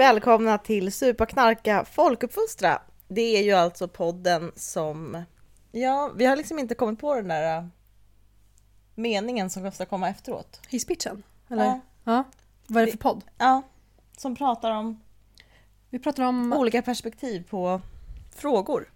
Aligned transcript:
Välkomna 0.00 0.58
till 0.58 0.92
Supa 0.92 1.26
Knarka 1.26 1.84
Folkuppfostra. 1.84 2.82
Det 3.08 3.36
är 3.36 3.42
ju 3.42 3.52
alltså 3.52 3.88
podden 3.88 4.52
som, 4.56 5.24
ja, 5.72 6.10
vi 6.16 6.26
har 6.26 6.36
liksom 6.36 6.58
inte 6.58 6.74
kommit 6.74 7.00
på 7.00 7.14
den 7.14 7.28
där 7.28 7.58
äh, 7.58 7.64
meningen 8.94 9.50
som 9.50 9.72
ska 9.72 9.86
komma 9.86 10.08
efteråt. 10.08 10.60
Hisspitchen? 10.68 11.22
Eller? 11.48 11.64
Ja. 11.64 11.80
Ja. 12.04 12.24
Vad 12.66 12.82
är 12.82 12.86
det 12.86 12.92
för 12.92 12.98
podd? 12.98 13.24
Ja, 13.38 13.62
som 14.16 14.36
pratar 14.36 14.70
om 14.70 15.02
Vi 15.90 15.98
pratar 15.98 16.22
om... 16.22 16.52
olika 16.52 16.82
perspektiv 16.82 17.44
på 17.50 17.80
frågor. 18.36 18.92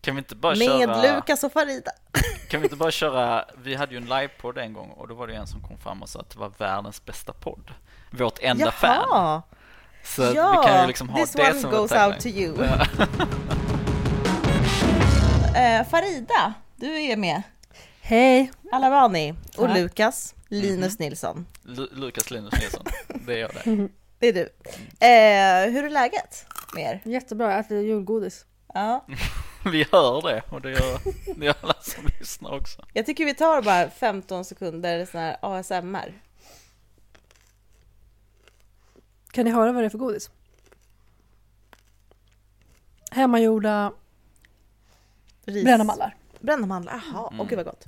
Kan 0.00 0.14
vi 0.14 0.18
inte 0.18 0.36
bara 0.36 0.56
Med 0.56 0.68
köra... 0.68 1.16
Lukas 1.16 1.44
och 1.44 1.52
Farida. 1.52 1.90
Kan 2.48 2.60
vi 2.60 2.66
inte 2.66 2.76
bara 2.76 2.90
köra... 2.90 3.44
Vi 3.56 3.74
hade 3.74 3.92
ju 3.92 3.98
en 3.98 4.08
livepodd 4.08 4.58
en 4.58 4.72
gång 4.72 4.90
och 4.90 5.08
då 5.08 5.14
var 5.14 5.26
det 5.26 5.34
en 5.34 5.46
som 5.46 5.62
kom 5.62 5.78
fram 5.78 6.02
och 6.02 6.08
sa 6.08 6.20
att 6.20 6.30
det 6.30 6.38
var 6.38 6.52
världens 6.58 7.04
bästa 7.04 7.32
podd. 7.32 7.70
Vårt 8.10 8.38
enda 8.42 8.70
fan. 8.72 9.42
Så 10.06 10.22
ja, 10.22 10.60
vi 10.62 10.68
kan 10.68 10.80
ju 10.80 10.86
liksom 10.86 11.08
ha 11.08 11.18
this 11.18 11.32
det 11.32 11.50
one 11.50 11.60
som 11.60 11.70
goes 11.70 11.92
out 11.92 12.20
to 12.20 12.28
you. 12.28 12.56
Eh, 15.56 15.86
Farida, 15.88 16.54
du 16.76 17.02
är 17.02 17.16
med. 17.16 17.42
Hej! 18.00 18.50
Alabani 18.72 19.34
och 19.56 19.66
Tack. 19.66 19.76
Lukas, 19.78 20.34
Mhm. 20.50 20.60
Linus 20.62 20.98
Nilsson. 20.98 21.46
Lu- 21.62 21.88
Lukas 21.92 22.30
Linus 22.30 22.52
Nilsson. 22.60 22.84
Det 23.26 23.34
är 23.34 23.38
jag 23.38 23.50
det. 23.54 23.88
Det 24.18 24.28
är 24.28 24.32
du. 24.32 24.40
Eh, 25.06 25.72
hur 25.74 25.84
är 25.84 25.90
läget 25.90 26.46
med 26.74 26.82
er? 26.84 27.00
Jättebra, 27.12 27.50
jag 27.50 27.60
äter 27.60 27.78
julgodis. 27.82 28.44
Ja, 28.74 29.06
Vi 29.72 29.86
hör 29.92 30.22
det 30.28 30.42
och 30.50 30.60
det 30.60 30.70
gör, 30.70 30.98
det 31.36 31.46
gör 31.46 31.54
alla 31.62 31.74
som 31.80 32.04
lyssnar 32.18 32.54
också. 32.54 32.84
jag 32.92 33.06
tycker 33.06 33.24
vi 33.24 33.34
tar 33.34 33.62
bara 33.62 33.90
15 33.90 34.44
sekunder 34.44 35.06
sån 35.06 35.20
här 35.20 35.36
ASMR. 35.42 36.12
Kan 39.36 39.44
ni 39.44 39.50
höra 39.50 39.72
vad 39.72 39.82
det 39.82 39.86
är 39.86 39.90
för 39.90 39.98
godis? 39.98 40.30
Hemmagjorda 43.10 43.92
Ris. 45.44 45.64
brända 45.64 45.84
mallar. 45.84 46.16
Brända 46.40 46.66
mandlar, 46.66 46.92
jaha, 47.12 47.28
Mm. 47.28 47.40
åh 47.40 47.46
gud 47.48 47.56
vad 47.56 47.66
gott. 47.66 47.84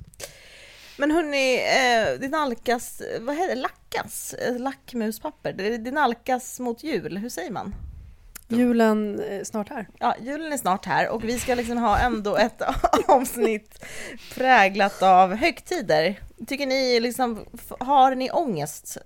Men 0.97 1.11
hörni, 1.11 1.55
eh, 1.55 2.19
det 2.19 2.27
nalkas, 2.29 3.01
vad 3.21 3.35
heter 3.35 3.55
det, 3.55 3.61
lackas? 3.61 4.33
Eh, 4.33 4.59
Lackmuspapper, 4.59 5.53
det, 5.53 5.77
det 5.77 5.91
nalkas 5.91 6.59
mot 6.59 6.83
jul, 6.83 7.17
hur 7.17 7.29
säger 7.29 7.51
man? 7.51 7.75
Julen 8.47 9.19
är 9.19 9.43
snart 9.43 9.69
här. 9.69 9.87
Ja, 9.99 10.15
julen 10.21 10.53
är 10.53 10.57
snart 10.57 10.85
här 10.85 11.09
och 11.09 11.23
vi 11.23 11.39
ska 11.39 11.55
liksom 11.55 11.77
ha 11.77 11.97
ändå 11.99 12.37
ett 12.37 12.61
avsnitt 13.07 13.85
präglat 14.35 15.01
av 15.01 15.35
högtider. 15.35 16.19
Tycker 16.47 16.65
ni 16.65 16.99
liksom, 16.99 17.45
har 17.79 18.15
ni 18.15 18.31
ångest? 18.31 18.97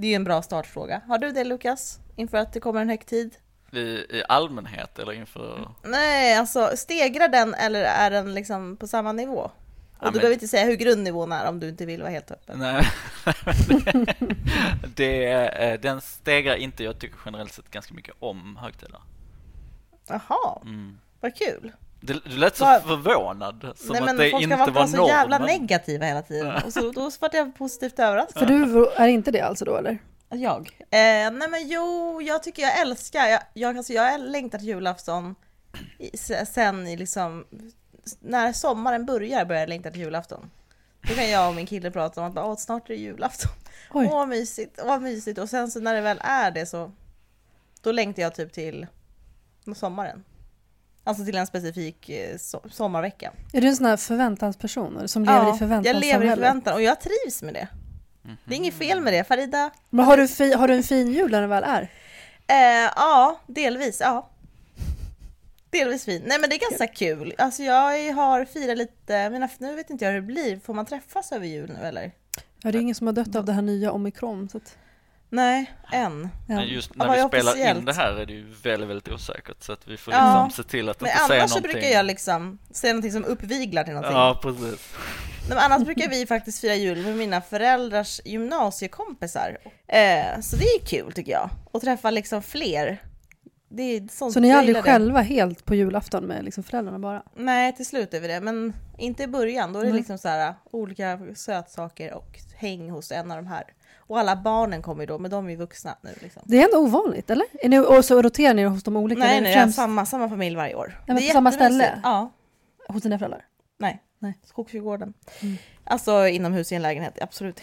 Det 0.00 0.06
är 0.12 0.16
en 0.16 0.24
bra 0.24 0.42
startfråga. 0.42 1.00
Har 1.08 1.18
du 1.18 1.30
det 1.32 1.44
Lukas? 1.44 1.98
Inför 2.16 2.38
att 2.38 2.52
det 2.52 2.60
kommer 2.60 2.80
en 2.80 2.88
högtid? 2.88 3.36
I, 3.72 3.78
I 3.80 4.22
allmänhet 4.28 4.98
eller 4.98 5.12
inför... 5.12 5.74
Nej, 5.82 6.36
alltså 6.36 6.70
stegrar 6.76 7.28
den 7.28 7.54
eller 7.54 7.82
är 7.82 8.10
den 8.10 8.34
liksom 8.34 8.76
på 8.76 8.86
samma 8.86 9.12
nivå? 9.12 9.38
Och 9.40 9.50
Ja, 10.00 10.06
du 10.06 10.10
men- 10.10 10.12
behöver 10.12 10.32
inte 10.34 10.48
säga 10.48 10.64
hur 10.66 10.74
grundnivån 10.76 11.32
är 11.32 11.48
om 11.48 11.60
du 11.60 11.68
inte 11.68 11.86
vill 11.86 12.00
vara 12.00 12.10
helt 12.10 12.30
öppen. 12.30 12.58
Nej, 12.58 12.84
det, 13.68 14.14
det, 14.96 15.26
eh, 15.48 15.80
den 15.80 16.00
stegrar 16.00 16.54
inte. 16.56 16.84
Jag 16.84 16.98
tycker 16.98 17.18
generellt 17.24 17.52
sett 17.52 17.70
ganska 17.70 17.94
mycket 17.94 18.14
om 18.18 18.56
högtider. 18.56 19.00
Jaha, 20.08 20.60
Mm. 20.62 20.98
vad 21.20 21.34
kul. 21.36 21.72
Du, 22.00 22.20
du 22.24 22.36
lät 22.36 22.56
så 22.56 22.64
förvånad, 22.64 23.72
som 23.76 23.88
Nej 23.92 23.98
att 23.98 24.04
men 24.04 24.16
det 24.16 24.30
folk 24.30 24.42
inte 24.42 24.56
ska 24.56 24.64
var 24.66 24.72
vara 24.72 24.86
så 24.86 25.06
jävla 25.08 25.38
normen. 25.38 25.60
negativa 25.60 26.06
hela 26.06 26.22
tiden. 26.22 26.62
Och 26.66 26.72
så, 26.72 26.92
då 26.92 27.10
vart 27.20 27.34
jag 27.34 27.54
positivt 27.54 27.98
överraskad. 27.98 28.38
För 28.38 28.46
du 28.46 28.86
är 28.96 29.08
inte 29.08 29.30
det 29.30 29.40
alltså 29.40 29.64
då 29.64 29.76
eller? 29.76 29.98
Jag? 30.28 30.70
Eh, 30.80 31.30
nej 31.30 31.48
men 31.50 31.68
jo, 31.68 32.22
jag 32.22 32.42
tycker 32.42 32.62
jag 32.62 32.78
älskar, 32.80 33.26
jag, 33.26 33.40
jag, 33.54 33.76
alltså, 33.76 33.92
jag 33.92 34.20
längtar 34.20 34.58
till 34.58 34.68
julafton 34.68 35.34
i, 35.98 36.16
se- 36.18 36.46
sen 36.46 36.86
i 36.86 36.96
liksom, 36.96 37.44
när 38.20 38.52
sommaren 38.52 39.06
börjar 39.06 39.44
börjar 39.44 39.60
jag 39.60 39.68
längta 39.68 39.90
till 39.90 40.00
julafton. 40.00 40.50
Då 41.08 41.14
kan 41.14 41.30
jag 41.30 41.48
och 41.48 41.54
min 41.54 41.66
kille 41.66 41.90
prata 41.90 42.20
om 42.20 42.26
att 42.26 42.32
bara, 42.34 42.46
Åh, 42.46 42.56
snart 42.56 42.84
är 42.90 42.94
det 42.94 43.00
julafton. 43.00 43.50
Oj. 43.92 44.06
Åh 44.10 44.14
vad 44.18 44.28
mysigt, 44.28 44.80
åh 44.84 44.98
mysigt. 45.00 45.38
Och 45.38 45.48
sen 45.48 45.70
så 45.70 45.80
när 45.80 45.94
det 45.94 46.00
väl 46.00 46.18
är 46.20 46.50
det 46.50 46.66
så, 46.66 46.92
då 47.80 47.92
längtar 47.92 48.22
jag 48.22 48.34
typ 48.34 48.52
till 48.52 48.86
sommaren. 49.76 50.24
Alltså 51.04 51.24
till 51.24 51.36
en 51.36 51.46
specifik 51.46 52.08
eh, 52.08 52.34
so- 52.34 52.68
sommarvecka. 52.70 53.32
Är 53.52 53.60
du 53.60 53.68
en 53.68 53.76
sån 53.76 53.86
här 53.86 53.96
förväntansperson 53.96 55.08
som 55.08 55.24
lever 55.24 55.54
i 55.54 55.86
jag 55.86 55.96
lever 55.96 56.26
i 56.26 56.30
förväntan 56.30 56.74
och 56.74 56.82
jag 56.82 56.96
trivs 57.00 57.42
med 57.42 57.54
det. 57.54 57.68
Det 58.44 58.54
är 58.54 58.56
inget 58.56 58.74
fel 58.74 59.00
med 59.00 59.12
det. 59.12 59.24
Farida? 59.24 59.70
Men 59.90 60.04
har 60.04 60.16
du, 60.16 60.28
fi, 60.28 60.52
har 60.52 60.68
du 60.68 60.74
en 60.74 60.82
fin 60.82 61.12
jul 61.12 61.30
när 61.30 61.40
den 61.40 61.50
väl 61.50 61.64
är? 61.64 61.82
Eh, 62.46 62.92
ja, 62.96 63.40
delvis. 63.46 64.00
Ja. 64.00 64.30
Delvis 65.70 66.04
fin. 66.04 66.22
Nej 66.26 66.38
men 66.40 66.50
det 66.50 66.56
är 66.56 66.70
ganska 66.70 66.86
kul. 66.86 67.34
Alltså 67.38 67.62
jag 67.62 68.12
har 68.14 68.44
firat 68.44 68.78
lite, 68.78 69.30
men 69.30 69.48
nu 69.58 69.74
vet 69.74 69.90
inte 69.90 70.04
jag 70.04 70.12
hur 70.12 70.20
det 70.20 70.26
blir. 70.26 70.60
Får 70.60 70.74
man 70.74 70.86
träffas 70.86 71.32
över 71.32 71.46
jul 71.46 71.72
nu 71.80 71.86
eller? 71.86 72.12
Ja, 72.62 72.72
det 72.72 72.78
är 72.78 72.82
ingen 72.82 72.94
som 72.94 73.06
har 73.06 73.14
dött 73.14 73.36
av 73.36 73.44
det 73.44 73.52
här 73.52 73.62
nya 73.62 73.92
omikron. 73.92 74.48
Så 74.48 74.56
att, 74.56 74.76
Nej, 75.32 75.70
än. 75.92 76.28
ja. 76.48 76.54
Men 76.54 76.66
just 76.68 76.94
när 76.94 77.06
vi 77.12 77.28
spelar 77.28 77.50
officiellt? 77.50 77.78
in 77.78 77.84
det 77.84 77.92
här 77.92 78.12
är 78.12 78.26
det 78.26 78.32
ju 78.32 78.46
väldigt, 78.62 78.88
väldigt 78.90 79.08
osäkert. 79.08 79.62
Så 79.62 79.72
att 79.72 79.88
vi 79.88 79.96
får 79.96 80.14
Ja. 80.14 80.44
liksom 80.44 80.64
se 80.64 80.70
till 80.70 80.88
att 80.88 81.00
Men 81.00 81.10
inte 81.10 81.22
säga 81.24 81.40
annars 81.40 81.50
så 81.50 81.56
någonting. 81.56 81.72
brukar 81.80 81.88
jag 81.96 82.06
liksom 82.06 82.58
säga 82.70 82.92
någonting 82.92 83.12
som 83.12 83.24
uppviglar 83.24 83.84
till 83.84 83.92
någonting. 83.94 84.16
Ja, 84.16 84.38
precis. 84.42 84.94
Nej, 85.48 85.48
men 85.48 85.58
annars 85.58 85.82
brukar 85.84 86.08
vi 86.08 86.26
faktiskt 86.26 86.60
fira 86.60 86.74
jul 86.74 87.02
med 87.04 87.16
mina 87.16 87.40
föräldrars 87.40 88.20
gymnasiekompisar. 88.24 89.58
Eh, 89.86 90.40
så 90.40 90.56
det 90.56 90.64
är 90.64 90.86
kul 90.86 91.12
tycker 91.12 91.32
jag. 91.32 91.50
Och 91.70 91.80
träffa 91.80 92.10
liksom 92.10 92.42
fler. 92.42 93.02
Det 93.72 93.82
är 93.82 94.08
sånt 94.12 94.32
Så 94.32 94.40
ni 94.40 94.48
är 94.50 94.56
aldrig 94.56 94.76
det. 94.76 94.82
själva 94.82 95.20
helt 95.20 95.64
på 95.64 95.74
julafton 95.74 96.24
med 96.24 96.44
liksom 96.44 96.64
föräldrarna 96.64 96.98
bara? 96.98 97.22
Nej, 97.36 97.76
till 97.76 97.86
slut 97.86 98.14
är 98.14 98.20
vi 98.20 98.28
det, 98.28 98.40
men 98.40 98.72
inte 98.98 99.22
i 99.22 99.26
början. 99.26 99.72
Då 99.72 99.78
är 99.80 99.84
det 99.84 99.90
Nej. 99.90 99.98
liksom 99.98 100.18
så 100.18 100.28
här 100.28 100.54
olika 100.70 101.18
sötsaker 101.34 102.12
och 102.14 102.38
häng 102.56 102.90
hos 102.90 103.12
en 103.12 103.30
av 103.30 103.36
de 103.36 103.46
här. 103.46 103.64
Och 104.10 104.18
alla 104.18 104.36
barnen 104.36 104.82
kommer 104.82 105.02
ju 105.02 105.06
då, 105.06 105.18
men 105.18 105.30
de 105.30 105.46
är 105.46 105.50
ju 105.50 105.56
vuxna 105.56 105.96
nu 106.02 106.10
liksom. 106.22 106.42
Det 106.44 106.60
är 106.60 106.64
ändå 106.64 106.78
ovanligt, 106.78 107.30
eller? 107.30 107.46
Är 107.52 107.68
ni, 107.68 107.78
och 107.78 108.04
så 108.04 108.22
roterar 108.22 108.54
ni 108.54 108.64
hos 108.64 108.82
de 108.82 108.96
olika? 108.96 109.18
Nej, 109.18 109.40
nej, 109.40 109.54
främst 109.54 109.76
samma, 109.76 110.06
samma 110.06 110.28
familj 110.28 110.56
varje 110.56 110.74
år. 110.74 111.00
men 111.06 111.16
Det 111.16 111.22
är 111.22 111.28
på 111.28 111.32
samma 111.32 111.52
ställe? 111.52 112.00
Ja, 112.02 112.32
Hos 112.88 113.02
dina 113.02 113.18
föräldrar? 113.18 113.44
nej. 113.78 114.02
Nej. 114.18 114.38
Skogsträdgården. 114.44 115.14
Mm. 115.42 115.56
Alltså 115.84 116.26
inomhus 116.28 116.72
i 116.72 116.74
en 116.74 116.82
lägenhet, 116.82 117.18
absolut. 117.22 117.60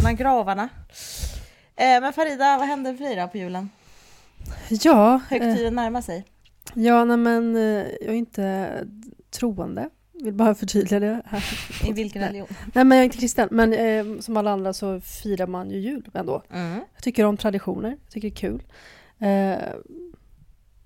Bland 0.00 0.18
gravarna. 0.18 0.68
Eh, 1.76 2.00
men 2.00 2.12
Farida, 2.12 2.58
vad 2.58 2.66
händer 2.68 2.94
för 2.94 3.04
dig 3.04 3.16
då 3.16 3.28
på 3.28 3.38
julen? 3.38 3.70
Ja, 4.68 5.14
eh, 5.14 5.20
Högtiden 5.30 5.74
närmar 5.74 6.00
sig. 6.00 6.24
ja 6.74 7.04
nej, 7.04 7.16
men 7.16 7.56
eh, 7.56 7.62
jag 8.00 8.08
är 8.08 8.12
inte 8.12 8.70
troende. 9.30 9.90
Vill 10.22 10.34
bara 10.34 10.54
förtydliga 10.54 11.00
det 11.00 11.22
här. 11.26 11.44
I 11.88 11.92
vilken 11.92 12.22
religion? 12.22 12.48
Nej 12.74 12.84
men 12.84 12.98
jag 12.98 13.00
är 13.00 13.04
inte 13.04 13.18
kristen, 13.18 13.48
men 13.50 13.72
eh, 13.72 14.20
som 14.20 14.36
alla 14.36 14.50
andra 14.50 14.72
så 14.72 15.00
firar 15.00 15.46
man 15.46 15.70
ju 15.70 15.78
jul 15.78 16.10
ändå. 16.14 16.42
Mm. 16.50 16.80
Jag 16.94 17.02
tycker 17.02 17.24
om 17.24 17.36
traditioner, 17.36 17.88
jag 17.88 18.10
tycker 18.10 18.28
det 18.28 18.34
är 18.34 18.36
kul. 18.36 18.62
Eh, 19.18 19.58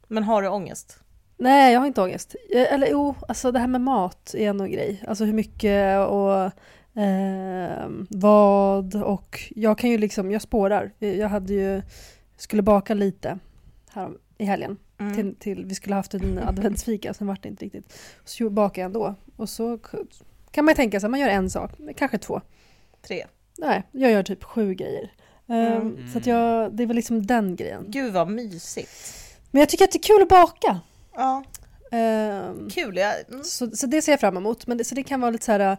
Men 0.09 0.23
har 0.25 0.43
du 0.43 0.49
ångest? 0.49 0.99
nej, 1.37 1.73
jag 1.73 1.81
har 1.81 1.87
inte 1.87 2.03
ångest. 2.03 2.35
Eh, 2.55 2.73
eller 2.75 2.89
jo, 2.91 3.15
alltså 3.29 3.53
det 3.53 3.59
här 3.59 3.67
med 3.67 3.81
mat 3.81 4.35
är 4.39 4.51
en 4.51 4.71
grej. 4.71 5.03
Alltså 5.09 5.25
hur 5.25 5.33
mycket 5.33 6.09
och 6.09 6.45
eh, 7.03 7.89
vad 8.09 8.95
och 8.95 9.41
jag 9.57 9.79
kan 9.79 9.91
ju 9.91 9.99
liksom, 9.99 10.31
jag 10.31 10.43
spårar. 10.43 10.93
Jag 10.99 11.29
hade 11.29 11.53
ju, 11.55 11.83
skulle 12.37 12.63
baka 12.63 12.95
lite 12.95 13.39
här 13.91 14.11
i 14.39 14.45
helgen. 14.45 14.77
Mm. 14.99 15.15
Till, 15.15 15.35
till, 15.35 15.65
vi 15.65 15.75
skulle 15.75 15.95
haft 15.95 16.15
en 16.15 16.39
adventsfika, 16.39 17.15
sen 17.15 17.27
vart 17.27 17.43
det 17.43 17.49
inte 17.49 17.65
riktigt. 17.65 17.99
Så 18.25 18.51
bakade 18.51 18.81
jag 18.81 18.87
ändå. 18.87 19.15
Och 19.37 19.49
så 19.49 19.79
kan 20.51 20.65
man 20.65 20.73
ju 20.73 20.77
tänka 20.77 21.01
sig, 21.01 21.09
man 21.09 21.21
gör 21.21 21.29
en 21.29 21.51
sak, 21.51 21.71
kanske 21.97 22.19
två. 22.19 22.41
Tre. 23.07 23.27
Nej, 23.59 23.83
jag 23.93 24.11
gör 24.11 24.23
typ 24.23 24.45
sju 24.45 24.75
grejer. 24.75 25.13
Ehm, 25.49 25.83
Mm. 25.83 26.09
Så 26.13 26.19
att 26.19 26.27
jag, 26.27 26.77
det 26.77 26.87
väl 26.87 26.97
liksom 26.97 27.27
den 27.27 27.57
grejen. 27.57 27.85
Gud 27.89 28.13
vad 28.13 28.31
mysigt. 28.31 28.91
Men 29.51 29.61
jag 29.61 29.69
tycker 29.69 29.85
att 29.85 29.93
det 29.93 29.99
är 29.99 30.03
kul 30.03 30.23
att 30.23 30.29
baka. 30.29 30.81
Ja, 31.15 31.45
Ehm, 31.91 32.71
kul. 32.71 32.97
Jag, 32.97 33.15
mm. 33.29 33.45
så, 33.45 33.71
så 33.71 33.87
det 33.87 34.03
ser 34.03 34.13
jag 34.13 34.21
fram 34.21 34.37
emot. 34.37 34.67
Men 34.67 34.79
det, 34.79 34.85
så 34.85 34.95
det 34.95 35.03
kan 35.03 35.21
vara 35.21 35.31
lite 35.31 35.45
så 35.45 35.53
här... 35.53 35.77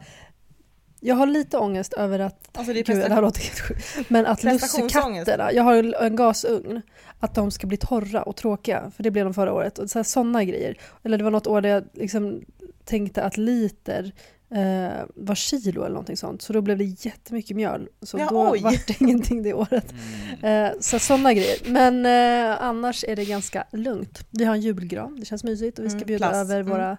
Jag 1.05 1.15
har 1.15 1.27
lite 1.27 1.57
ångest 1.57 1.93
över 1.93 2.19
att... 2.19 2.49
Alltså 2.57 2.73
det 2.73 2.79
är 2.79 2.83
Gud, 2.83 2.97
det 2.97 3.13
här 3.13 3.21
låter 3.21 3.41
helt 3.41 3.59
sjukt. 3.59 4.09
Men 4.09 4.25
att 4.25 4.43
lussekatterna, 4.43 5.51
jag 5.53 5.63
har 5.63 6.03
en 6.03 6.15
gasugn, 6.15 6.81
att 7.19 7.35
de 7.35 7.51
ska 7.51 7.67
bli 7.67 7.77
torra 7.77 8.23
och 8.23 8.35
tråkiga. 8.35 8.91
För 8.95 9.03
det 9.03 9.11
blev 9.11 9.25
de 9.25 9.33
förra 9.33 9.53
året. 9.53 9.79
Och 9.79 9.89
så 9.89 9.99
här, 9.99 10.03
såna 10.03 10.43
grejer. 10.43 10.77
Eller 11.03 11.17
det 11.17 11.23
var 11.23 11.31
något 11.31 11.47
år 11.47 11.61
där 11.61 11.69
jag 11.69 11.83
liksom 11.93 12.41
tänkte 12.85 13.23
att 13.23 13.37
liter 13.37 14.11
eh, 14.51 15.03
var 15.15 15.35
kilo 15.35 15.81
eller 15.81 15.89
någonting 15.93 16.17
sånt. 16.17 16.41
Så 16.41 16.53
då 16.53 16.61
blev 16.61 16.77
det 16.77 16.83
jättemycket 16.83 17.55
mjöl. 17.55 17.87
Så 18.01 18.17
Ja, 18.19 18.27
då 18.29 18.49
oj. 18.51 18.61
var 18.61 18.71
det 18.87 19.01
ingenting 19.01 19.43
det 19.43 19.53
året. 19.53 19.93
Mm. 20.41 20.65
Eh, 20.65 20.71
så 20.79 20.99
sådana 20.99 21.33
grejer. 21.33 21.57
Men 21.65 22.05
eh, 22.05 22.63
annars 22.63 23.03
är 23.07 23.15
det 23.15 23.25
ganska 23.25 23.63
lugnt. 23.71 24.19
Vi 24.31 24.45
har 24.45 24.55
en 24.55 24.61
julgran, 24.61 25.19
det 25.19 25.25
känns 25.25 25.43
mysigt 25.43 25.79
och 25.79 25.85
vi 25.85 25.89
ska 25.89 25.97
Mm, 25.97 26.07
bjuda 26.07 26.27
klass. 26.27 26.35
över 26.35 26.59
Mm. 26.59 26.71
våra... 26.71 26.97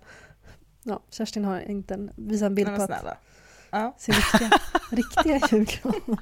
Ja, 0.82 1.00
Kerstin 1.10 1.44
har 1.44 1.60
inte 1.60 1.94
en, 1.94 2.10
visar 2.16 2.46
en 2.46 2.54
bild 2.54 2.68
på 2.68 2.82
att 2.82 2.86
snälla. 2.86 3.16
Ja. 3.78 3.94
sin 3.98 4.14
riktiga, 4.14 4.50
riktiga 4.90 5.40
julgran. 5.50 6.16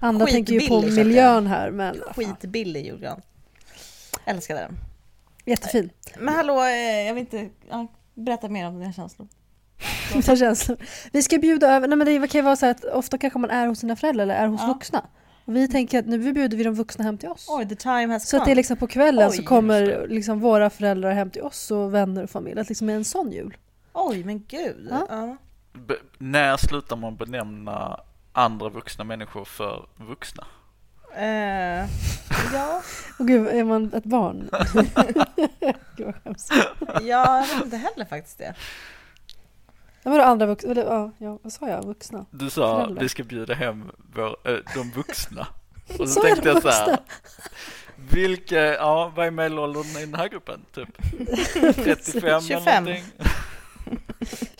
Andra 0.00 0.26
tänker 0.26 0.52
ju 0.52 0.68
på 0.68 0.82
miljön 0.82 1.46
här 1.46 1.70
men 1.70 1.96
Skitbillig 2.16 2.86
julgran. 2.86 3.20
Älskade 4.24 4.60
den. 4.60 4.76
jättefin. 5.44 5.90
Men 6.18 6.34
hallå, 6.34 6.62
eh, 6.62 6.70
jag 7.06 7.14
vill 7.14 7.20
inte... 7.20 7.48
Ja, 7.70 7.86
berätta 8.14 8.48
mer 8.48 8.66
om 8.66 8.78
dina 8.80 8.92
känslor. 8.92 9.28
Mina 10.14 10.36
känslor. 10.36 10.76
Vi 11.12 11.22
ska 11.22 11.38
bjuda 11.38 11.66
över, 11.74 11.88
nej 11.88 11.98
men 11.98 12.06
det 12.06 12.28
kan 12.28 12.38
ju 12.38 12.42
vara 12.42 12.56
så 12.56 12.66
att 12.66 12.84
ofta 12.84 13.18
kanske 13.18 13.38
man 13.38 13.50
är 13.50 13.66
hos 13.66 13.78
sina 13.78 13.96
föräldrar 13.96 14.22
eller 14.22 14.34
är 14.34 14.46
hos 14.46 14.60
Ja. 14.60 14.66
vuxna. 14.66 15.06
Och 15.44 15.56
vi 15.56 15.68
tänker 15.68 15.98
att 15.98 16.06
nu 16.06 16.32
bjuder 16.32 16.56
vi 16.56 16.64
de 16.64 16.74
vuxna 16.74 17.04
hem 17.04 17.18
till 17.18 17.28
oss. 17.28 17.46
Oj, 17.48 17.68
the 17.68 17.74
time 17.76 18.06
has 18.12 18.28
Så 18.28 18.36
att 18.36 18.40
come. 18.42 18.48
det 18.50 18.52
är 18.52 18.56
liksom 18.56 18.76
på 18.76 18.86
kvällen 18.86 19.32
så 19.32 19.38
Oj, 19.40 19.44
kommer 19.44 20.06
liksom 20.08 20.40
våra 20.40 20.70
föräldrar 20.70 21.12
hem 21.12 21.30
till 21.30 21.42
oss 21.42 21.70
och 21.70 21.94
vänner 21.94 22.22
och 22.24 22.30
familj. 22.30 22.60
Att 22.60 22.68
liksom 22.68 22.88
är 22.88 22.94
en 22.94 23.04
sån 23.04 23.32
jul. 23.32 23.56
Oj, 23.92 24.24
men 24.24 24.44
gud. 24.48 24.88
Ja. 24.90 25.06
Ja. 25.10 25.36
Be- 25.72 25.98
när 26.18 26.56
slutar 26.56 26.96
man 26.96 27.16
benämna 27.16 28.00
andra 28.32 28.68
vuxna 28.68 29.04
människor 29.04 29.44
för 29.44 29.86
vuxna? 29.96 30.46
Eh, 31.16 31.86
ja. 32.52 32.82
Och 33.18 33.26
gud, 33.26 33.46
är 33.48 33.64
man 33.64 33.92
ett 33.94 34.04
barn? 34.04 34.50
gud 35.96 36.06
vad 36.06 36.14
hemskt. 36.24 36.52
ja, 37.02 37.38
jag 37.38 37.46
vet 37.54 37.64
inte 37.64 37.76
heller 37.76 38.04
faktiskt 38.04 38.38
det. 38.38 38.54
Ja, 40.02 40.10
vadå 40.10 40.22
andra 40.24 40.46
vuxna? 40.46 40.70
Eller, 40.70 40.84
ja, 40.84 41.10
ja, 41.18 41.38
vad 41.42 41.52
sa 41.52 41.68
jag? 41.68 41.84
Vuxna? 41.84 42.26
Du 42.30 42.50
sa 42.50 42.76
Föräldrar. 42.76 43.02
vi 43.02 43.08
ska 43.08 43.24
bjuda 43.24 43.54
hem 43.54 43.90
vår, 44.14 44.36
äh, 44.44 44.56
de 44.74 44.90
vuxna. 44.90 45.46
Och 45.98 46.08
så, 46.08 46.20
jag 46.20 46.26
tänkte 46.26 46.48
jag 46.48 46.62
så 46.62 46.68
här, 46.70 46.98
vilka, 48.10 48.56
ja 48.56 49.12
vad 49.16 49.26
är 49.26 49.30
medelåldern 49.30 49.84
i 49.86 50.00
den 50.06 50.14
här 50.14 50.28
gruppen? 50.28 50.60
Typ 50.74 50.88
35 51.74 52.40
25. 52.42 52.66
eller 52.66 52.80
någonting? 52.80 53.04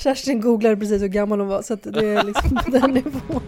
Kerstin 0.02 0.40
googlade 0.40 0.76
precis 0.76 1.02
hur 1.02 1.08
gammal 1.08 1.40
hon 1.40 1.48
var 1.48 1.62
så 1.62 1.74
att 1.74 1.82
det 1.82 2.06
är 2.06 2.24
liksom 2.24 2.60
den 2.66 2.90
nivån. 2.90 3.42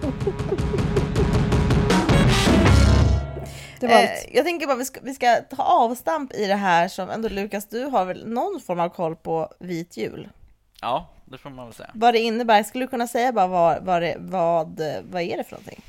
Det 3.81 3.87
var 3.87 3.95
allt. 3.95 4.09
Eh, 4.09 4.37
jag 4.37 4.45
tänker 4.45 4.67
bara 4.67 4.77
vi 4.77 4.85
ska, 4.85 5.01
vi 5.03 5.15
ska 5.15 5.37
ta 5.37 5.63
avstamp 5.63 6.35
i 6.35 6.47
det 6.47 6.55
här 6.55 6.89
som 6.89 7.11
ändå 7.11 7.29
Lukas, 7.29 7.69
du 7.69 7.85
har 7.85 8.05
väl 8.05 8.27
någon 8.27 8.61
form 8.61 8.81
av 8.81 8.89
koll 8.89 9.17
på 9.17 9.53
vit 9.59 9.97
jul? 9.97 10.29
Ja, 10.81 11.09
det 11.25 11.39
får 11.39 11.51
man 11.51 11.67
väl 11.67 11.75
säga. 11.75 11.91
Vad 11.95 12.15
det 12.15 12.21
innebär, 12.21 12.63
skulle 12.63 12.85
du 12.85 12.89
kunna 12.89 13.07
säga 13.07 13.33
bara 13.33 13.47
vad, 13.47 13.85
vad, 13.85 14.03
det, 14.03 14.17
vad, 14.19 14.81
vad 15.11 15.23
är 15.23 15.37
det 15.37 15.45
för 15.45 15.53
någonting? 15.53 15.83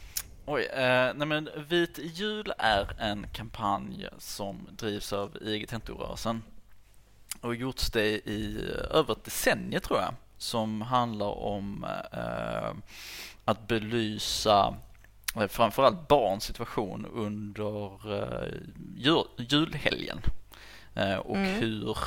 Oj, 0.45 0.65
eh, 0.65 1.11
nej 1.15 1.27
men 1.27 1.49
Vit 1.69 1.99
jul 1.99 2.53
är 2.57 3.01
en 3.01 3.25
kampanj 3.33 4.07
som 4.17 4.67
drivs 4.71 5.13
av 5.13 5.37
IG 5.41 5.69
Tentorörelsen 5.69 6.43
och 7.41 7.55
gjorts 7.55 7.91
det 7.91 8.07
i 8.07 8.69
över 8.91 9.13
ett 9.13 9.23
decennium 9.23 9.81
tror 9.81 9.99
jag 9.99 10.13
som 10.37 10.81
handlar 10.81 11.37
om 11.39 11.85
eh, 12.13 12.73
att 13.45 13.67
belysa 13.67 14.75
eh, 15.35 15.47
framförallt 15.47 16.07
barns 16.07 16.43
situation 16.43 17.05
under 17.13 18.13
eh, 18.13 18.53
jul, 18.95 19.25
julhelgen 19.37 20.19
och 21.23 21.35
Mm. 21.35 21.59
hur 21.61 21.97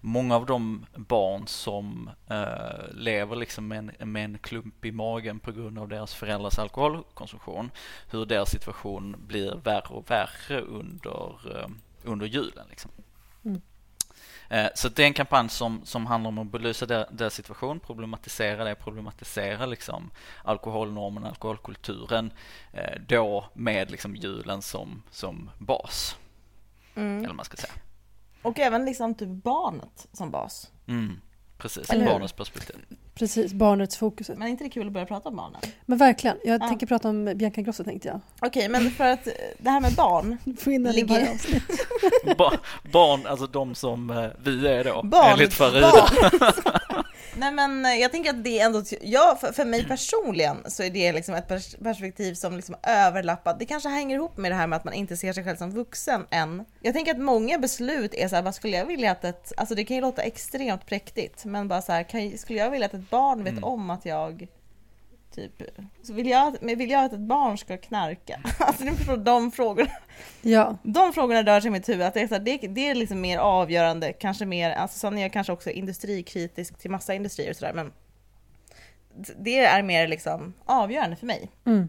många 0.00 0.36
av 0.36 0.46
de 0.46 0.86
barn 0.96 1.46
som 1.46 2.10
eh, 2.28 2.92
lever 2.94 3.36
liksom 3.36 3.68
med 3.68 3.90
en, 3.98 4.12
med 4.12 4.24
en 4.24 4.38
klump 4.38 4.84
i 4.84 4.92
magen 4.92 5.38
på 5.38 5.52
grund 5.52 5.78
av 5.78 5.88
deras 5.88 6.14
föräldrars 6.14 6.58
alkoholkonsumtion, 6.58 7.70
hur 8.10 8.26
deras 8.26 8.50
situation 8.50 9.16
blir 9.26 9.54
värre 9.64 9.94
och 9.94 10.10
värre 10.10 10.60
under, 10.60 11.58
eh, 11.58 11.68
under 12.04 12.26
julen. 12.26 12.66
Liksom. 12.70 12.90
Eh, 14.52 14.66
Så 14.74 14.88
det 14.88 15.02
är 15.02 15.06
en 15.06 15.14
kampanj 15.14 15.48
som, 15.48 15.80
som 15.84 16.06
handlar 16.06 16.28
om 16.28 16.38
att 16.38 16.46
belysa 16.52 16.86
der- 16.86 17.06
deras 17.10 17.34
situation, 17.34 17.80
problematisera 17.80 18.64
det, 18.64 18.74
problematisera 18.74 19.66
liksom 19.66 20.10
alkoholnormen, 20.44 21.24
alkoholkulturen, 21.24 22.32
eh, 22.72 23.00
då 23.08 23.44
med 23.54 23.90
liksom 23.90 24.16
julen 24.16 24.62
som, 24.62 25.02
som 25.10 25.50
bas, 25.58 26.16
Mm. 26.94 27.24
eller 27.24 27.34
man 27.34 27.44
ska 27.44 27.56
säga. 27.56 27.72
Och 28.42 28.58
även 28.58 28.84
liksom 28.84 29.14
typ 29.14 29.28
barnet 29.28 30.06
som 30.12 30.30
bas. 30.30 30.70
Mm, 30.86 31.20
precis, 31.62 31.90
Eller 31.90 32.04
hur? 32.04 32.10
barnens 32.12 32.32
perspektiv. 32.32 32.76
Precis, 33.14 33.52
barnets 33.52 33.96
fokus. 33.96 34.28
Men 34.28 34.42
är 34.42 34.46
inte 34.46 34.64
det 34.64 34.70
kul 34.70 34.86
att 34.86 34.92
börja 34.92 35.06
prata 35.06 35.28
om 35.28 35.36
barnen? 35.36 35.60
Men 35.86 35.98
verkligen, 35.98 36.36
jag 36.44 36.62
Ja. 36.62 36.68
tänker 36.68 36.86
prata 36.86 37.08
om 37.08 37.24
Bianca 37.24 37.60
Ingrosso 37.60 37.84
tänkte 37.84 38.08
jag. 38.08 38.20
Okej, 38.40 38.68
men 38.68 38.90
för 38.90 39.04
att 39.04 39.26
eh, 39.26 39.32
det 39.58 39.70
här 39.70 39.80
med 39.80 39.92
barn, 39.92 40.38
i 40.66 40.78
Ligger- 40.78 41.32
avsnitt. 41.32 41.62
Ba- 42.38 42.58
barn, 42.92 43.26
alltså 43.26 43.46
de 43.46 43.74
som 43.74 44.10
eh, 44.10 44.26
vi 44.44 44.68
är 44.68 44.84
då, 44.84 45.02
barn, 45.02 45.30
enligt 45.32 45.54
Farida. 45.54 45.90
barn. 45.90 46.50
Nej 47.36 47.52
men 47.52 47.86
eh, 47.86 47.94
jag 47.94 48.12
tänker 48.12 48.30
att 48.30 48.44
det 48.44 48.60
är 48.60 48.66
ändå, 48.66 48.82
ja 49.00 49.38
för, 49.40 49.52
för 49.52 49.64
mig 49.64 49.84
personligen 49.88 50.56
så 50.66 50.82
är 50.82 50.90
det 50.90 51.12
liksom 51.12 51.34
ett 51.34 51.48
pers- 51.48 51.82
perspektiv 51.82 52.34
som 52.34 52.56
liksom 52.56 52.74
överlappar, 52.82 53.56
det 53.58 53.64
kanske 53.66 53.88
hänger 53.88 54.16
ihop 54.16 54.36
med 54.36 54.50
det 54.50 54.54
här 54.54 54.66
med 54.66 54.76
att 54.76 54.84
man 54.84 54.94
inte 54.94 55.16
ser 55.16 55.32
sig 55.32 55.44
själv 55.44 55.56
som 55.56 55.70
vuxen 55.70 56.26
än. 56.30 56.64
Jag 56.80 56.94
tänker 56.94 57.12
att 57.12 57.20
många 57.20 57.58
beslut 57.58 58.14
är 58.14 58.28
så 58.28 58.34
här, 58.36 58.42
vad 58.42 58.54
skulle 58.54 58.76
jag 58.76 58.86
vilja 58.86 59.10
att 59.10 59.24
ett, 59.24 59.52
alltså 59.56 59.74
det 59.74 59.84
kan 59.84 59.94
ju 59.96 60.00
låta 60.00 60.22
extremt 60.22 60.86
präktigt, 60.86 61.44
men 61.44 61.68
bara 61.68 61.82
så 61.82 61.92
här, 61.92 62.02
kan, 62.02 62.38
skulle 62.38 62.58
jag 62.58 62.70
vilja 62.70 62.86
att 62.86 62.94
ett 62.94 63.10
barn 63.10 63.44
vet 63.44 63.52
Mm. 63.52 63.64
om 63.64 63.90
att 63.90 64.04
jag 64.06 64.46
Typ, 65.34 65.62
så 66.02 66.12
vill 66.12 66.26
jag, 66.26 66.56
men 66.60 66.78
vill 66.78 66.90
jag 66.90 67.04
att 67.04 67.12
ett 67.12 67.20
barn 67.20 67.58
ska 67.58 67.76
knarka? 67.76 68.40
Alltså 68.58 68.84
ni 68.84 68.92
förstår 68.92 69.16
de 69.16 69.52
frågorna. 69.52 69.90
Ja, 70.42 70.76
De 70.82 71.12
frågorna 71.12 71.42
rör 71.42 71.60
sig 71.60 71.68
i 71.68 71.70
mitt 71.70 71.88
huvud, 71.88 72.06
att 72.06 72.14
det 72.14 72.20
är, 72.20 72.28
så 72.28 72.34
här, 72.34 72.40
det, 72.40 72.56
det 72.56 72.88
är 72.88 72.94
liksom 72.94 73.20
mer 73.20 73.38
avgörande, 73.38 74.12
kanske 74.12 74.46
mer, 74.46 74.70
alltså 74.70 74.98
sen 74.98 75.18
är 75.18 75.22
jag 75.22 75.32
kanske 75.32 75.52
också 75.52 75.70
industrikritisk 75.70 76.78
till 76.78 76.90
massa 76.90 77.14
industrier 77.14 77.50
och 77.50 77.56
sådär 77.56 77.72
men 77.74 77.92
det 79.36 79.58
är 79.58 79.82
mer 79.82 80.08
liksom 80.08 80.52
avgörande 80.64 81.16
för 81.16 81.26
mig. 81.26 81.50
mm. 81.64 81.88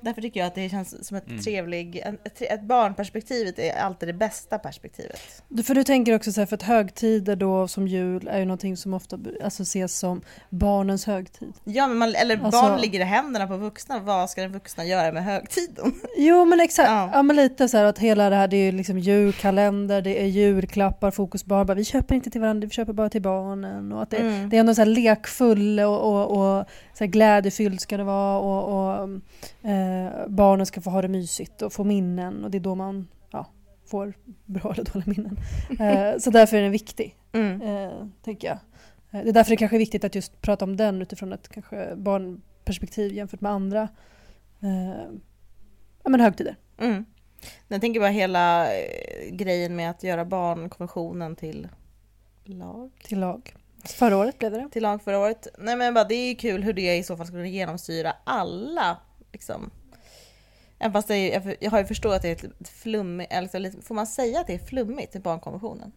Därför 0.00 0.22
tycker 0.22 0.40
jag 0.40 0.46
att 0.46 0.54
det 0.54 0.68
känns 0.68 1.06
som 1.06 1.16
ett 1.16 1.26
Mm. 1.28 1.42
trevlig, 1.42 1.96
en- 2.04 2.18
ett, 2.24 2.42
ett 2.42 2.62
barnperspektivet 2.62 3.58
är 3.58 3.72
alltid 3.80 4.08
det 4.08 4.12
bästa 4.12 4.58
perspektivet. 4.58 5.20
Du- 5.48 5.62
För 5.62 5.74
du 5.74 5.84
tänker 5.84 6.14
också 6.14 6.32
så 6.32 6.40
här, 6.40 6.46
för 6.46 6.54
att 6.56 6.62
högtider 6.62 7.36
då 7.36 7.68
som 7.68 7.88
jul 7.88 8.28
är 8.28 8.38
ju 8.38 8.44
någonting 8.44 8.76
som 8.76 8.94
ofta 8.94 9.18
alltså, 9.44 9.62
ses 9.62 9.98
som 9.98 10.20
barnens 10.50 11.06
högtid. 11.06 11.52
Ja 11.64 11.86
men 11.86 11.96
man, 11.98 12.14
eller 12.14 12.36
Alltså- 12.44 12.60
barn 12.62 12.80
ligger 12.80 13.00
i 13.00 13.04
händerna 13.04 13.46
på 13.46 13.56
vuxna, 13.56 13.98
vad 14.00 14.30
ska 14.30 14.40
den 14.40 14.52
vuxna 14.52 14.84
göra 14.84 15.12
med 15.12 15.24
högtiden? 15.24 15.94
Jo 16.16 16.44
men 16.44 16.60
exakt, 16.60 16.88
Ja. 16.90 17.10
ja. 17.12 17.22
men 17.22 17.36
lite 17.36 17.68
så 17.68 17.76
här 17.76 17.84
att 17.84 17.98
hela 17.98 18.30
det 18.30 18.36
här 18.36 18.48
det 18.48 18.56
är 18.56 18.64
ju 18.64 18.72
liksom 18.72 18.98
julkalender, 18.98 20.02
det 20.02 20.22
är 20.22 20.26
julklappar, 20.26 21.10
fokus 21.10 21.44
barn, 21.44 21.66
bara, 21.66 21.74
vi 21.74 21.84
köper 21.84 22.14
inte 22.14 22.30
till 22.30 22.40
varandra, 22.40 22.66
vi 22.66 22.70
köper 22.70 22.92
bara 22.92 23.10
till 23.10 23.22
barnen 23.22 23.92
och 23.92 24.02
att 24.02 24.10
det, 24.10 24.16
Mm. 24.16 24.48
det 24.50 24.56
är 24.56 24.60
ändå 24.60 24.74
så 24.74 24.80
här 24.80 24.86
lekfull 24.86 25.80
och, 25.80 26.00
och, 26.00 26.58
och 26.58 26.64
så 26.98 27.04
här 27.04 27.10
glädjefylld 27.10 27.80
ska 27.80 27.96
det 27.96 28.04
vara 28.04 28.38
och, 28.38 28.98
och 28.98 29.08
eh, 29.70 30.26
barnen 30.28 30.66
ska 30.66 30.80
få 30.80 30.90
ha 30.90 31.02
det 31.02 31.08
mysigt 31.08 31.62
och 31.62 31.72
få 31.72 31.84
minnen 31.84 32.44
och 32.44 32.50
det 32.50 32.58
är 32.58 32.60
då 32.60 32.74
man 32.74 33.08
ja, 33.30 33.46
får 33.86 34.14
bra 34.44 34.72
eller 34.72 34.84
dåliga 34.84 35.04
minnen. 35.06 35.36
Eh, 35.80 36.18
så 36.18 36.30
därför 36.30 36.56
är 36.56 36.62
den 36.62 36.72
viktig, 36.72 37.16
Mm. 37.32 37.62
eh, 37.62 38.06
tänker 38.24 38.48
jag. 38.48 38.58
Eh, 39.10 39.24
Det 39.24 39.28
är 39.30 39.32
därför 39.32 39.50
det 39.50 39.56
kanske 39.56 39.76
är 39.76 39.78
viktigt 39.78 40.04
att 40.04 40.14
just 40.14 40.40
prata 40.42 40.64
om 40.64 40.76
den 40.76 41.02
utifrån 41.02 41.32
ett 41.32 41.48
kanske 41.48 41.96
barnperspektiv 41.96 43.12
jämfört 43.12 43.40
med 43.40 43.52
andra 43.52 43.88
eh, 44.60 45.10
ja, 46.02 46.10
men 46.10 46.20
högtider. 46.20 46.56
Mm. 46.78 47.04
Jag 47.68 47.80
tänker 47.80 48.00
bara 48.00 48.10
hela 48.10 48.74
eh, 48.74 49.30
grejen 49.32 49.76
med 49.76 49.90
att 49.90 50.02
göra 50.02 50.24
barnkonventionen 50.24 51.36
till 51.36 51.68
lag. 52.44 52.90
Till 53.04 53.20
lag. 53.20 53.54
Förra 53.84 54.16
året 54.16 54.38
blev 54.38 54.52
det 54.52 54.68
till 54.72 54.82
lag 54.82 55.02
förra 55.02 55.18
året. 55.18 55.46
Nej 55.58 55.76
men 55.76 55.94
bara 55.94 56.04
det 56.04 56.14
är 56.14 56.28
ju 56.28 56.34
kul 56.34 56.62
hur 56.62 56.72
det 56.72 56.96
i 56.96 57.02
så 57.02 57.16
fall 57.16 57.26
skulle 57.26 57.48
genomsyra 57.48 58.16
alla 58.24 58.98
liksom. 59.32 59.70
Även 60.78 60.92
fast 60.92 61.10
är, 61.10 61.32
jag, 61.32 61.56
jag 61.60 61.70
har 61.70 61.78
ju 61.78 61.84
förstått 61.84 62.12
att 62.12 62.22
det 62.22 62.28
är 62.28 62.50
ett 62.60 62.68
flummigt, 62.68 63.32
eller 63.32 63.48
så 63.48 63.58
lite, 63.58 63.82
får 63.82 63.94
man 63.94 64.06
säga 64.06 64.40
att 64.40 64.46
det 64.46 64.54
är 64.54 64.66
flummigt 64.66 65.16
i 65.16 65.20
barnkonventionen? 65.20 65.92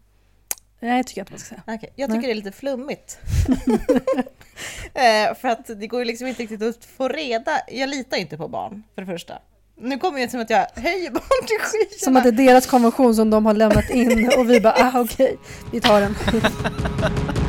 Nej, 0.80 0.98
jag 0.98 1.08
tycker 1.08 1.22
inte 1.22 1.34
man 1.34 1.40
ska 1.40 1.50
säga. 1.50 1.62
Okej, 1.68 1.94
jag 1.96 2.10
tycker 2.10 2.22
Nej. 2.22 2.28
det 2.28 2.34
är 2.34 2.36
lite 2.36 2.52
flummigt. 2.52 3.20
eh, 4.94 5.36
för 5.36 5.48
att 5.48 5.68
det 5.68 5.88
går 5.88 6.00
ju 6.00 6.06
liksom 6.06 6.28
inte 6.28 6.42
riktigt 6.42 6.62
att 6.62 6.86
få 6.86 7.08
reda, 7.08 7.52
jag 7.72 7.90
litar 7.90 8.18
inte 8.18 8.38
på 8.38 8.48
barn 8.48 8.84
för 8.96 9.02
det 9.02 9.08
första. 9.08 9.40
Nu 9.78 9.98
kommer 9.98 10.20
det 10.20 10.30
som 10.30 10.40
att 10.40 10.50
jag 10.50 10.68
höjer 10.76 11.12
barn 11.12 11.48
till 11.48 11.58
skyarna. 11.60 12.00
Som 12.00 12.18
att 12.18 12.24
det 12.24 12.30
är 12.30 12.48
deras 12.48 12.66
konvention 12.68 13.16
som 13.16 13.30
de 13.30 13.46
har 13.46 13.54
lämnat 13.54 13.90
in 13.90 14.32
och 14.38 14.50
vi 14.50 14.62
bara, 14.62 14.74
ah 14.74 15.02
okej, 15.02 15.38
vi 15.72 15.82
tar 15.82 16.02
den. 16.02 16.16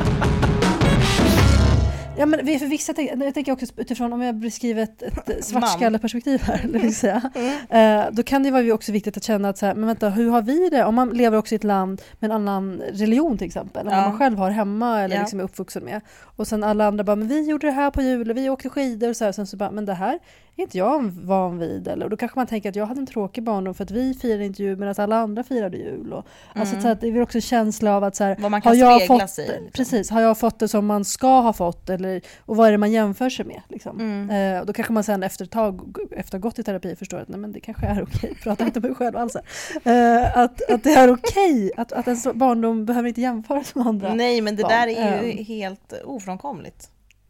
Ja 2.17 2.25
men 2.25 2.39
för 2.59 2.65
vissa, 2.67 2.93
jag 3.01 3.33
tänker 3.33 3.51
också 3.51 3.65
utifrån 3.77 4.13
om 4.13 4.21
jag 4.21 4.35
beskriver 4.35 4.83
ett, 4.83 5.01
ett 5.01 5.45
svartskalleperspektiv 5.45 6.41
här, 6.41 6.61
eller 6.63 6.79
vill 6.79 6.95
säga, 6.95 7.21
eh, 7.69 8.11
då 8.11 8.23
kan 8.23 8.43
det 8.43 8.51
vara 8.51 8.73
också 8.73 8.91
viktigt 8.91 9.17
att 9.17 9.23
känna 9.23 9.49
att 9.49 9.57
så 9.57 9.65
här, 9.65 9.75
men 9.75 9.87
vänta, 9.87 10.09
hur 10.09 10.29
har 10.29 10.41
vi 10.41 10.69
det? 10.69 10.85
Om 10.85 10.95
man 10.95 11.09
lever 11.09 11.37
också 11.37 11.55
i 11.55 11.57
ett 11.57 11.63
land 11.63 12.01
med 12.19 12.31
en 12.31 12.35
annan 12.35 12.81
religion 12.91 13.37
till 13.37 13.47
exempel, 13.47 13.87
än 13.87 13.93
Ja. 13.93 14.01
man 14.09 14.17
själv 14.17 14.37
har 14.37 14.49
hemma 14.49 15.01
eller 15.01 15.15
Ja. 15.15 15.21
liksom 15.21 15.39
är 15.39 15.43
uppvuxen 15.43 15.83
med. 15.83 16.01
Och 16.35 16.47
sen 16.47 16.63
alla 16.63 16.87
andra 16.87 17.03
bara, 17.03 17.15
men 17.15 17.27
vi 17.27 17.49
gjorde 17.49 17.67
det 17.67 17.71
här 17.73 17.91
på 17.91 18.01
jul 18.01 18.29
och 18.31 18.37
vi 18.37 18.49
åkte 18.49 18.69
skidor 18.69 19.09
och 19.09 19.15
så 19.17 19.23
här, 19.23 19.29
och 19.29 19.35
sen 19.35 19.47
så 19.47 19.57
bara, 19.57 19.71
men 19.71 19.85
det 19.85 19.93
här 19.93 20.19
är 20.61 20.63
inte 20.63 20.77
jag 20.77 21.03
van 21.03 21.57
vid? 21.59 21.87
Eller, 21.87 22.05
och 22.05 22.09
då 22.09 22.17
kanske 22.17 22.39
man 22.39 22.47
tänker 22.47 22.69
att 22.69 22.75
jag 22.75 22.85
hade 22.85 22.99
en 22.99 23.05
tråkig 23.05 23.43
barndom 23.43 23.73
för 23.73 23.83
att 23.83 23.91
vi 23.91 24.13
firade 24.13 24.45
inte 24.45 24.63
jul 24.63 24.77
medan 24.77 24.95
alla 24.97 25.15
andra 25.15 25.43
firade 25.43 25.77
jul. 25.77 26.13
Och, 26.13 26.25
alltså, 26.55 26.81
så 26.81 26.87
att 26.87 27.01
det 27.01 27.07
är 27.07 27.21
också 27.21 27.37
en 27.37 27.41
känsla 27.41 27.95
av 27.97 28.03
att 28.03 28.15
så 28.15 28.23
här, 28.23 28.35
Vad 28.39 28.51
man 28.51 28.61
kan 28.61 28.69
har 28.69 28.75
jag 28.77 29.07
fått, 29.07 29.29
sig 29.29 29.45
i, 29.45 29.47
liksom. 29.51 29.71
Precis, 29.73 30.09
har 30.09 30.21
jag 30.21 30.37
fått 30.37 30.59
det 30.59 30.67
som 30.67 30.85
man 30.85 31.05
ska 31.05 31.41
ha 31.41 31.53
fått? 31.53 31.89
Eller, 31.89 32.21
och 32.45 32.55
vad 32.55 32.67
är 32.67 32.71
det 32.71 32.77
man 32.77 32.91
jämför 32.91 33.29
sig 33.29 33.45
med? 33.45 33.61
Liksom? 33.69 33.99
Mm. 33.99 34.53
Eh, 34.55 34.59
och 34.59 34.65
då 34.65 34.73
kanske 34.73 34.93
man 34.93 35.03
sen 35.03 35.23
efter 35.23 35.45
ett 35.45 35.51
tag, 35.51 35.97
efter 36.11 36.37
att 36.37 36.43
ha 36.43 36.49
gått 36.49 36.59
i 36.59 36.63
terapi, 36.63 36.95
förstår 36.95 37.17
att 37.17 37.27
nej, 37.27 37.39
men 37.39 37.51
det 37.51 37.59
kanske 37.59 37.85
är 37.85 38.03
okej, 38.03 38.35
pratar 38.43 38.65
inte 38.65 38.79
om 38.79 38.83
mig 38.85 38.95
själv 38.95 39.17
alls. 39.17 39.35
här. 39.83 40.21
Eh, 40.23 40.37
att, 40.37 40.71
att 40.71 40.83
det 40.83 40.93
är 40.93 41.11
okej, 41.13 41.71
att, 41.77 41.91
att 41.91 42.07
ens 42.07 42.27
barndom 42.33 42.85
behöver 42.85 43.07
inte 43.09 43.21
jämföras 43.21 43.75
med 43.75 43.87
andra. 43.87 44.13
Nej 44.13 44.41
men 44.41 44.55
det 44.55 44.61
barn. 44.63 44.71
där 44.71 44.87
är 44.87 45.23
ju 45.23 45.31
Ehm. 45.31 45.45
helt 45.45 45.93
ofrånkomligt. 46.05 46.89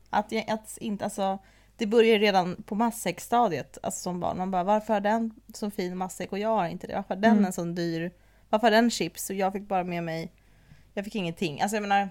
Att, 0.10 0.34
att 0.48 0.78
inte, 0.78 1.04
alltså, 1.06 1.40
det 1.84 1.88
börjar 1.88 2.20
redan 2.20 2.64
på 2.66 2.76
matsäckstadiet, 2.76 3.78
alltså 3.84 4.02
som 4.02 4.20
barn. 4.20 4.38
Man 4.38 4.52
bara, 4.52 4.64
varför 4.64 4.94
har 4.94 5.02
den 5.02 5.32
så 5.54 5.72
fin 5.72 5.98
matsäck 5.98 6.32
och 6.32 6.40
jag 6.40 6.50
har 6.50 6.68
inte 6.68 6.88
det? 6.88 6.96
Varför 6.96 7.16
har 7.16 7.22
den 7.22 7.32
Mm. 7.32 7.46
en 7.46 7.54
sån 7.54 7.76
dyr? 7.76 8.12
Varför 8.50 8.68
har 8.68 8.72
den 8.72 8.92
chips 8.92 9.30
och 9.30 9.36
jag 9.36 9.54
fick 9.54 9.68
bara 9.68 9.84
med 9.84 10.04
mig, 10.04 10.32
jag 10.94 11.06
fick 11.06 11.16
ingenting. 11.16 11.62
Alltså 11.62 11.76
jag 11.76 11.82
menar, 11.82 12.10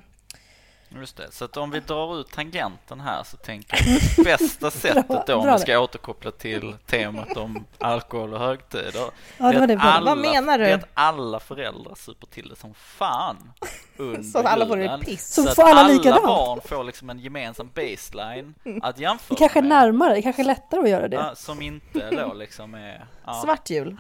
Just 0.89 1.17
det, 1.17 1.33
så 1.33 1.45
att 1.45 1.57
om 1.57 1.71
vi 1.71 1.81
drar 1.81 2.21
ut 2.21 2.31
tangenten 2.31 3.01
här 3.01 3.23
så 3.25 3.37
tänker 3.37 3.77
jag 3.87 3.97
att 3.97 4.17
det 4.17 4.23
bästa 4.25 4.71
sättet 4.71 5.27
då 5.27 5.35
om 5.37 5.53
vi 5.53 5.59
ska 5.59 5.79
återkoppla 5.79 6.31
till 6.31 6.75
temat 6.87 7.37
om 7.37 7.65
alkohol 7.79 8.35
och 8.35 8.41
högtider. 8.41 9.11
Ja, 9.39 9.53
det 9.53 9.67
det. 9.67 9.79
alla, 9.79 10.15
Vad 10.15 10.19
menar 10.19 10.59
du? 10.59 10.65
Det 10.65 10.71
är 10.71 10.75
att 10.75 10.89
alla 10.95 11.41
föräldrar 11.41 11.95
super 11.95 12.27
till 12.27 12.49
det 12.49 12.57
som 12.57 12.75
fan 12.75 13.53
under 13.97 14.23
så 14.23 14.39
att 14.39 14.47
alla 14.47 14.67
får 14.67 14.77
det 14.77 14.99
piss. 15.05 15.35
Så 15.35 15.49
att 15.49 15.55
får 15.55 15.63
alla 15.63 15.81
alla 15.81 15.89
likadant. 15.93 16.25
barn 16.25 16.61
får 16.65 16.85
liksom 16.85 17.11
en 17.11 17.19
gemensam 17.19 17.71
baseline 17.75 18.55
att 18.83 18.99
jämföra 18.99 19.35
Det 19.35 19.39
kanske 19.39 19.59
är 19.59 19.63
med. 19.63 19.69
närmare, 19.69 20.15
det 20.15 20.23
kanske 20.23 20.43
är 20.43 20.47
lättare 20.47 20.81
att 20.81 20.89
göra 20.89 21.09
det. 21.09 21.17
Ja, 21.17 21.35
som 21.35 21.63
inte 21.63 22.11
då 22.11 22.35
liksom 22.35 22.75
är... 22.75 23.07
Ja. 23.27 23.43
Svart 23.45 23.71
jul. 23.71 23.97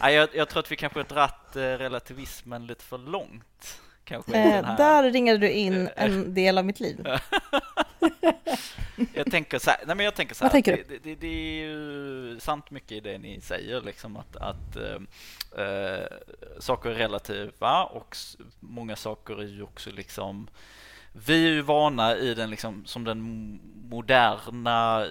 Ja, 0.00 0.10
jag, 0.10 0.28
jag 0.34 0.48
tror 0.48 0.60
att 0.60 0.72
vi 0.72 0.76
kanske 0.76 0.98
har 0.98 1.04
dratt 1.04 1.56
eh, 1.56 1.60
relativismen 1.60 2.66
lite 2.66 2.84
för 2.84 2.98
långt. 2.98 3.80
Kanske 4.04 4.32
Eh, 4.36 4.76
där 4.76 5.10
ringade 5.10 5.38
du 5.38 5.50
in 5.50 5.88
en 5.96 6.34
del 6.34 6.58
av 6.58 6.64
mitt 6.64 6.80
liv. 6.80 7.06
Jag 9.14 9.30
tänker 9.30 9.58
så 9.58 9.70
här, 9.70 9.78
nej 9.86 9.96
men 9.96 10.04
jag 10.04 10.14
tänker 10.14 10.34
så 10.34 10.44
här, 10.44 10.50
tänker 10.50 10.84
det, 10.88 10.98
det, 10.98 11.14
det 11.14 11.26
är 11.26 11.66
ju 11.66 12.40
sant 12.40 12.70
mycket 12.70 12.92
i 12.92 13.00
det 13.00 13.18
ni 13.18 13.40
säger 13.40 13.80
liksom 13.80 14.16
att, 14.16 14.36
att 14.36 14.76
eh, 14.76 16.06
saker 16.58 16.90
är 16.90 16.94
relativa 16.94 17.84
och 17.84 18.16
många 18.60 18.96
saker 18.96 19.42
är 19.42 19.46
ju 19.46 19.62
också 19.62 19.90
liksom 19.90 20.48
vi 21.12 21.46
är 21.46 21.50
ju 21.50 21.62
vana 21.62 22.16
i 22.16 22.34
den 22.34 22.50
liksom 22.50 22.86
som 22.86 23.04
den 23.04 23.20
moderna 23.90 25.06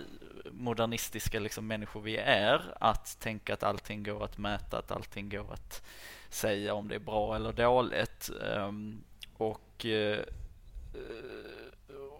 modernistiska 0.51 1.39
liksom 1.39 1.67
människor 1.67 2.01
vi 2.01 2.17
är 2.17 2.61
att 2.79 3.19
tänka 3.19 3.53
att 3.53 3.63
allting 3.63 4.03
går 4.03 4.23
att 4.23 4.37
mäta, 4.37 4.77
att 4.77 4.91
allting 4.91 5.29
går 5.29 5.53
att 5.53 5.83
säga 6.29 6.73
om 6.73 6.87
det 6.87 6.95
är 6.95 6.99
bra 6.99 7.35
eller 7.35 7.53
dåligt. 7.53 8.29
Ehm, 8.43 9.03
och 9.37 9.85
eh, 9.85 10.19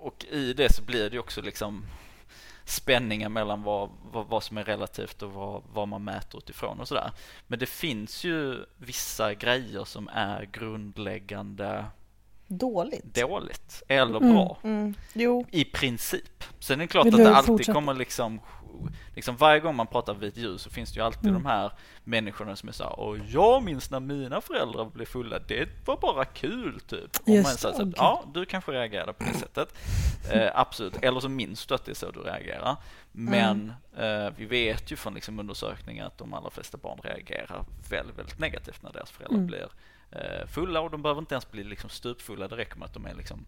och 0.04 0.26
i 0.32 0.54
det 0.54 0.74
så 0.74 0.82
blir 0.84 1.10
det 1.10 1.14
ju 1.14 1.20
också 1.20 1.42
liksom 1.42 1.86
spänningar 2.66 3.30
mellan 3.30 3.64
vad, 3.64 3.90
vad, 4.12 4.28
vad 4.28 4.44
som 4.44 4.58
är 4.58 4.64
relativt 4.64 5.22
och 5.22 5.32
vad, 5.32 5.64
vad 5.74 5.88
man 5.88 6.04
mäter 6.04 6.38
utifrån 6.38 6.80
och 6.80 6.88
sådär. 6.88 7.12
Men 7.48 7.60
det 7.60 7.66
finns 7.66 8.24
ju 8.24 8.66
vissa 8.78 9.34
grejer 9.34 9.84
som 9.84 10.08
är 10.14 10.46
grundläggande 10.52 11.86
Dåligt. 12.48 13.16
dåligt 13.16 13.84
eller 13.88 14.18
Mm. 14.18 14.34
bra. 14.34 14.58
Mm. 14.64 14.94
I 15.52 15.66
princip. 15.66 16.44
Sen 16.60 16.80
är 16.80 16.84
det 16.84 16.88
klart 16.88 17.06
Vill 17.06 17.14
att 17.14 17.20
det 17.20 17.36
alltid 17.36 17.48
fortsätta? 17.48 17.74
kommer 17.74 17.94
liksom, 17.94 18.40
liksom 19.16 19.38
varje 19.38 19.60
gång 19.60 19.76
man 19.76 19.88
pratar 19.88 20.14
vit 20.14 20.38
ljus 20.38 20.62
så 20.62 20.70
finns 20.70 20.92
det 20.94 21.00
ju 21.00 21.06
alltid 21.06 21.30
Mm. 21.30 21.44
de 21.44 21.50
här 21.50 21.72
människorna 22.04 22.56
som 22.56 22.70
är 22.70 22.74
så 22.74 22.84
här, 22.84 23.00
och 23.00 23.18
jag 23.18 23.64
minns 23.64 23.92
när 23.92 24.00
mina 24.00 24.42
föräldrar 24.42 24.86
blev 24.86 25.06
fulla, 25.06 25.40
det 25.40 25.70
var 25.86 25.98
bara 25.98 26.26
kul 26.26 26.80
typ. 26.80 27.18
Och 27.24 27.30
Just 27.30 27.64
man 27.64 27.74
säger 27.74 27.94
ja, 27.96 28.24
du 28.34 28.46
kanske 28.46 28.72
reagerade 28.72 29.14
på 29.14 29.24
det 29.24 29.34
sättet. 29.34 29.76
Eh, 30.32 30.52
absolut, 30.56 30.96
eller 31.04 31.20
så 31.20 31.30
minns 31.30 31.66
du 31.66 31.76
att 31.76 31.86
det 31.86 31.92
är 31.92 31.96
så 31.96 32.12
du 32.12 32.20
reagerar. 32.20 32.76
Men 33.12 33.74
Mm. 33.98 34.26
eh, 34.28 34.34
vi 34.38 34.46
vet 34.46 34.92
ju 34.92 34.96
från 34.96 35.14
liksom 35.14 35.40
undersökningar 35.40 36.06
att 36.08 36.18
de 36.18 36.34
allra 36.34 36.50
flesta 36.50 36.78
barn 36.78 37.00
reagerar 37.04 37.66
väldigt, 37.90 38.18
väldigt 38.20 38.40
negativt 38.40 38.84
när 38.84 38.92
deras 38.94 39.12
föräldrar 39.12 39.38
Mm. 39.38 39.48
blir 39.48 39.68
eh, 40.12 40.48
fulla 40.48 40.80
och 40.82 40.92
de 40.92 41.02
behöver 41.02 41.22
inte 41.22 41.36
ens 41.36 41.52
bli 41.52 41.64
liksom 41.64 41.90
stupfulla, 41.90 42.48
det 42.48 42.56
räcker 42.58 42.76
med 42.78 42.86
att 42.86 42.94
de 42.94 43.06
är 43.06 43.14
liksom 43.16 43.46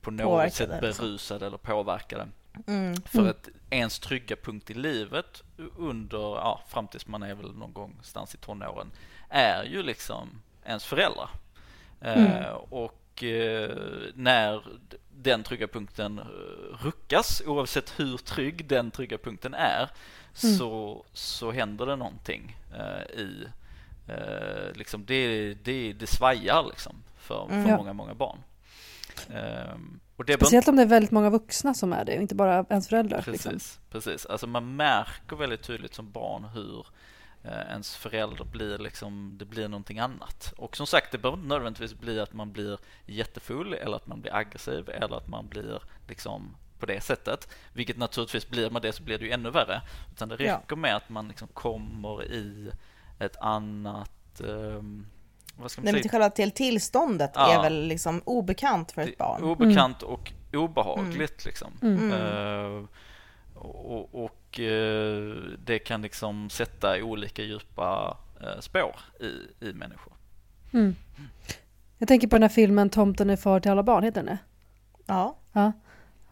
på 0.00 0.10
något 0.10 0.24
Påverkade, 0.24 0.50
sätt 0.74 0.82
liksom. 0.82 1.04
berusade 1.06 1.46
eller 1.46 1.56
påverkade. 1.58 2.28
Mm. 2.66 2.96
För 3.02 3.18
Mm. 3.18 3.30
att 3.30 3.48
ens 3.70 3.98
trygga 3.98 4.36
punkt 4.36 4.70
i 4.70 4.74
livet 4.74 5.42
under, 5.76 6.18
ja, 6.18 6.60
fram 6.68 6.88
tills 6.88 7.06
man 7.06 7.22
är 7.22 7.34
väl 7.34 7.52
någon 7.54 7.72
gång 7.72 7.90
någonstans 7.90 8.34
i 8.34 8.38
tonåren, 8.38 8.90
är 9.28 9.64
ju 9.64 9.82
liksom 9.82 10.28
ens 10.64 10.84
föräldrar. 10.84 11.30
Eh, 12.00 12.36
Mm. 12.36 12.54
och 12.70 13.22
eh, 13.24 13.76
när 14.14 14.62
den 15.16 15.42
trygga 15.42 15.68
punkten 15.68 16.18
eh, 16.18 16.24
ruckas, 16.84 17.42
oavsett 17.46 18.00
hur 18.00 18.16
trygg 18.16 18.66
den 18.68 18.90
trygga 18.90 19.18
punkten 19.18 19.54
är, 19.54 19.90
Mm. 20.44 20.56
så, 20.58 21.04
så 21.12 21.50
händer 21.50 21.86
det 21.86 21.96
någonting 21.96 22.56
eh, 22.78 23.18
i, 23.20 23.46
eh, 24.08 24.72
liksom 24.74 25.04
det, 25.06 25.54
det, 25.54 25.92
det 25.92 26.06
svajar 26.06 26.64
liksom 26.68 26.96
för, 27.16 27.44
Mm. 27.50 27.62
för 27.64 27.70
Ja. 27.70 27.76
många, 27.76 27.92
många 27.92 28.14
barn. 28.14 28.38
Ehm, 29.34 30.00
och 30.16 30.24
det 30.24 30.32
bör 30.38 30.46
Speciellt 30.46 30.68
om 30.68 30.76
det 30.76 30.82
är 30.82 30.86
väldigt 30.86 31.10
många 31.10 31.30
vuxna 31.30 31.74
som 31.74 31.92
är 31.92 32.04
det, 32.04 32.16
och 32.16 32.22
inte 32.22 32.34
bara 32.34 32.64
ens 32.70 32.88
föräldrar. 32.88 33.22
Precis, 33.22 33.46
Liksom. 33.52 33.82
precis. 33.90 34.26
Alltså 34.26 34.46
man 34.46 34.76
märker 34.76 35.36
väldigt 35.36 35.62
tydligt 35.62 35.94
som 35.94 36.10
barn 36.10 36.44
hur 36.44 36.86
eh, 37.44 37.70
ens 37.70 37.96
förälder 37.96 38.44
blir 38.44 38.78
liksom, 38.78 39.34
det 39.38 39.44
blir 39.44 39.68
någonting 39.68 39.98
annat. 39.98 40.52
Och 40.56 40.76
som 40.76 40.86
sagt, 40.86 41.12
det 41.12 41.18
behöver 41.18 41.38
inte 41.38 41.48
nödvändigtvis 41.48 41.94
bli 41.94 42.20
att 42.20 42.32
man 42.32 42.52
blir 42.52 42.78
jättefull 43.06 43.72
eller 43.74 43.96
att 43.96 44.06
man 44.06 44.20
blir 44.20 44.34
aggressiv 44.34 44.88
eller 44.90 45.16
att 45.16 45.28
man 45.28 45.48
blir 45.48 45.82
liksom 46.08 46.56
på 46.78 46.86
det 46.86 47.00
sättet. 47.00 47.48
Vilket 47.72 47.96
naturligtvis 47.96 48.48
blir 48.48 48.70
man 48.70 48.82
det 48.82 48.92
så 48.92 49.02
blir 49.02 49.18
det 49.18 49.24
ju 49.24 49.30
ännu 49.30 49.50
värre. 49.50 49.80
Utan 50.12 50.28
det 50.28 50.36
Ja. 50.44 50.54
räcker 50.56 50.76
med 50.76 50.96
att 50.96 51.08
man 51.08 51.28
liksom 51.28 51.48
kommer 51.48 52.24
i 52.24 52.70
ett 53.18 53.36
annat, 53.36 54.40
ehm, 54.40 55.06
vad 55.58 55.70
ska 55.70 55.80
man 55.80 55.84
Nej, 55.84 55.92
men 55.92 55.98
säga? 55.98 56.02
till 56.02 56.10
själva 56.10 56.30
till 56.30 56.50
tillståndet 56.50 57.30
Ja. 57.34 57.58
är 57.58 57.62
väl 57.62 57.82
liksom 57.86 58.22
obekant 58.24 58.92
för 58.92 59.02
ett 59.02 59.18
barn. 59.18 59.42
Obekant 59.44 60.02
och 60.02 60.32
obehagligt 60.52 61.44
liksom. 61.44 61.72
Mm. 61.82 62.12
Eh, 62.12 62.84
och 63.54 64.24
och 64.24 64.60
eh, 64.60 65.34
det 65.64 65.78
kan 65.78 66.02
liksom 66.02 66.50
sätta 66.50 67.02
olika 67.04 67.42
djupa 67.42 68.16
eh, 68.40 68.60
spår 68.60 68.96
i, 69.20 69.64
i 69.66 69.72
människor. 69.72 70.12
Mm. 70.72 70.96
Jag 71.98 72.08
tänker 72.08 72.28
på 72.28 72.36
den 72.36 72.42
här 72.42 72.48
filmen 72.48 72.90
Tomten 72.90 73.30
är 73.30 73.36
far 73.36 73.60
till 73.60 73.70
alla 73.70 73.82
barn, 73.82 74.04
heter 74.04 74.22
den 74.22 74.26
det? 74.26 74.38
Ja. 75.06 75.36
Ja. 75.52 75.72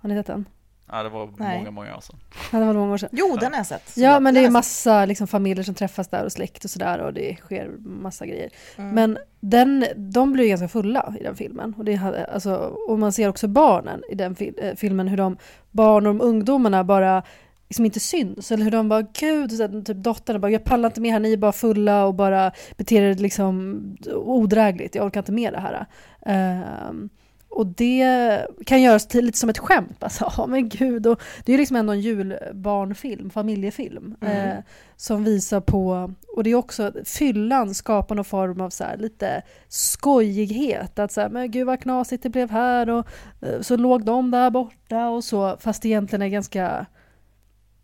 Har 0.01 0.09
ni 0.09 0.15
sett 0.17 0.27
den? 0.27 0.45
Ja, 0.89 1.03
det 1.03 1.09
var 1.09 1.29
Nej. 1.37 1.59
många, 1.59 1.71
många 1.71 1.97
år 1.97 2.01
sedan. 2.01 2.17
Ja, 2.53 2.59
det 2.59 2.65
var 2.65 2.75
många 2.75 2.93
år 2.93 2.99
sedan. 2.99 3.09
Jo, 3.13 3.37
den 3.41 3.53
har 3.53 3.59
jag 3.59 3.67
sett. 3.67 3.93
Ja, 3.97 4.21
men 4.21 4.35
det 4.35 4.45
är 4.45 4.51
massa 4.51 5.05
liksom, 5.05 5.27
familjer 5.27 5.65
som 5.65 5.75
träffas 5.75 6.09
där 6.09 6.25
och 6.25 6.33
släkt 6.33 6.65
och 6.65 6.71
sådär 6.71 6.99
och 6.99 7.15
det 7.15 7.37
sker 7.37 7.71
massa 7.79 8.27
grejer. 8.27 8.51
Mm. 8.77 8.95
Men 8.95 9.19
den, 9.41 9.87
de 9.97 10.33
blir 10.33 10.45
ju 10.45 10.49
ganska 10.49 10.69
fulla 10.69 11.15
i 11.21 11.23
den 11.23 11.37
filmen. 11.37 11.75
Och, 11.79 11.85
det, 11.85 12.27
alltså, 12.33 12.55
och 12.89 12.99
man 12.99 13.13
ser 13.13 13.29
också 13.29 13.49
barnen 13.49 14.03
i 14.09 14.15
den 14.15 14.35
fil, 14.35 14.55
eh, 14.63 14.75
filmen, 14.75 15.09
hur 15.09 15.17
de, 15.17 15.37
barn 15.71 16.07
och 16.07 16.15
de 16.15 16.21
ungdomarna 16.21 16.85
bara 16.85 17.23
liksom 17.69 17.85
inte 17.85 18.01
syns. 18.01 18.53
Eller 18.53 18.65
hur 18.65 18.71
de 18.71 18.89
bara, 18.89 19.03
gud, 19.03 19.53
så 19.53 19.63
här, 19.63 19.83
typ 19.83 19.97
dottern 19.97 20.41
bara, 20.41 20.51
jag 20.51 20.65
pallar 20.65 20.89
inte 20.89 21.01
med 21.01 21.13
här, 21.13 21.21
ni 21.21 21.33
är 21.33 21.37
bara 21.37 21.53
fulla 21.53 22.05
och 22.05 22.15
bara 22.15 22.53
beter 22.77 23.03
er 23.03 23.15
liksom 23.15 23.83
odrägligt, 24.15 24.95
jag 24.95 25.07
orkar 25.07 25.21
inte 25.21 25.33
med 25.33 25.53
det 25.53 25.61
här. 25.61 25.87
Ehm, 26.27 27.09
och 27.57 27.67
det 27.67 28.47
kan 28.67 28.83
göras 28.83 29.09
till 29.09 29.25
lite 29.25 29.39
som 29.39 29.51
ett 29.51 29.59
skämt. 29.59 30.03
Alltså, 30.03 30.33
ja 30.37 30.47
men 30.47 30.69
gud. 30.69 31.07
Och 31.07 31.21
det 31.45 31.53
är 31.53 31.55
ju 31.55 31.59
liksom 31.59 31.77
ändå 31.77 31.93
en 31.93 32.01
julbarnfilm, 32.01 33.31
familjefilm. 33.31 34.17
Mm. 34.21 34.49
Eh, 34.49 34.57
som 34.97 35.25
visar 35.25 35.61
på, 35.61 36.13
och 36.37 36.45
det 36.45 36.51
är 36.51 36.55
också, 36.55 36.93
fyllan 37.05 37.75
skapar 37.75 38.15
någon 38.15 38.25
form 38.25 38.61
av 38.61 38.71
så 38.71 38.85
här, 38.85 38.97
lite 38.97 39.43
skojighet. 39.69 40.99
Att 40.99 41.13
så 41.13 41.21
här, 41.21 41.29
men 41.29 41.51
gud 41.51 41.67
vad 41.67 41.81
knasigt 41.81 42.23
det 42.23 42.29
blev 42.29 42.51
här 42.51 42.91
och 42.91 43.07
eh, 43.43 43.61
så 43.61 43.77
låg 43.77 44.05
de 44.05 44.31
där 44.31 44.51
borta 44.51 45.09
och 45.09 45.25
så. 45.25 45.57
Fast 45.61 45.83
det 45.83 45.89
egentligen 45.89 46.23
är 46.23 46.29
ganska, 46.29 46.87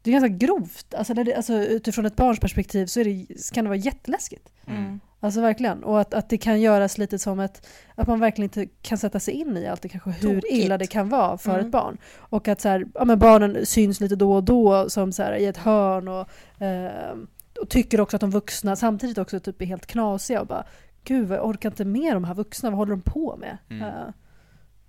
det 0.02 0.10
är 0.10 0.12
ganska 0.20 0.46
grovt. 0.46 0.94
Alltså, 0.94 1.14
det, 1.14 1.34
alltså 1.34 1.54
utifrån 1.54 2.06
ett 2.06 2.16
barns 2.16 2.40
perspektiv 2.40 2.86
så 2.86 3.00
är 3.00 3.04
det, 3.04 3.26
kan 3.52 3.64
det 3.64 3.68
vara 3.68 3.78
jätteläskigt. 3.78 4.48
Mm. 4.66 5.00
Alltså 5.24 5.40
verkligen. 5.40 5.84
Och 5.84 6.00
att, 6.00 6.14
att 6.14 6.28
det 6.28 6.38
kan 6.38 6.60
göras 6.60 6.98
lite 6.98 7.18
som 7.18 7.40
ett, 7.40 7.66
att 7.94 8.08
man 8.08 8.20
verkligen 8.20 8.44
inte 8.44 8.66
kan 8.82 8.98
sätta 8.98 9.20
sig 9.20 9.34
in 9.34 9.56
i 9.56 9.66
allt 9.66 9.82
det 9.82 9.88
kanske 9.88 10.10
hur 10.10 10.34
Tokigt. 10.34 10.52
illa 10.52 10.78
det 10.78 10.86
kan 10.86 11.08
vara 11.08 11.38
för 11.38 11.50
Mm. 11.54 11.66
ett 11.66 11.72
barn. 11.72 11.98
Och 12.16 12.48
att 12.48 12.60
så 12.60 12.68
här, 12.68 12.86
ja, 12.94 13.04
men 13.04 13.18
barnen 13.18 13.66
syns 13.66 14.00
lite 14.00 14.16
då 14.16 14.32
och 14.32 14.44
då 14.44 14.90
som 14.90 15.12
så 15.12 15.22
här, 15.22 15.36
i 15.36 15.46
ett 15.46 15.56
hörn 15.56 16.08
och, 16.08 16.28
eh, 16.62 17.14
och 17.60 17.68
tycker 17.68 18.00
också 18.00 18.16
att 18.16 18.20
de 18.20 18.30
vuxna 18.30 18.76
samtidigt 18.76 19.18
också 19.18 19.40
typ 19.40 19.62
är 19.62 19.66
helt 19.66 19.86
knasiga 19.86 20.40
och 20.40 20.46
bara 20.46 20.64
Gud, 21.04 21.30
jag 21.30 21.46
orkar 21.46 21.70
inte 21.70 21.84
med 21.84 22.16
de 22.16 22.24
här 22.24 22.34
vuxna, 22.34 22.70
vad 22.70 22.78
håller 22.78 22.90
de 22.90 23.02
på 23.02 23.36
med? 23.36 23.58
Mm. 23.70 23.82
Eh, 23.82 24.12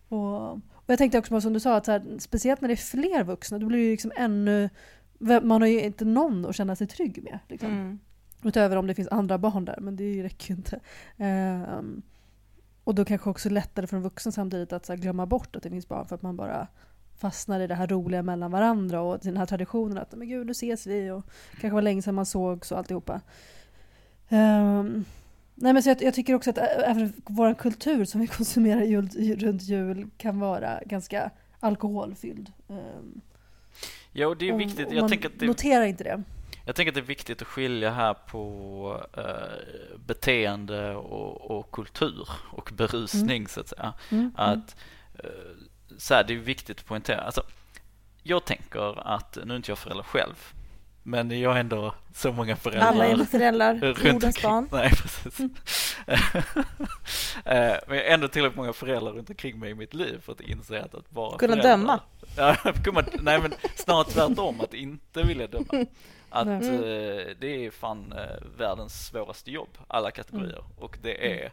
och, 0.10 0.52
och 0.54 0.86
jag 0.88 0.98
tänkte 0.98 1.18
också 1.18 1.34
på 1.34 1.42
som 1.42 1.54
du 1.54 1.60
sa, 1.60 1.76
att 1.76 1.86
så 1.86 1.92
här, 1.92 2.04
speciellt 2.20 2.62
när 2.62 2.68
det 2.68 2.74
är 2.74 2.76
fler 2.76 3.24
vuxna, 3.24 3.60
då 3.60 3.66
blir 3.66 3.78
det 3.78 3.84
ju 3.86 3.92
liksom 3.92 4.12
ännu 4.16 4.70
man 5.44 5.62
har 5.62 5.68
ju 5.68 5.82
inte 5.82 6.06
någon 6.06 6.46
att 6.46 6.56
känna 6.56 6.76
sig 6.76 6.88
trygg 6.88 7.24
med. 7.24 7.40
Liksom. 7.48 7.70
Mm. 7.70 8.00
Utöver 8.44 8.76
om 8.76 8.88
det 8.88 8.94
finns 8.94 9.08
andra 9.08 9.38
barn 9.38 9.66
där, 9.66 9.78
men 9.82 9.96
det 9.96 10.24
räcker 10.24 10.50
ju 10.50 10.56
inte. 10.56 10.80
Ehm, 11.18 12.02
och 12.84 12.96
då 12.96 13.06
kanske 13.06 13.30
också 13.30 13.50
lättare 13.50 13.88
för 13.88 13.98
en 13.98 14.04
vuxen 14.04 14.32
samtidigt 14.32 14.74
att 14.74 14.88
här, 14.88 14.98
glömma 14.98 15.26
bort 15.26 15.56
att 15.56 15.64
det 15.64 15.70
finns 15.70 15.88
barn 15.88 16.06
för 16.08 16.16
att 16.16 16.22
man 16.22 16.36
bara 16.38 16.68
fastnar 17.18 17.60
i 17.60 17.68
det 17.68 17.76
här 17.76 17.88
roliga 17.88 18.24
mellan 18.24 18.52
varandra 18.52 19.02
och 19.02 19.20
den 19.20 19.38
här 19.38 19.46
traditionen 19.46 19.98
att 19.98 20.16
men 20.16 20.28
gud 20.28 20.46
nu 20.46 20.52
ses 20.52 20.88
vi 20.88 21.10
och 21.12 21.24
kanske 21.52 21.76
var 21.76 21.82
länge 21.82 22.02
sedan 22.02 22.16
man 22.16 22.26
sågs 22.26 22.72
och 22.72 22.78
alltihopa. 22.78 23.22
Um, 24.30 25.06
nej 25.56 25.74
men 25.74 25.84
så 25.84 25.90
jag, 25.90 26.02
jag 26.04 26.14
tycker 26.14 26.34
också 26.34 26.50
att 26.50 26.58
även 26.58 27.14
vår 27.26 27.54
kultur 27.54 28.06
som 28.06 28.22
vi 28.22 28.28
konsumerar 28.38 28.82
jul, 28.82 29.10
runt 29.40 29.62
jul 29.64 30.10
kan 30.18 30.40
vara 30.40 30.80
ganska 30.86 31.32
alkoholfylld. 31.60 32.52
Um, 32.68 33.22
Ja, 34.16 34.28
och 34.28 34.38
det 34.38 34.50
är 34.50 34.54
och- 34.54 34.60
viktigt. 34.60 34.88
och 34.88 34.94
Jag 34.94 35.02
man 35.02 35.10
tänker, 35.10 35.30
att 35.30 35.40
det, 35.40 35.46
noterar 35.46 35.86
inte 35.86 36.04
det. 36.04 36.24
Jag 36.66 36.76
tänker 36.76 36.92
att 36.92 36.96
det 36.96 37.00
är 37.02 37.06
viktigt 37.06 37.42
att 37.42 37.48
skilja 37.48 37.92
här 37.92 38.14
på 38.14 39.06
eh, 39.18 39.24
beteende 40.06 40.96
och, 40.96 41.52
och 41.52 41.72
kultur 41.72 42.30
och 42.52 42.72
berusning 42.74 43.48
så 43.48 43.60
att 43.60 43.68
säga. 43.68 43.94
Mm, 44.10 44.22
mm. 44.24 44.34
Att 44.36 44.76
eh, 45.20 45.30
så 45.98 46.14
här, 46.14 46.24
det 46.24 46.34
är 46.34 46.38
viktigt 46.38 46.80
att 46.80 46.86
poängtera. 46.86 47.22
Alltså, 47.22 47.44
jag 48.24 48.46
tänker 48.46 49.08
att, 49.08 49.38
nu 49.46 49.54
är 49.54 49.58
inte 49.58 49.72
jag 49.72 49.78
förälder 49.78 50.04
själv, 50.04 50.54
men 51.04 51.40
jag 51.40 51.50
har 51.50 51.58
ändå 51.60 51.94
så 52.14 52.32
många 52.32 52.56
föräldrar 52.56 52.88
Alla 52.88 53.06
är 53.08 53.26
föräldrar, 53.26 53.96
jordens 54.06 54.42
barn. 54.42 54.70
Nej, 54.72 54.90
precis. 54.90 55.40
Eh, 57.46 57.76
Men 57.88 57.98
jag 57.98 58.04
har 58.06 58.14
ändå 58.14 58.28
tillräckligt 58.28 58.58
många 58.58 58.74
föräldrar 58.74 59.12
runt 59.14 59.30
omkring 59.30 59.60
mig 59.60 59.70
i 59.72 59.74
mitt 59.76 59.94
liv 59.94 60.22
för 60.22 60.32
att 60.32 60.42
inse 60.42 60.82
att, 60.82 60.96
att 60.96 61.06
vara 61.14 61.38
Kunna 61.38 61.54
förälder- 61.56 61.70
döma. 61.78 62.00
Ja, 62.38 62.56
nej 63.22 63.42
men 63.42 63.54
snarare 63.76 64.04
tvärtom, 64.04 64.62
att 64.62 64.74
inte 64.74 65.24
vilja 65.24 65.48
döma. 65.48 65.66
Att 66.36 66.48
Nej. 66.48 66.68
eh, 66.76 67.36
det 67.40 67.66
är 67.66 67.72
fan 67.72 68.14
eh, 68.14 68.38
världens 68.58 69.06
svåraste 69.08 69.52
jobb, 69.52 69.78
alla 69.88 70.12
kategorier. 70.12 70.64
Och 70.78 70.98
det 71.02 71.42
är 71.44 71.52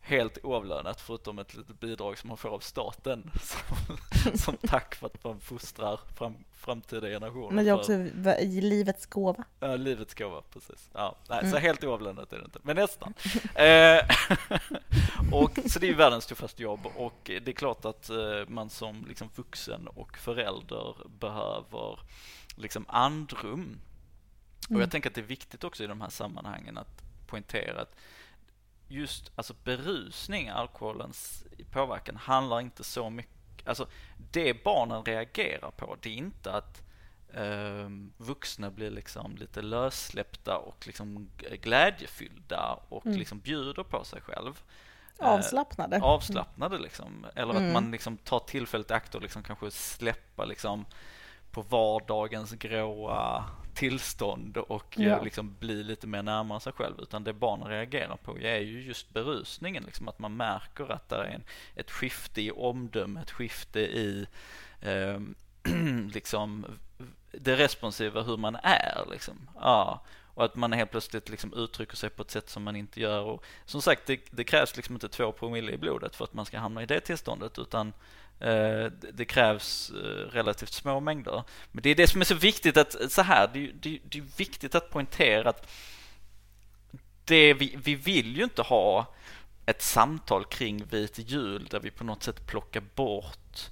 helt 0.00 0.38
oavlönat 0.44 1.00
förutom 1.00 1.38
ett 1.38 1.54
litet 1.54 1.80
bidrag 1.80 2.18
som 2.18 2.28
man 2.28 2.36
får 2.36 2.48
av 2.48 2.58
staten 2.60 3.30
som, 3.42 4.38
som 4.38 4.56
tack 4.68 4.94
för 4.94 5.06
att 5.06 5.24
man 5.24 5.40
fostrar 5.40 6.00
fram, 6.16 6.34
framtida 6.52 7.06
generationer. 7.08 7.50
Men 7.50 7.64
det 7.64 7.70
är 7.70 7.74
för- 7.74 7.80
också 7.80 7.92
i 8.42 8.60
livets 8.60 9.06
gåva. 9.06 9.44
Ja, 9.60 9.76
livets 9.76 10.14
gåva, 10.14 10.42
precis. 10.52 10.90
Ja, 10.92 11.14
nej, 11.28 11.40
Så 11.40 11.46
Mm. 11.46 11.62
helt 11.62 11.84
oavlönat 11.84 12.32
är 12.32 12.38
det 12.38 12.44
inte, 12.44 12.58
men 12.62 12.76
nästan. 12.76 13.14
eh, 13.54 14.04
och, 15.32 15.58
så 15.66 15.78
det 15.78 15.88
är 15.88 15.94
världens 15.94 16.26
tuffaste 16.26 16.62
jobb 16.62 16.80
och 16.96 17.20
det 17.24 17.48
är 17.48 17.52
klart 17.52 17.84
att 17.84 18.10
eh, 18.10 18.16
man 18.48 18.70
som 18.70 19.04
liksom 19.08 19.28
vuxen 19.34 19.88
och 19.88 20.18
förälder 20.18 20.94
behöver 21.20 21.98
liksom 22.56 22.84
andrum. 22.88 23.80
Och 24.64 24.70
Mm. 24.70 24.80
jag 24.80 24.90
tänker 24.90 25.10
att 25.10 25.14
det 25.14 25.20
är 25.20 25.26
viktigt 25.26 25.64
också 25.64 25.84
i 25.84 25.86
de 25.86 26.00
här 26.00 26.08
sammanhangen 26.08 26.78
att 26.78 27.02
poängtera 27.26 27.80
att 27.80 27.96
just 28.88 29.32
alltså 29.34 29.54
berusning, 29.64 30.48
alkoholens 30.48 31.44
påverkan, 31.70 32.16
handlar 32.16 32.60
inte 32.60 32.84
så 32.84 33.10
mycket... 33.10 33.68
Alltså 33.68 33.86
det 34.32 34.64
barnen 34.64 35.04
reagerar 35.04 35.70
på, 35.70 35.96
det 36.00 36.08
är 36.08 36.14
inte 36.14 36.52
att 36.52 36.82
eh, 37.34 37.88
vuxna 38.16 38.70
blir 38.70 38.90
liksom 38.90 39.36
lite 39.36 39.62
lössläppta 39.62 40.58
och 40.58 40.86
liksom 40.86 41.30
glädjefyllda 41.62 42.78
och 42.88 43.06
Mm. 43.06 43.18
liksom 43.18 43.38
bjuder 43.40 43.82
på 43.82 44.04
sig 44.04 44.20
själv. 44.20 44.62
Eh, 45.18 45.28
Avslappnade. 45.28 46.00
avslappnade 46.02 46.78
liksom. 46.78 47.26
Eller 47.34 47.54
Mm. 47.54 47.66
att 47.66 47.72
man 47.72 47.90
liksom 47.90 48.16
tar 48.16 48.38
tillfället 48.40 48.90
i 48.90 48.94
akt 48.94 49.14
och 49.14 49.22
liksom 49.22 49.42
kanske 49.42 49.70
släppa 49.70 50.44
liksom 50.44 50.86
på 51.54 51.62
vardagens 51.62 52.52
gråa 52.52 53.44
tillstånd 53.74 54.56
och 54.56 55.00
eh, 55.00 55.06
Ja. 55.06 55.22
liksom 55.22 55.56
bli 55.60 55.84
lite 55.84 56.06
mer 56.06 56.22
närmare 56.22 56.60
sig 56.60 56.72
själv. 56.72 56.94
Utan 57.00 57.24
det 57.24 57.32
barnen 57.32 57.68
reagerar 57.68 58.16
på 58.16 58.38
är 58.38 58.58
ju 58.58 58.82
just 58.82 59.10
berusningen. 59.10 59.82
Liksom 59.84 60.08
att 60.08 60.18
man 60.18 60.36
märker 60.36 60.92
att 60.92 61.08
det 61.08 61.16
är 61.16 61.24
en, 61.24 61.44
ett 61.74 61.90
skifte 61.90 62.42
i 62.42 62.50
omdöme, 62.50 63.20
ett 63.20 63.30
skifte 63.30 63.80
i 63.80 64.26
eh, 64.80 65.20
liksom 66.12 66.66
det 67.32 67.56
responsiva 67.56 68.22
hur 68.22 68.36
man 68.36 68.56
är. 68.62 69.04
Liksom. 69.10 69.50
Ja. 69.60 70.04
Och 70.34 70.44
att 70.44 70.56
man 70.56 70.72
helt 70.72 70.90
plötsligt 70.90 71.28
liksom 71.28 71.54
uttrycker 71.54 71.96
sig 71.96 72.10
på 72.10 72.22
ett 72.22 72.30
sätt 72.30 72.50
som 72.50 72.62
man 72.62 72.76
inte 72.76 73.00
gör. 73.00 73.22
Och 73.22 73.44
som 73.64 73.82
sagt, 73.82 74.06
det, 74.06 74.20
det 74.30 74.44
krävs 74.44 74.76
liksom 74.76 74.94
inte 74.94 75.08
två 75.08 75.32
promille 75.32 75.72
i 75.72 75.78
blodet 75.78 76.16
för 76.16 76.24
att 76.24 76.34
man 76.34 76.46
ska 76.46 76.58
hamna 76.58 76.82
i 76.82 76.86
det 76.86 77.00
tillståndet. 77.00 77.58
Utan 77.58 77.92
det, 78.38 79.10
det 79.12 79.24
krävs 79.24 79.90
eh, 79.90 80.30
relativt 80.32 80.72
små 80.72 81.00
mängder. 81.00 81.42
Men 81.72 81.82
det 81.82 81.90
är 81.90 81.94
det 81.94 82.06
som 82.06 82.20
är 82.20 82.24
så 82.24 82.34
viktigt 82.34 82.76
att, 82.76 83.12
så 83.12 83.22
här, 83.22 83.50
det, 83.52 83.58
är 83.58 83.72
det, 83.72 83.98
det 84.04 84.18
är 84.18 84.24
viktigt 84.36 84.74
att 84.74 84.90
poängtera 84.90 85.50
att 85.50 85.70
det 87.24 87.54
vi, 87.54 87.76
vi 87.84 87.94
vill 87.94 88.36
ju 88.36 88.44
inte 88.44 88.62
ha 88.62 89.14
ett 89.66 89.82
samtal 89.82 90.44
kring 90.44 90.84
vit 90.84 91.18
jul 91.18 91.66
där 91.70 91.80
vi 91.80 91.90
på 91.90 92.04
något 92.04 92.22
sätt 92.22 92.46
plockar 92.46 92.82
bort 92.94 93.70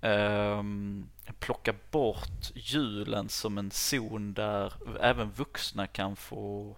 um, 0.00 1.08
plocka 1.38 1.74
bort 1.90 2.50
julen 2.54 3.28
som 3.28 3.58
en 3.58 3.70
zon 3.70 4.34
där 4.34 4.72
även 5.00 5.30
vuxna 5.30 5.86
kan 5.86 6.16
få 6.16 6.76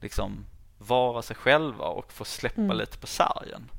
liksom 0.00 0.46
vara 0.78 1.22
sig 1.22 1.36
själva 1.36 1.84
och 1.84 2.12
få 2.12 2.24
släppa 2.24 2.60
Mm. 2.60 2.76
lite 2.76 2.98
på 2.98 3.06
sargen. 3.06 3.70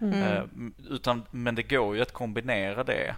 Mm. 0.00 0.22
Eh, 0.22 0.44
utan, 0.90 1.22
men 1.30 1.54
det 1.54 1.62
går 1.62 1.96
ju 1.96 2.02
att 2.02 2.12
kombinera 2.12 2.84
det 2.84 3.16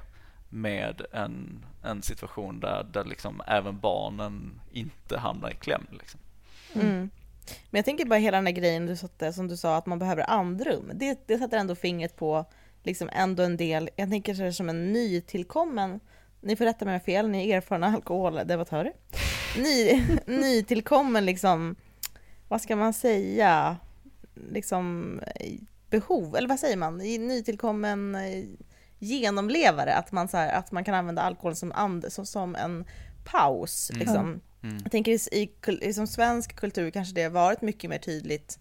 med 0.48 1.02
en, 1.12 1.64
en 1.82 2.02
situation 2.02 2.60
där, 2.60 2.86
där 2.92 3.04
liksom 3.04 3.42
även 3.46 3.80
barnen 3.80 4.60
inte 4.72 5.18
hamnar 5.18 5.50
i 5.50 5.54
kläm. 5.54 5.86
Liksom. 5.90 6.20
Mm. 6.74 7.10
Men 7.70 7.78
jag 7.78 7.84
tänker 7.84 8.04
bara 8.04 8.18
hela 8.18 8.36
den 8.36 8.44
där 8.44 8.52
grejen 8.52 8.86
du 8.86 8.96
satte, 8.96 9.32
som 9.32 9.48
du 9.48 9.56
sa 9.56 9.76
att 9.76 9.86
man 9.86 9.98
behöver 9.98 10.30
andrum. 10.30 10.90
Det, 10.94 11.26
det 11.26 11.38
sätter 11.38 11.58
ändå 11.58 11.74
fingret 11.74 12.16
på 12.16 12.44
liksom 12.82 13.08
ändå 13.12 13.42
en 13.42 13.56
del, 13.56 13.90
jag 13.96 14.10
tänker 14.10 14.34
så 14.34 14.42
här 14.42 14.50
som 14.50 14.68
en 14.68 14.92
nytillkommen, 14.92 16.00
ni 16.40 16.56
får 16.56 16.64
rätta 16.64 16.84
mig 16.84 16.92
om 16.92 16.94
jag 16.94 17.04
fel, 17.04 17.28
ni 17.28 17.50
är 17.50 17.56
erfarna 17.56 17.86
alkoholdebattörer. 17.86 18.92
Ny, 19.58 20.02
nytillkommen 20.40 21.26
liksom, 21.26 21.76
vad 22.48 22.62
ska 22.62 22.76
man 22.76 22.92
säga, 22.92 23.76
liksom 24.34 25.20
behov, 25.92 26.36
eller 26.36 26.48
vad 26.48 26.58
säger 26.58 26.76
man, 26.76 27.00
I- 27.00 27.18
nytillkommen 27.18 28.14
eh, 28.14 28.44
genomlevare, 28.98 29.94
att 29.94 30.12
man, 30.12 30.28
så 30.28 30.36
här, 30.36 30.52
att 30.52 30.72
man 30.72 30.84
kan 30.84 30.94
använda 30.94 31.22
alkohol 31.22 31.56
som, 31.56 31.72
and, 31.72 32.12
som, 32.12 32.26
som 32.26 32.54
en 32.56 32.84
paus. 33.24 33.90
Mm. 33.90 34.00
Liksom. 34.00 34.40
Mm. 34.62 34.78
Jag 34.82 34.92
tänker 34.92 35.34
i, 35.34 35.50
i 35.80 35.94
som 35.94 36.06
svensk 36.06 36.56
kultur 36.56 36.90
kanske 36.90 37.14
det 37.14 37.22
har 37.22 37.30
varit 37.30 37.62
mycket 37.62 37.90
mer 37.90 37.98
tydligt, 37.98 38.58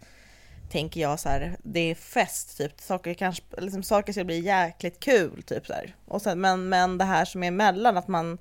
tänker 0.72 1.02
jag 1.02 1.20
så 1.20 1.30
här, 1.30 1.58
det 1.64 1.80
är 1.80 1.96
fest 1.96 2.58
typ, 2.58 2.82
saker 2.82 3.14
kanske, 3.14 3.44
liksom 3.58 3.84
saker 3.84 4.14
ska 4.14 4.24
bli 4.24 4.40
jäkligt 4.40 5.00
kul 5.00 5.44
typ 5.44 5.68
så 5.68 5.74
här. 5.74 5.96
Och 6.06 6.22
sen, 6.22 6.42
men, 6.42 6.70
men 6.70 6.98
det 6.98 7.06
här 7.06 7.26
som 7.26 7.44
är 7.44 7.48
emellan, 7.48 7.98
att 7.98 8.08
man 8.08 8.38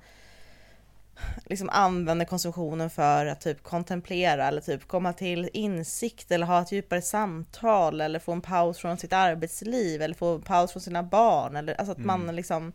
liksom 1.45 1.69
använder 1.69 2.25
konsumtionen 2.25 2.89
för 2.89 3.25
att 3.25 3.41
typ 3.41 3.63
kontemplera 3.63 4.47
eller 4.47 4.61
typ 4.61 4.87
komma 4.87 5.13
till 5.13 5.49
insikt 5.53 6.31
eller 6.31 6.45
ha 6.45 6.61
ett 6.61 6.71
djupare 6.71 7.01
samtal 7.01 8.01
eller 8.01 8.19
få 8.19 8.31
en 8.31 8.41
paus 8.41 8.77
från 8.77 8.97
sitt 8.97 9.13
arbetsliv 9.13 10.01
eller 10.01 10.15
få 10.15 10.35
en 10.35 10.41
paus 10.41 10.71
från 10.71 10.81
sina 10.81 11.03
barn 11.03 11.55
eller 11.55 11.73
alltså 11.73 11.91
att 11.91 11.97
Mm. 11.97 12.07
man 12.25 12.35
liksom, 12.35 12.73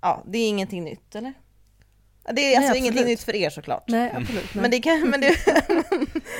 ja 0.00 0.22
det 0.26 0.38
är 0.38 0.48
ingenting 0.48 0.84
nytt 0.84 1.14
eller? 1.14 1.32
Det 2.26 2.30
är 2.30 2.34
Nej, 2.34 2.56
alltså 2.56 2.70
absolut. 2.70 2.82
ingenting 2.82 3.04
nytt 3.06 3.22
för 3.22 3.34
er 3.34 3.50
såklart. 3.50 3.84
Nej, 3.88 4.12
absolut. 4.16 4.54
Nej. 4.54 4.62
Men 4.62 4.70
det 4.70 4.80
kan, 4.80 5.00
men 5.10 5.20
det, 5.20 5.26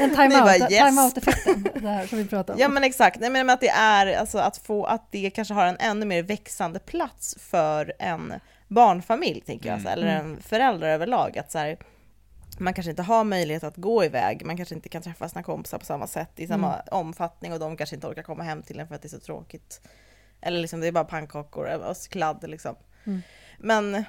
en 0.00 0.08
Ni 0.08 0.14
time-out, 0.16 0.42
bara, 0.44 0.56
yes. 0.58 0.68
time-out-effekten, 0.68 1.68
det 1.82 1.88
här 1.88 2.06
som 2.06 2.18
vi 2.18 2.24
pratade 2.24 2.52
om. 2.52 2.58
ja 2.60 2.68
men 2.68 2.84
exakt, 2.84 3.20
nej 3.20 3.30
men 3.30 3.50
att 3.50 3.60
det 3.60 3.68
är 3.68 4.16
alltså 4.16 4.38
att 4.38 4.56
få, 4.56 4.84
att 4.84 5.08
det 5.12 5.30
kanske 5.30 5.54
har 5.54 5.66
en 5.66 5.76
ännu 5.80 6.06
mer 6.06 6.22
växande 6.22 6.78
plats 6.78 7.36
för 7.40 7.92
en 7.98 8.34
barnfamilj 8.68 9.40
tänker 9.40 9.68
jag, 9.68 9.72
Mm. 9.78 9.84
så, 9.84 9.90
eller 9.90 10.06
en 10.06 10.40
förälder 10.40 10.88
överlag. 10.88 11.38
Att 11.38 11.50
så 11.50 11.58
här, 11.58 11.76
man 12.58 12.74
kanske 12.74 12.90
inte 12.90 13.02
har 13.02 13.24
möjlighet 13.24 13.64
att 13.64 13.76
gå 13.76 14.04
iväg, 14.04 14.46
man 14.46 14.56
kanske 14.56 14.74
inte 14.74 14.88
kan 14.88 15.02
träffa 15.02 15.28
sina 15.28 15.42
kompisar 15.42 15.78
på 15.78 15.84
samma 15.84 16.06
sätt 16.06 16.30
i 16.36 16.46
samma 16.46 16.74
Mm. 16.74 16.86
omfattning 16.90 17.52
och 17.52 17.58
de 17.58 17.76
kanske 17.76 17.96
inte 17.96 18.06
orkar 18.06 18.22
komma 18.22 18.42
hem 18.42 18.62
till 18.62 18.80
en 18.80 18.88
för 18.88 18.94
att 18.94 19.02
det 19.02 19.06
är 19.06 19.10
så 19.10 19.20
tråkigt. 19.20 19.80
Eller 20.40 20.60
liksom 20.60 20.80
det 20.80 20.86
är 20.86 20.92
bara 20.92 21.04
pannkakor 21.04 21.66
och 21.74 21.96
kladd 22.10 22.44
liksom. 22.48 22.76
Mm. 23.04 23.22
Men, 23.58 24.04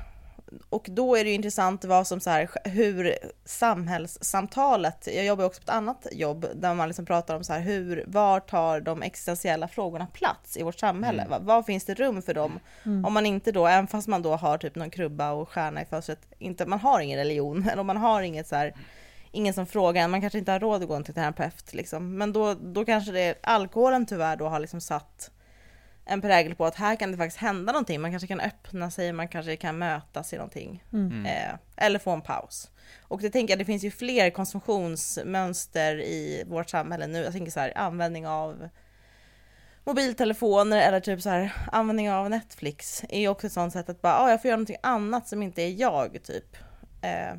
och 0.70 0.88
då 0.90 1.16
är 1.16 1.24
det 1.24 1.30
ju 1.30 1.36
intressant 1.36 1.86
vad 1.86 2.08
som 2.08 2.20
så 2.20 2.30
här, 2.30 2.50
hur 2.64 3.16
samhällssamtalet, 3.46 5.08
jag 5.16 5.26
jobbar 5.26 5.46
också 5.46 5.62
på 5.62 5.64
ett 5.64 5.76
annat 5.76 6.08
jobb 6.12 6.46
där 6.56 6.74
man 6.74 6.88
liksom 6.88 7.06
pratar 7.06 7.36
om 7.36 7.44
så 7.44 7.54
här, 7.54 7.60
hur, 7.60 8.04
var 8.08 8.40
tar 8.40 8.80
de 8.80 9.02
existentiella 9.02 9.68
frågorna 9.68 10.08
plats 10.14 10.58
i 10.58 10.64
vårt 10.64 10.80
samhälle? 10.80 11.22
Mm. 11.22 11.46
Vad, 11.46 11.66
finns 11.66 11.86
det 11.86 11.94
rum 11.94 12.22
för 12.22 12.34
dem? 12.34 12.60
Mm. 12.84 13.06
Om 13.06 13.14
man 13.14 13.26
inte 13.26 13.52
då, 13.52 13.68
även 13.68 13.88
fast 13.88 14.08
man 14.08 14.22
då 14.22 14.36
har 14.36 14.58
typ 14.58 14.76
någon 14.76 14.90
krubba 14.90 15.32
och 15.32 15.50
stjärna 15.50 15.82
i 15.82 15.86
fönstret, 15.86 16.20
inte, 16.40 16.66
man 16.66 16.80
har 16.80 17.00
ingen 17.00 17.20
religion, 17.20 17.70
eller 17.72 17.84
man 17.84 17.98
har 17.98 18.22
inget 18.22 18.48
så 18.48 18.56
här, 18.56 18.74
ingen 19.32 19.54
som 19.54 19.66
frågar 19.66 20.08
man 20.08 20.22
kanske 20.22 20.40
inte 20.40 20.52
har 20.52 20.60
råd 20.60 20.82
att 20.82 20.88
gå 20.88 21.04
till 21.04 21.14
terapeut 21.14 21.74
liksom. 21.74 22.18
Men 22.18 22.34
då, 22.34 22.54
då 22.54 22.86
kanske 22.86 23.12
det, 23.12 23.36
alkoholen 23.44 24.06
tyvärr 24.06 24.36
då 24.36 24.48
har 24.48 24.60
liksom 24.60 24.82
satt 24.82 25.32
en 26.06 26.22
prägel 26.22 26.56
på 26.56 26.66
att 26.66 26.76
här 26.76 26.96
kan 26.96 27.12
det 27.12 27.18
faktiskt 27.18 27.42
hända 27.42 27.72
någonting. 27.72 28.02
Man 28.02 28.12
kanske 28.12 28.28
kan 28.28 28.40
öppna 28.40 28.92
sig, 28.92 29.14
man 29.14 29.28
kanske 29.28 29.56
kan 29.56 29.78
mötas 29.78 30.34
i 30.34 30.36
någonting. 30.36 30.84
Mm. 30.94 31.26
Eh, 31.26 31.56
eller 31.78 32.00
få 32.00 32.12
en 32.12 32.22
paus. 32.22 32.72
Och 33.02 33.22
det 33.22 33.30
tänker 33.30 33.52
jag, 33.52 33.60
det 33.60 33.66
finns 33.66 33.84
ju 33.84 33.92
fler 33.92 34.30
konsumtionsmönster 34.30 36.02
i 36.02 36.44
vårt 36.48 36.70
samhälle 36.70 37.08
nu. 37.08 37.24
Jag 37.24 37.34
tänker 37.34 37.52
så 37.52 37.60
här, 37.60 37.78
användning 37.78 38.28
av 38.28 38.70
mobiltelefoner 39.84 40.78
eller 40.78 41.00
typ 41.00 41.22
så 41.22 41.30
här 41.30 41.54
användning 41.72 42.12
av 42.12 42.30
Netflix 42.30 43.04
är 43.10 43.20
ju 43.20 43.28
också 43.28 43.48
ett 43.48 43.54
sånt 43.54 43.74
sätt 43.74 43.90
att 43.90 44.02
bara, 44.02 44.18
ah, 44.18 44.30
jag 44.30 44.42
får 44.42 44.50
göra 44.50 44.58
någonting 44.58 44.78
annat 44.84 45.28
som 45.28 45.44
inte 45.44 45.62
är 45.62 45.80
jag 45.80 46.20
typ. 46.24 46.56
Eh, 47.02 47.36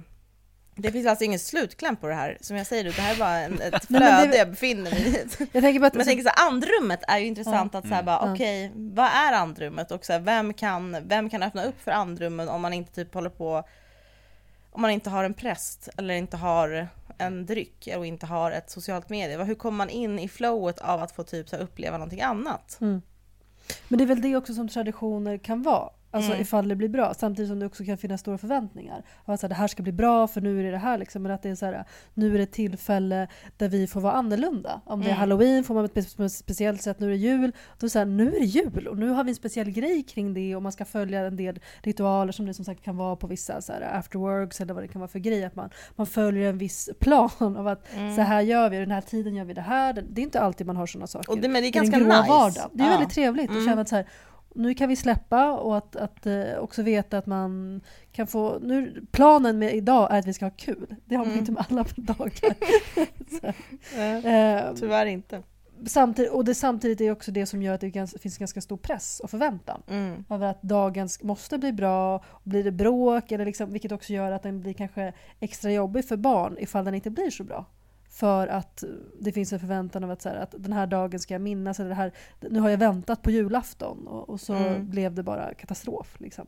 det 0.79 0.93
finns 0.93 1.07
alltså 1.07 1.25
ingen 1.25 1.39
slutkläm 1.39 1.97
på 1.97 2.07
det 2.07 2.15
här. 2.15 2.39
Som 2.41 2.57
jag 2.57 2.67
säger, 2.67 2.85
det 2.85 2.91
här 2.91 3.15
är 3.15 3.19
bara 3.19 3.39
en, 3.39 3.61
ett 3.61 3.73
Nej, 3.91 4.01
men 4.01 4.17
flöde 4.19 4.31
det- 4.33 4.39
jag 4.39 4.51
befinner 4.51 4.91
mig 4.91 5.09
i. 5.09 5.27
Jag 5.53 5.63
tänker 5.63 5.81
på 5.81 5.87
att 5.87 5.93
Men 5.95 6.01
jag 6.01 6.07
tänker 6.07 6.23
så 6.25 6.31
här, 6.37 6.47
andrummet 6.49 7.01
är 7.09 7.19
ju 7.19 7.27
intressant 7.27 7.75
att 7.75 7.89
så 7.89 7.95
här, 7.95 8.03
bara, 8.03 8.21
Ja. 8.27 8.33
okej, 8.33 8.73
vad 8.75 9.07
är 9.07 9.33
andrummet 9.33 9.91
och 9.91 10.05
så 10.05 10.13
här, 10.13 10.21
vem, 10.21 10.55
kan, 10.55 10.97
vem 11.09 11.31
kan 11.31 11.43
öppna 11.43 11.65
upp 11.65 11.83
för 11.83 11.91
andrummen 11.91 12.49
om 12.49 12.61
man 12.61 12.73
inte 12.73 12.93
typ 12.93 13.15
håller 13.15 13.31
på, 13.31 13.63
om 14.73 14.83
man 14.83 14.91
inte 14.91 15.11
har 15.11 15.25
en 15.25 15.35
präst 15.35 15.89
eller 15.97 16.15
inte 16.15 16.37
har 16.37 16.89
en 17.19 17.47
dryck 17.47 17.89
och 17.97 18.07
inte 18.07 18.27
har 18.27 18.51
ett 18.51 18.71
socialt 18.71 19.09
medie. 19.09 19.45
Hur 19.45 19.55
kommer 19.55 19.77
man 19.77 19.91
in 19.91 20.19
i 20.19 20.29
flowet 20.29 20.79
av 20.79 21.03
att 21.03 21.13
få 21.13 21.23
typ 21.23 21.49
så 21.49 21.57
här, 21.57 21.63
uppleva 21.63 21.99
någonting 21.99 22.21
annat? 22.23 22.79
Mm. 22.81 23.03
Men 23.89 23.99
det 23.99 24.05
är 24.05 24.07
väl 24.07 24.21
det 24.21 24.37
också 24.37 24.55
som 24.55 24.69
traditioner 24.69 25.39
kan 25.39 25.63
vara. 25.63 25.89
Alltså 26.17 26.31
Mm. 26.31 26.43
ifall 26.43 26.69
det 26.69 26.77
blir 26.77 26.89
bra. 26.89 27.15
Samtidigt 27.15 27.49
som 27.49 27.59
det 27.59 27.67
också 27.67 27.85
kan 27.85 27.97
finnas 27.99 28.21
stora 28.21 28.39
förväntningar. 28.39 29.03
Att 29.25 29.41
så 29.41 29.45
här, 29.47 29.49
det 29.49 29.55
här 29.55 29.69
ska 29.69 29.83
bli 29.83 29.93
bra 29.93 30.27
för 30.29 30.41
nu 30.41 30.61
är 30.61 30.65
det 30.65 30.71
det 30.71 30.79
här. 30.79 30.99
Liksom. 30.99 31.23
Men 31.23 31.33
att 31.33 31.43
det 31.43 31.49
är 31.49 31.55
så 31.55 31.67
här, 31.67 31.85
nu 32.15 32.35
är 32.35 32.39
det 32.39 32.43
ett 32.43 32.53
tillfälle 32.53 33.29
där 33.57 33.69
vi 33.69 33.87
får 33.87 34.01
vara 34.01 34.13
annorlunda. 34.13 34.81
Om 34.85 35.01
det 35.01 35.07
är 35.07 35.09
Mm. 35.11 35.19
halloween 35.21 35.65
får 35.65 35.75
man 35.75 35.85
ett 35.85 35.95
spe- 35.95 36.29
speciellt 36.29 36.83
sätt. 36.83 37.01
Nu 37.01 37.07
är 37.07 37.11
det 37.11 37.17
jul. 37.17 37.53
Då 37.79 37.87
är 37.87 37.89
så 37.91 37.99
här, 37.99 38.07
nu 38.07 38.27
är 38.35 38.41
det 38.41 38.47
jul 38.47 38.89
och 38.89 38.99
nu 38.99 39.09
har 39.09 39.25
vi 39.25 39.31
en 39.31 39.35
speciell 39.37 39.71
grej 39.71 40.03
kring 40.03 40.35
det. 40.35 40.57
Och 40.57 40.63
man 40.63 40.73
ska 40.73 40.85
följa 40.85 41.21
en 41.27 41.37
del 41.37 41.59
ritualer 41.83 42.33
som 42.33 42.47
det 42.47 42.55
som 42.55 42.65
sagt 42.65 42.83
kan 42.83 42.97
vara 42.97 43.17
på 43.17 43.27
vissa 43.27 43.61
så 43.61 43.73
här, 43.73 43.81
afterworks 43.99 44.61
eller 44.61 44.75
vad 44.75 44.83
det 44.83 44.89
kan 44.89 45.01
vara 45.01 45.09
för 45.09 45.19
grej. 45.19 45.45
Att 45.45 45.57
man, 45.57 45.71
man 45.97 46.07
följer 46.07 46.49
en 46.51 46.59
viss 46.59 46.91
plan 47.01 47.31
av 47.57 47.67
att 47.69 47.83
Mm. 47.97 48.17
så 48.17 48.23
här 48.23 48.41
gör 48.41 48.71
vi, 48.71 48.77
den 48.79 48.91
här 48.91 49.01
tiden 49.01 49.35
gör 49.35 49.45
vi 49.45 49.55
det 49.55 49.61
här. 49.61 49.93
Det 50.11 50.21
är 50.21 50.23
inte 50.23 50.41
alltid 50.41 50.67
man 50.67 50.77
har 50.77 50.87
sådana 50.87 51.07
saker 51.07 51.31
Och 51.33 51.39
det, 51.39 51.49
men 51.49 51.63
det 51.63 51.69
är 51.69 51.73
ganska 51.73 51.99
nice. 51.99 52.09
vardagen. 52.29 52.71
Det 52.73 52.83
är 52.83 52.87
Ja. 52.87 52.93
väldigt 52.93 53.11
trevligt 53.15 53.45
att 53.51 53.57
Mm. 53.57 53.67
känna 53.67 53.81
att 53.81 53.89
så 53.89 53.97
här, 53.97 54.07
nu 54.57 54.75
kan 54.75 54.89
vi 54.89 54.97
släppa 54.97 55.53
och 55.53 55.77
att, 55.77 55.97
att 55.97 56.27
eh, 56.27 56.57
också 56.59 56.83
veta 56.83 57.19
att 57.19 57.27
man 57.27 57.81
kan 58.13 58.27
få... 58.27 58.59
Nu, 58.63 59.07
planen 59.13 59.59
med 59.59 59.75
idag 59.75 60.09
är 60.15 60.19
att 60.19 60.27
vi 60.27 60.33
ska 60.33 60.45
ha 60.45 60.51
kul. 60.57 60.97
Det 61.05 61.15
har 61.15 61.25
man 61.25 61.33
Mm. 61.33 61.39
inte 61.39 61.53
med 61.53 61.65
alla 61.69 61.85
dagar. 61.97 62.55
så, 63.41 63.47
Eh, 63.97 64.27
eh, 64.27 64.75
Tyvärr 64.75 65.07
inte. 65.07 65.43
samtidigt, 65.87 66.33
och 66.33 66.45
det 66.45 66.55
samtidigt 66.55 67.01
är 67.01 67.11
också 67.13 67.31
det 67.33 67.47
som 67.47 67.63
gör 67.63 67.75
att 67.75 67.81
det 67.81 67.89
gans- 67.91 68.19
finns 68.21 68.39
ganska 68.39 68.61
stor 68.61 68.77
press 68.77 69.21
och 69.21 69.31
förväntan. 69.31 69.83
Mm. 69.89 70.25
Över 70.31 70.47
att 70.47 70.63
dagen 70.63 71.09
måste 71.23 71.59
bli 71.59 71.73
bra, 71.73 72.17
och 72.17 72.41
blir 72.45 72.65
det 72.65 72.73
bråk, 72.73 73.33
eller 73.33 73.45
liksom, 73.45 73.73
vilket 73.73 73.93
också 73.93 74.13
gör 74.13 74.33
att 74.33 74.43
den 74.43 74.61
blir 74.61 74.73
kanske 74.73 75.13
extra 75.41 75.73
jobbig 75.73 76.05
för 76.09 76.17
barn 76.17 76.57
ifall 76.59 76.85
den 76.85 76.95
inte 76.95 77.11
blir 77.11 77.31
så 77.31 77.45
bra. 77.45 77.65
För 78.17 78.47
att 78.49 78.85
det 79.21 79.33
finns 79.33 79.53
en 79.53 79.61
förväntan 79.61 80.05
av 80.05 80.11
att, 80.11 80.23
så 80.23 80.29
här, 80.29 80.37
att 80.37 80.55
den 80.59 80.73
här 80.73 80.87
dagen 80.87 81.21
ska 81.21 81.35
jag 81.35 81.41
minnas, 81.41 81.81
eller 81.81 81.89
det 81.89 81.95
här, 81.95 82.13
nu 82.41 82.61
har 82.61 82.71
jag 82.71 82.79
väntat 82.79 83.23
på 83.23 83.31
julafton 83.31 84.07
och, 84.07 84.29
och 84.29 84.41
så 84.41 84.55
Mm. 84.55 84.91
blev 84.91 85.15
det 85.15 85.23
bara 85.23 85.55
katastrof. 85.55 86.17
Liksom. 86.21 86.47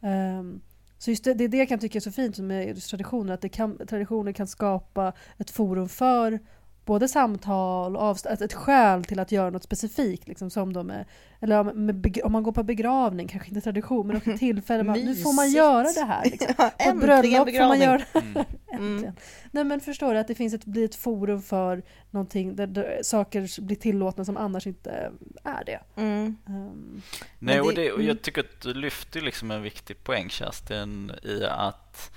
Ehm, 0.00 0.60
så 0.98 1.10
just 1.10 1.24
det, 1.24 1.34
det 1.34 1.44
är 1.44 1.48
det 1.48 1.56
jag 1.56 1.68
kan 1.68 1.78
tycka 1.78 1.98
är 1.98 2.00
så 2.00 2.12
fint 2.12 2.38
med 2.38 2.68
just 2.68 2.90
traditioner, 2.90 3.32
att 3.34 3.40
det 3.40 3.48
kan, 3.48 3.86
traditioner 3.86 4.32
kan 4.32 4.46
skapa 4.46 5.12
ett 5.38 5.50
forum 5.50 5.88
för 5.88 6.38
både 6.86 7.08
samtal 7.08 7.96
och 7.96 8.02
avst- 8.02 8.26
ett, 8.32 8.40
ett 8.40 8.52
skäl 8.52 9.04
till 9.04 9.18
att 9.20 9.32
göra 9.32 9.50
något 9.50 9.62
specifikt. 9.62 10.28
Liksom, 10.28 10.50
som 10.50 10.72
de 10.72 10.90
är, 10.90 11.06
eller 11.40 11.60
om, 11.60 11.86
med, 11.86 11.94
beg- 11.94 12.22
om 12.24 12.32
man 12.32 12.42
går 12.42 12.52
på 12.52 12.62
begravning, 12.62 13.28
kanske 13.28 13.48
inte 13.48 13.60
tradition, 13.60 14.06
men 14.06 14.16
också 14.16 14.30
tillfälle. 14.38 14.82
Man, 14.82 14.98
nu 15.00 15.14
får 15.16 15.32
man 15.32 15.50
göra 15.50 15.88
det 15.92 16.04
här. 16.04 16.24
Liksom. 16.24 16.54
Ja, 16.58 16.70
På 16.78 16.90
ett 16.90 17.00
bröllop 17.00 17.30
får 17.30 17.36
man 17.38 17.44
begravning. 17.46 17.82
göra 17.82 18.02
Mm. 18.14 18.44
Äntligen. 18.72 19.16
Nej 19.50 19.64
men 19.64 19.80
förstår 19.80 20.14
du 20.14 20.20
att 20.20 20.28
det 20.28 20.34
finns 20.34 20.54
ett, 20.54 20.64
blir 20.64 20.84
ett 20.84 20.94
forum 20.94 21.42
för 21.42 21.82
någonting 22.10 22.56
där, 22.56 22.66
där 22.66 23.00
saker 23.02 23.60
blir 23.62 23.76
tillåtna 23.76 24.24
som 24.24 24.36
annars 24.36 24.66
inte 24.66 25.10
är 25.44 25.64
det. 25.66 25.80
Mm. 25.96 26.36
Ehm, 26.48 27.02
Nej, 27.38 27.56
Men 27.56 27.60
och, 27.60 27.74
det- 27.74 27.82
det, 27.82 27.90
och 27.92 27.98
mm. 27.98 28.08
jag 28.08 28.22
tycker 28.22 28.40
att 28.40 28.60
du 28.60 28.74
lyfter 28.74 29.20
liksom 29.20 29.50
en 29.50 29.62
viktig 29.62 30.04
poäng 30.04 30.28
Kerstin 30.28 31.12
i 31.22 31.44
att 31.44 32.10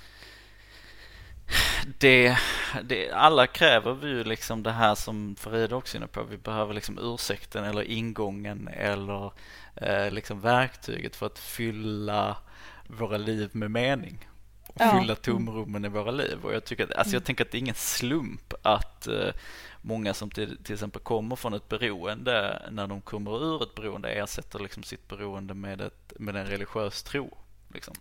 det, 1.98 2.36
det, 2.84 3.10
alla 3.10 3.46
kräver 3.46 3.94
vi 3.94 4.08
ju 4.08 4.24
liksom 4.24 4.62
det 4.62 4.72
här 4.72 4.94
som 4.94 5.36
Farida 5.36 5.76
också 5.76 5.96
är 5.96 5.98
inne 5.98 6.06
på. 6.06 6.22
Vi 6.22 6.36
behöver 6.36 6.74
liksom 6.74 6.98
ursäkten 7.02 7.64
eller 7.64 7.82
ingången 7.82 8.68
eller 8.68 9.32
eh, 9.76 10.10
liksom 10.10 10.40
verktyget 10.40 11.16
för 11.16 11.26
att 11.26 11.38
fylla 11.38 12.36
våra 12.86 13.16
liv 13.16 13.50
med 13.52 13.70
mening. 13.70 14.28
Och 14.66 14.76
Ja. 14.80 14.98
fylla 15.00 15.14
tomrummen 15.14 15.84
i 15.84 15.88
våra 15.88 16.10
liv. 16.10 16.38
Och 16.42 16.54
jag, 16.54 16.64
tycker 16.64 16.84
att, 16.84 16.92
alltså 16.92 17.16
jag 17.16 17.24
tänker 17.24 17.44
att 17.44 17.50
det 17.50 17.58
är 17.58 17.60
ingen 17.60 17.74
slump 17.74 18.54
att 18.62 19.06
eh, 19.06 19.28
många 19.82 20.14
som 20.14 20.30
till, 20.30 20.64
till 20.64 20.74
exempel 20.74 21.02
kommer 21.02 21.36
från 21.36 21.54
ett 21.54 21.68
beroende, 21.68 22.62
när 22.70 22.86
de 22.86 23.00
kommer 23.00 23.44
ur 23.44 23.62
ett 23.62 23.74
beroende 23.74 24.08
ersätter 24.08 24.58
liksom 24.58 24.82
sitt 24.82 25.08
beroende 25.08 25.54
med, 25.54 25.80
ett, 25.80 26.12
med 26.18 26.36
en 26.36 26.46
religiös 26.46 27.02
tro. 27.02 27.36
Liksom. 27.74 27.94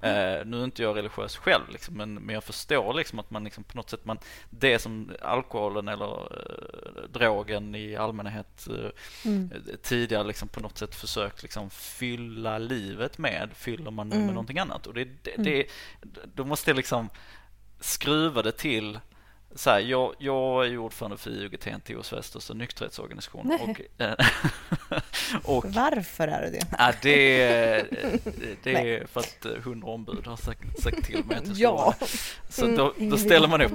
det. 0.00 0.38
Eh, 0.40 0.46
nu 0.46 0.60
är 0.60 0.64
inte 0.64 0.82
jag 0.82 0.96
religiös 0.96 1.36
själv, 1.36 1.68
liksom, 1.72 1.94
men, 1.94 2.14
men 2.14 2.34
jag 2.34 2.44
förstår 2.44 2.94
liksom 2.94 3.18
att 3.18 3.30
man 3.30 3.44
liksom 3.44 3.64
på 3.64 3.76
något 3.76 3.90
sätt, 3.90 4.04
man, 4.04 4.18
det 4.50 4.78
som 4.78 5.12
alkoholen 5.22 5.88
eller 5.88 6.32
eh, 6.32 7.02
drogen 7.12 7.74
i 7.74 7.96
allmänhet 7.96 8.68
eh, 8.68 8.90
Mm. 9.24 9.50
tidigare 9.82 10.24
liksom 10.24 10.48
på 10.48 10.60
något 10.60 10.78
sätt 10.78 10.94
försökt 10.94 11.42
liksom 11.42 11.70
fylla 11.70 12.58
livet 12.58 13.18
med, 13.18 13.50
fyller 13.54 13.90
man 13.90 14.08
nu 14.08 14.14
med 14.14 14.22
Mm. 14.22 14.34
någonting 14.34 14.58
annat. 14.58 14.86
Och 14.86 14.94
det, 14.94 15.04
det, 15.22 15.34
Mm. 15.34 15.44
det, 15.44 15.66
då 16.34 16.44
måste 16.44 16.70
jag 16.70 16.76
liksom 16.76 17.10
skruva 17.80 18.42
det 18.42 18.52
till 18.52 18.98
så 19.58 19.70
här, 19.70 19.78
jag, 19.78 20.14
jag 20.18 20.64
är 20.64 20.68
ju 20.70 20.78
ordförande 20.78 21.16
för 21.16 21.30
IOGT-NTO, 21.30 22.02
Sveriges 22.02 22.26
största 22.26 22.54
nykterhetsorganisation. 22.54 23.46
Nej. 23.46 23.60
Och, 23.96 24.02
eh, 24.04 24.14
och 25.44 25.64
Varför 25.64 26.28
är 26.28 26.42
det 26.42 26.50
det? 26.50 26.66
Ja, 26.78 26.92
det, 27.02 27.86
det 28.62 28.72
är 28.72 29.06
för 29.06 29.20
att 29.20 29.44
eh, 29.44 29.52
hundra 29.52 29.88
ombud 29.88 30.26
har 30.26 30.36
sagt, 30.36 30.82
sagt 30.82 31.04
till 31.04 31.24
mig 31.24 31.36
att 31.36 31.46
jag 31.46 31.56
ska 31.56 31.62
Ja. 31.62 31.94
Så 32.48 32.66
då, 32.66 32.94
Ingen 32.96 33.10
då 33.10 33.18
ställer 33.18 33.48
man 33.48 33.60
upp. 33.60 33.72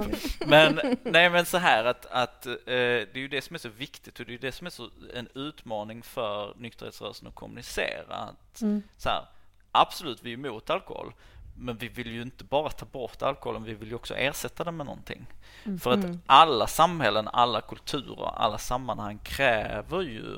Men, 0.48 0.80
nej, 1.04 1.30
men 1.30 1.46
så 1.46 1.58
här 1.58 1.86
att, 1.86 2.06
att 2.06 2.46
eh, 2.46 2.54
det 2.66 3.16
är 3.16 3.18
ju 3.18 3.28
det 3.28 3.42
som 3.42 3.54
är 3.56 3.60
så 3.60 3.70
viktigt 3.70 4.20
och 4.20 4.26
det 4.26 4.34
är 4.34 4.38
det 4.38 4.52
som 4.52 4.68
är 4.68 4.72
så 4.72 4.90
en 5.14 5.28
utmaning 5.36 6.04
för 6.04 6.54
nykterhetsrörelsen 6.58 7.28
att 7.28 7.36
kommunicera. 7.36 8.16
Att, 8.16 8.62
Mm. 8.62 8.84
så 8.98 9.10
här, 9.10 9.26
absolut, 9.72 10.20
vi 10.24 10.30
är 10.30 10.34
emot 10.34 10.70
alkohol. 10.70 11.14
Men 11.56 11.78
vi 11.78 11.88
vill 11.88 12.12
ju 12.12 12.22
inte 12.22 12.44
bara 12.44 12.70
ta 12.70 12.86
bort 12.86 13.22
alkoholen, 13.22 13.64
vi 13.64 13.74
vill 13.74 13.90
ju 13.90 13.96
också 13.96 14.16
ersätta 14.16 14.64
den 14.64 14.78
med 14.78 14.86
någonting. 14.86 15.26
Mm. 15.64 15.80
För 15.80 15.92
att 15.92 16.04
Mm. 16.04 16.22
alla 16.26 16.68
samhällen, 16.68 17.28
alla 17.28 17.62
kulturer, 17.62 18.26
alla 18.36 18.58
sammanhang 18.58 19.20
kräver 19.24 20.02
ju 20.02 20.38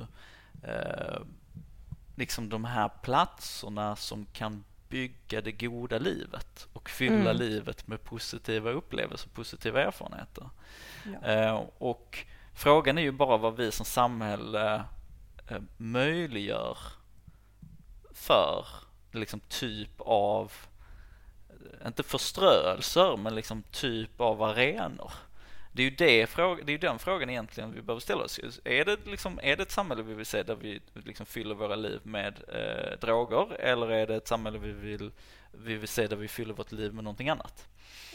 eh, 0.63 1.19
liksom 2.15 2.49
de 2.49 2.65
här 2.65 2.89
platserna 3.01 3.95
som 3.95 4.25
kan 4.33 4.63
bygga 4.89 5.41
det 5.41 5.51
goda 5.51 5.97
livet 5.97 6.67
och 6.73 6.89
fylla 6.89 7.29
Mm. 7.31 7.37
livet 7.37 7.87
med 7.87 8.03
positiva 8.03 8.69
upplevelser, 8.71 9.29
positiva 9.29 9.81
erfarenheter. 9.83 10.49
Ja. 11.21 11.27
Eh, 11.29 11.63
och 11.77 12.25
frågan 12.53 12.97
är 12.97 13.01
ju 13.01 13.11
bara 13.11 13.37
vad 13.37 13.55
vi 13.55 13.71
som 13.71 13.85
samhälle 13.85 14.83
eh, 15.47 15.61
möjliggör 15.77 16.77
för 18.13 18.65
liksom 19.11 19.39
typ 19.39 19.91
av, 20.01 20.51
inte 21.85 22.03
förströelser, 22.03 23.17
men 23.17 23.35
liksom 23.35 23.63
typ 23.71 24.21
av 24.21 24.43
arenor. 24.43 25.11
Det 25.71 25.81
är 25.81 25.89
ju 25.89 25.95
det, 25.95 26.35
det 26.35 26.41
är 26.41 26.69
ju 26.71 26.77
den 26.77 26.99
frågan 26.99 27.29
egentligen 27.29 27.71
vi 27.73 27.81
behöver 27.81 27.99
ställa 28.01 28.23
oss. 28.23 28.39
Är 28.63 28.85
det, 28.85 28.97
liksom, 29.05 29.39
är 29.43 29.55
det 29.55 29.63
ett 29.63 29.71
samhälle 29.71 30.03
vi 30.03 30.13
vill 30.13 30.25
se 30.25 30.43
där 30.43 30.55
vi 30.55 30.81
liksom 30.93 31.25
fyller 31.25 31.55
våra 31.55 31.75
liv 31.75 31.99
med 32.03 32.33
eh, 32.47 32.99
droger 32.99 33.53
eller 33.59 33.91
är 33.91 34.07
det 34.07 34.15
ett 34.15 34.27
samhälle 34.27 34.57
vi 34.57 34.71
vill, 34.71 35.11
vi 35.51 35.75
vill 35.75 35.87
se 35.87 36.07
där 36.07 36.15
vi 36.15 36.27
fyller 36.27 36.53
vårt 36.53 36.71
liv 36.71 36.93
med 36.93 37.03
någonting 37.03 37.29
annat? 37.29 37.67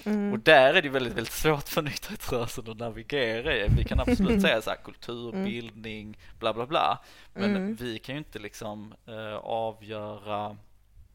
Mm. 0.04 0.32
Och 0.32 0.38
där 0.38 0.74
är 0.74 0.82
det 0.82 0.88
väldigt, 0.88 1.12
väldigt 1.12 1.32
svårt 1.32 1.68
för 1.68 1.82
nykterhetsrörelsen 1.82 2.70
att 2.70 2.78
navigera 2.78 3.56
i. 3.56 3.68
Vi 3.76 3.84
kan 3.84 4.00
absolut 4.00 4.42
säga 4.42 4.62
så 4.62 4.70
här 4.70 4.76
kultur, 4.84 5.28
Mm. 5.32 5.44
bildning, 5.44 6.18
bla 6.38 6.52
bla 6.54 6.66
bla. 6.66 6.98
Men 7.34 7.56
Mm. 7.56 7.74
vi 7.74 7.98
kan 7.98 8.14
ju 8.14 8.18
inte 8.18 8.38
liksom 8.38 8.94
eh, 9.06 9.36
avgöra 9.36 10.56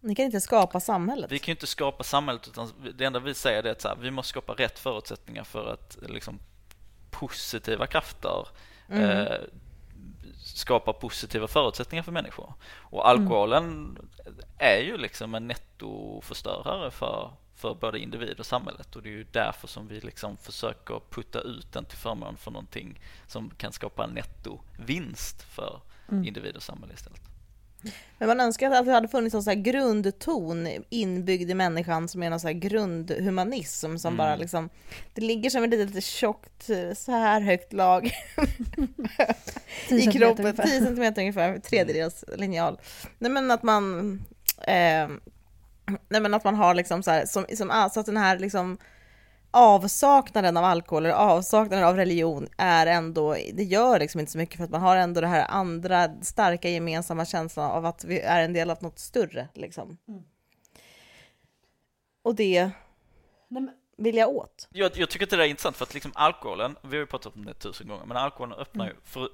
Ni 0.06 0.16
kan 0.16 0.26
inte 0.26 0.42
skapa 0.42 0.80
samhället. 0.80 1.32
vi 1.32 1.40
kan 1.40 1.52
inte 1.52 1.68
skapa 1.68 2.04
samhället 2.04 2.48
utan 2.48 2.72
det 2.98 3.06
enda 3.06 3.20
vi 3.20 3.34
säger 3.34 3.64
är 3.64 3.72
att 3.72 3.84
här, 3.84 3.96
vi 3.96 4.12
måste 4.12 4.30
skapa 4.30 4.54
rätt 4.54 4.80
förutsättningar 4.80 5.44
för 5.44 5.74
att 5.74 5.98
liksom, 6.10 6.40
positiva 7.12 7.88
krafter 7.88 8.48
Mm. 8.90 9.10
eh, 9.28 9.38
skapar 10.44 10.94
positiva 10.94 11.48
förutsättningar 11.48 12.04
för 12.04 12.12
människor. 12.12 12.54
Och 12.78 13.10
alkoholen 13.10 13.98
är 14.58 14.78
ju 14.78 14.98
liksom 14.98 15.36
en 15.36 15.48
nettoförstörare 15.48 16.92
för, 16.92 17.32
för 17.56 17.74
både 17.76 18.00
individ 18.00 18.40
och 18.40 18.46
samhället 18.46 18.96
och 18.96 19.02
det 19.04 19.10
är 19.10 19.12
ju 19.12 19.26
därför 19.32 19.68
som 19.68 19.88
vi 19.88 20.00
liksom 20.00 20.38
försöker 20.38 21.02
putta 21.10 21.40
ut 21.40 21.74
den 21.74 21.86
till 21.86 21.98
förmån 21.98 22.38
för 22.38 22.52
någonting 22.52 23.00
som 23.28 23.50
kan 23.58 23.72
skapa 23.72 24.04
en 24.04 24.10
nettovinst 24.10 25.42
för 25.44 25.82
Mm. 26.12 26.26
individ 26.26 26.56
och 26.56 26.64
samhälle 26.64 26.94
istället. 26.94 27.22
Men 28.18 28.28
man 28.28 28.40
önskar 28.40 28.72
att 28.72 28.86
det 28.86 28.92
hade 28.92 29.08
funnits 29.08 29.34
någon 29.34 29.44
så 29.44 29.50
här 29.50 29.58
grundton 29.58 30.68
inbyggd 30.90 31.50
i 31.52 31.54
människan 31.54 32.08
som 32.08 32.24
är 32.24 32.30
någon 32.30 32.40
så 32.40 32.48
här 32.48 32.54
grundhumanism 32.54 33.98
som 33.98 34.14
Mm. 34.14 34.18
bara 34.18 34.36
liksom, 34.36 34.70
det 35.14 35.22
ligger 35.22 35.50
som 35.50 35.64
ett 35.64 35.70
litet 35.70 36.04
tjockt 36.04 36.70
så 36.96 37.12
här 37.12 37.42
högt 37.42 37.74
lag 37.74 38.12
10 39.90 40.10
i 40.10 40.14
kroppen, 40.14 40.46
ungefär. 40.46 40.64
10 40.64 40.82
centimeter 40.82 41.22
ungefär, 41.22 41.60
tredjedels 41.60 42.24
linjal. 42.38 42.80
Nej 43.20 43.32
men 43.32 43.52
att 43.52 43.64
man, 43.64 44.12
eh, 44.62 45.08
nej 46.10 46.22
men 46.22 46.34
att 46.34 46.44
man 46.44 46.56
har 46.56 46.74
liksom 46.74 47.04
så 47.04 47.12
här, 47.12 47.26
som, 47.26 47.46
som, 47.56 47.72
alltså 47.72 48.00
att 48.00 48.06
den 48.06 48.18
här 48.18 48.40
liksom 48.40 48.78
avsaknaden 49.56 50.58
av 50.58 50.64
alkohol 50.64 51.06
eller 51.06 51.16
avsaknaden 51.16 51.86
av 51.86 51.96
religion 51.96 52.48
är 52.58 52.88
ändå, 52.88 53.34
det 53.54 53.64
gör 53.64 54.00
liksom 54.00 54.20
inte 54.20 54.32
så 54.32 54.38
mycket 54.38 54.58
för 54.58 54.64
att 54.64 54.70
man 54.70 54.82
har 54.82 54.98
ändå 54.98 55.22
det 55.22 55.28
här 55.28 55.46
andra 55.50 56.22
starka 56.22 56.70
gemensamma 56.70 57.26
känslan 57.26 57.72
av 57.72 57.86
att 57.86 58.04
vi 58.04 58.20
är 58.20 58.44
en 58.44 58.54
del 58.54 58.70
av 58.70 58.78
något 58.84 59.00
större 59.00 59.48
liksom. 59.54 59.98
Mm. 60.08 60.24
Och 62.24 62.36
det 62.36 62.72
Nej, 63.48 63.62
men, 63.64 63.72
vill 63.98 64.16
jag 64.16 64.30
åt. 64.30 64.68
Jag, 64.72 64.98
jag 64.98 65.10
tycker 65.10 65.26
att 65.26 65.30
det 65.30 65.36
där 65.38 65.44
är 65.44 65.48
intressant 65.48 65.76
för 65.78 65.86
att 65.86 65.94
liksom 65.94 66.12
alkoholen, 66.16 66.76
vi 66.82 66.90
har 66.90 67.02
ju 67.02 67.06
pratat 67.06 67.36
om 67.36 67.46
det 67.46 67.54
tusen 67.54 67.88
gånger, 67.88 68.06
men 68.06 68.18
alkoholen 68.18 68.58
öppnar 68.60 68.86
Mm. 68.86 68.98
ju 68.98 69.02
för, 69.10 69.30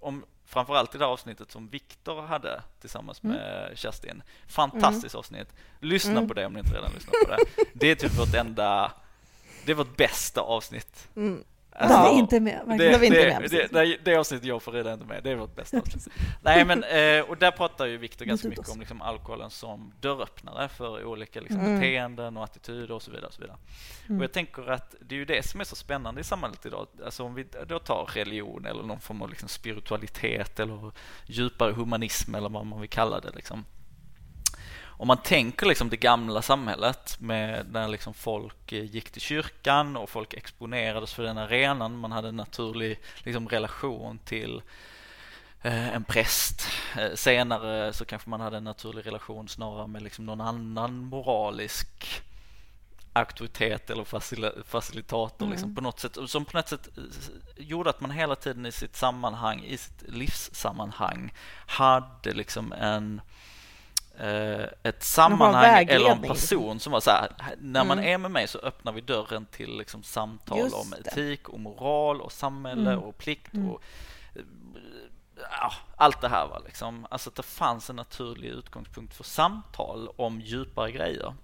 om, 0.00 0.24
framförallt 0.46 0.94
i 0.94 0.98
det 0.98 1.04
här 1.04 1.12
avsnittet 1.12 1.50
som 1.50 1.68
Viktor 1.68 2.22
hade 2.22 2.62
tillsammans 2.80 3.22
med 3.22 3.72
Kerstin. 3.78 4.22
Fantastiskt 4.48 5.14
avsnitt. 5.14 5.48
Lyssna 5.80 6.12
Mm. 6.12 6.28
på 6.28 6.34
det 6.34 6.46
om 6.46 6.52
ni 6.52 6.58
inte 6.58 6.74
redan 6.74 6.92
lyssnat 6.92 7.14
på 7.24 7.30
det. 7.30 7.38
Det 7.74 7.86
är 7.90 7.94
typ 7.94 8.18
vårt 8.18 8.34
enda, 8.34 8.92
det 9.66 9.72
är 9.72 9.76
vårt 9.76 9.96
bästa 9.96 10.40
avsnitt. 10.40 11.08
Mm. 11.16 11.44
Alltså, 11.74 12.12
vi 12.12 12.18
inte 12.18 12.40
med. 12.40 12.60
det, 12.66 12.72
inte 12.72 12.98
det, 12.98 13.40
med, 13.40 13.50
det, 13.50 13.72
det, 13.72 13.96
det 14.04 14.16
avsnittet 14.16 14.46
jag 14.46 14.62
får 14.62 14.72
redan 14.72 14.92
inte 14.92 15.04
med, 15.06 15.24
det 15.24 15.30
är 15.30 15.36
vårt 15.36 15.56
bästa 15.56 15.78
avsnitt. 15.78 16.08
Nej 16.42 16.64
men, 16.64 16.84
eh, 16.84 17.30
och 17.30 17.36
där 17.38 17.50
pratar 17.50 17.86
ju 17.86 17.96
Viktor 17.96 18.24
ganska 18.24 18.48
mycket 18.48 18.68
om 18.68 18.80
liksom 18.80 19.02
alkoholen 19.02 19.50
som 19.50 19.92
dörröppnare 20.00 20.68
för 20.68 21.04
olika 21.04 21.40
liksom, 21.40 21.60
Mm. 21.60 21.74
beteenden 21.74 22.36
och 22.36 22.44
attityder 22.44 22.94
och 22.94 23.02
så 23.02 23.10
vidare. 23.10 23.26
Och, 23.26 23.34
så 23.34 23.40
vidare. 23.40 23.58
Mm. 24.06 24.18
och 24.20 24.24
jag 24.24 24.32
tänker 24.32 24.70
att 24.70 24.94
det 25.00 25.14
är 25.14 25.18
ju 25.18 25.24
det 25.24 25.46
som 25.46 25.60
är 25.60 25.64
så 25.64 25.76
spännande 25.76 26.20
i 26.20 26.24
samhället 26.24 26.66
idag. 26.66 26.86
Alltså 27.04 27.24
om 27.24 27.34
vi 27.34 27.46
då 27.66 27.78
tar 27.78 28.04
religion 28.14 28.66
eller 28.66 28.82
någon 28.82 29.00
form 29.00 29.22
av 29.22 29.30
liksom 29.30 29.48
spiritualitet 29.48 30.60
eller 30.60 30.92
djupare 31.26 31.72
humanism 31.72 32.34
eller 32.34 32.48
vad 32.48 32.66
man 32.66 32.80
vill 32.80 32.90
kalla 32.90 33.20
det 33.20 33.30
liksom. 33.34 33.64
Om 35.02 35.08
man 35.08 35.16
tänker 35.22 35.66
liksom 35.66 35.90
det 35.90 35.96
gamla 35.96 36.42
samhället 36.42 37.16
med 37.20 37.66
när 37.72 37.88
liksom 37.88 38.14
folk 38.14 38.72
eh, 38.72 38.84
gick 38.84 39.10
till 39.10 39.20
kyrkan 39.22 39.96
och 39.96 40.08
folk 40.10 40.34
exponerades 40.34 41.12
för 41.14 41.22
den 41.22 41.38
arenan. 41.38 41.98
Man 41.98 42.12
hade 42.12 42.28
en 42.28 42.36
naturlig 42.36 43.00
liksom 43.18 43.48
relation 43.48 44.18
till 44.18 44.62
eh, 45.62 45.88
en 45.94 46.04
präst. 46.04 46.68
Eh, 46.98 47.14
Senare 47.14 47.92
så 47.92 48.04
kanske 48.04 48.30
man 48.30 48.40
hade 48.40 48.56
en 48.56 48.64
naturlig 48.64 49.06
relation 49.06 49.48
snarare 49.48 49.86
med 49.86 50.02
liksom 50.02 50.26
någon 50.26 50.40
annan 50.40 50.94
moralisk 51.04 52.22
auktoritet 53.12 53.90
eller 53.90 54.04
facil- 54.04 54.62
facilitator 54.64 55.46
liksom 55.46 55.66
Mm. 55.68 55.74
på 55.74 55.80
något 55.80 56.00
sätt 56.00 56.16
som 56.26 56.44
på 56.44 56.56
något 56.56 56.68
sätt 56.68 56.88
gjorde 57.56 57.90
att 57.90 58.00
man 58.00 58.10
hela 58.10 58.36
tiden 58.36 58.66
i 58.66 58.72
sitt 58.72 58.96
sammanhang, 58.96 59.64
i 59.64 59.76
sitt 59.76 60.02
livssammanhang 60.08 61.32
hade 61.66 62.32
liksom 62.32 62.72
en 62.72 63.20
ett 64.82 65.02
sammanhang 65.02 65.64
eller 65.64 65.70
en 65.70 65.86
vägledning, 65.86 66.30
person 66.30 66.80
som 66.80 66.92
var 66.92 67.00
så 67.00 67.10
här, 67.10 67.32
när 67.58 67.84
man 67.84 67.98
Mm. 67.98 68.10
är 68.14 68.18
med 68.18 68.30
mig 68.30 68.48
så 68.48 68.58
öppnar 68.58 68.92
vi 68.92 69.00
dörren 69.00 69.46
till 69.46 69.78
liksom 69.78 70.02
samtal 70.02 70.58
Just 70.58 70.74
om 70.76 70.94
etik 70.94 71.48
och 71.48 71.60
moral 71.60 72.20
och 72.20 72.32
samhälle 72.32 72.92
Mm. 72.92 72.98
och 73.04 73.18
plikt 73.18 73.54
Mm. 73.54 73.70
och 73.70 73.82
eh, 74.34 74.42
ja, 75.50 75.72
allt 75.96 76.20
det 76.20 76.28
här 76.28 76.46
var 76.46 76.62
liksom, 76.64 77.06
alltså 77.10 77.30
att 77.30 77.36
det 77.36 77.42
fanns 77.42 77.90
en 77.90 77.96
naturlig 77.96 78.48
utgångspunkt 78.48 79.14
för 79.16 79.24
samtal 79.24 80.08
om 80.16 80.40
djupare 80.40 80.92
grejer. 80.92 81.34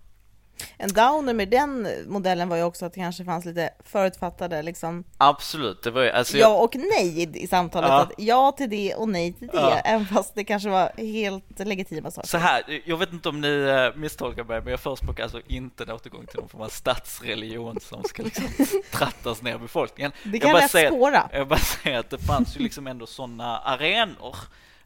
En 0.77 0.89
downer 0.93 1.35
med 1.35 1.49
den 1.49 1.89
modellen 2.07 2.49
var 2.49 2.57
ju 2.57 2.63
också 2.63 2.87
att 2.87 2.93
det 2.95 3.01
kanske 3.01 3.25
fanns 3.25 3.45
lite 3.45 3.71
förutfattade 3.85 4.63
liksom 4.63 5.05
Absolut, 5.19 5.83
det 5.83 5.91
var 5.91 6.03
ju, 6.03 6.11
alltså 6.11 6.37
jag, 6.39 6.51
ja 6.51 6.57
och 6.57 6.77
nej 6.77 7.23
i, 7.23 7.43
i 7.43 7.47
samtalet. 7.47 7.89
Ja. 7.91 8.01
Att 8.03 8.13
ja 8.19 8.53
till 8.53 8.71
det 8.71 8.95
och 8.95 9.09
nej 9.09 9.33
till 9.33 9.47
det, 9.47 9.57
Ja. 9.57 9.79
även 9.85 10.07
fast 10.07 10.35
det 10.35 10.45
kanske 10.45 10.69
var 10.69 10.93
helt 10.97 11.59
legitima 11.59 12.11
saker. 12.11 12.29
så 12.29 12.39
här, 12.39 12.83
jag 12.85 12.97
vet 12.97 13.13
inte 13.13 13.29
om 13.29 13.41
ni 13.41 13.49
eh, 13.95 14.01
misstolkar 14.01 14.45
mig, 14.45 14.61
men 14.61 14.71
jag 14.71 14.81
förespråkar 14.81 15.23
alltså 15.23 15.41
inte 15.47 15.83
en 15.85 15.91
återgång 15.91 16.27
till 16.27 16.39
någon 16.41 16.49
form 16.49 16.63
av 16.63 16.69
statsreligion 16.69 17.81
som 17.81 18.03
ska 18.05 18.23
liksom 18.23 18.45
trattas 18.93 19.43
ner 19.43 19.59
befolkningen. 19.59 20.13
det 20.25 20.31
jag 20.31 20.41
kan 20.43 20.53
bara 20.53 20.61
lätt 20.63 20.71
säger- 20.71 20.89
spåra. 20.91 21.29
Jag 21.33 21.49
bara 21.49 21.59
säger 21.59 21.99
att 21.99 22.11
det 22.11 22.19
fanns 22.19 22.57
ju 22.57 22.61
liksom 22.61 22.87
ändå 22.87 23.07
sådana 23.07 23.59
arenor. 23.59 24.37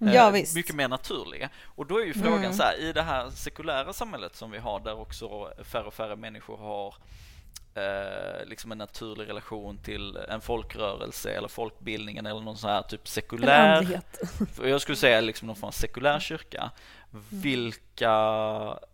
Eh, 0.09 0.15
Ja, 0.15 0.31
mycket 0.31 0.75
mer 0.75 0.89
naturliga. 0.89 1.49
Och 1.65 1.87
då 1.87 2.01
är 2.01 2.05
ju 2.05 2.15
frågan 2.15 2.39
Mm. 2.39 2.53
så 2.53 2.63
här, 2.63 2.81
i 2.81 2.93
det 2.93 3.03
här 3.03 3.31
sekulära 3.31 3.93
samhället 3.93 4.37
som 4.37 4.51
vi 4.51 4.59
har 4.59 4.81
där 4.81 5.01
också 5.01 5.53
färre 5.65 5.85
och 5.85 5.95
färre 5.95 6.17
människor 6.17 6.57
har 6.57 6.95
eh, 7.75 8.47
liksom 8.47 8.73
en 8.73 8.79
naturlig 8.79 9.29
relation 9.29 9.79
till 9.79 10.17
en 10.17 10.41
folkrörelse 10.41 11.31
eller 11.31 11.49
folkbildningen 11.49 12.27
eller 12.27 12.41
någon 12.41 12.57
sån 12.57 12.71
här 12.71 12.83
typ 12.83 13.09
sekulär 13.09 14.01
Jag 14.63 14.81
skulle 14.81 14.97
säga 14.97 15.21
liksom 15.21 15.47
någon 15.47 15.57
form 15.57 15.69
av 15.69 15.73
sekulär 15.73 16.21
kyrka. 16.21 16.71
Vilka 17.31 18.11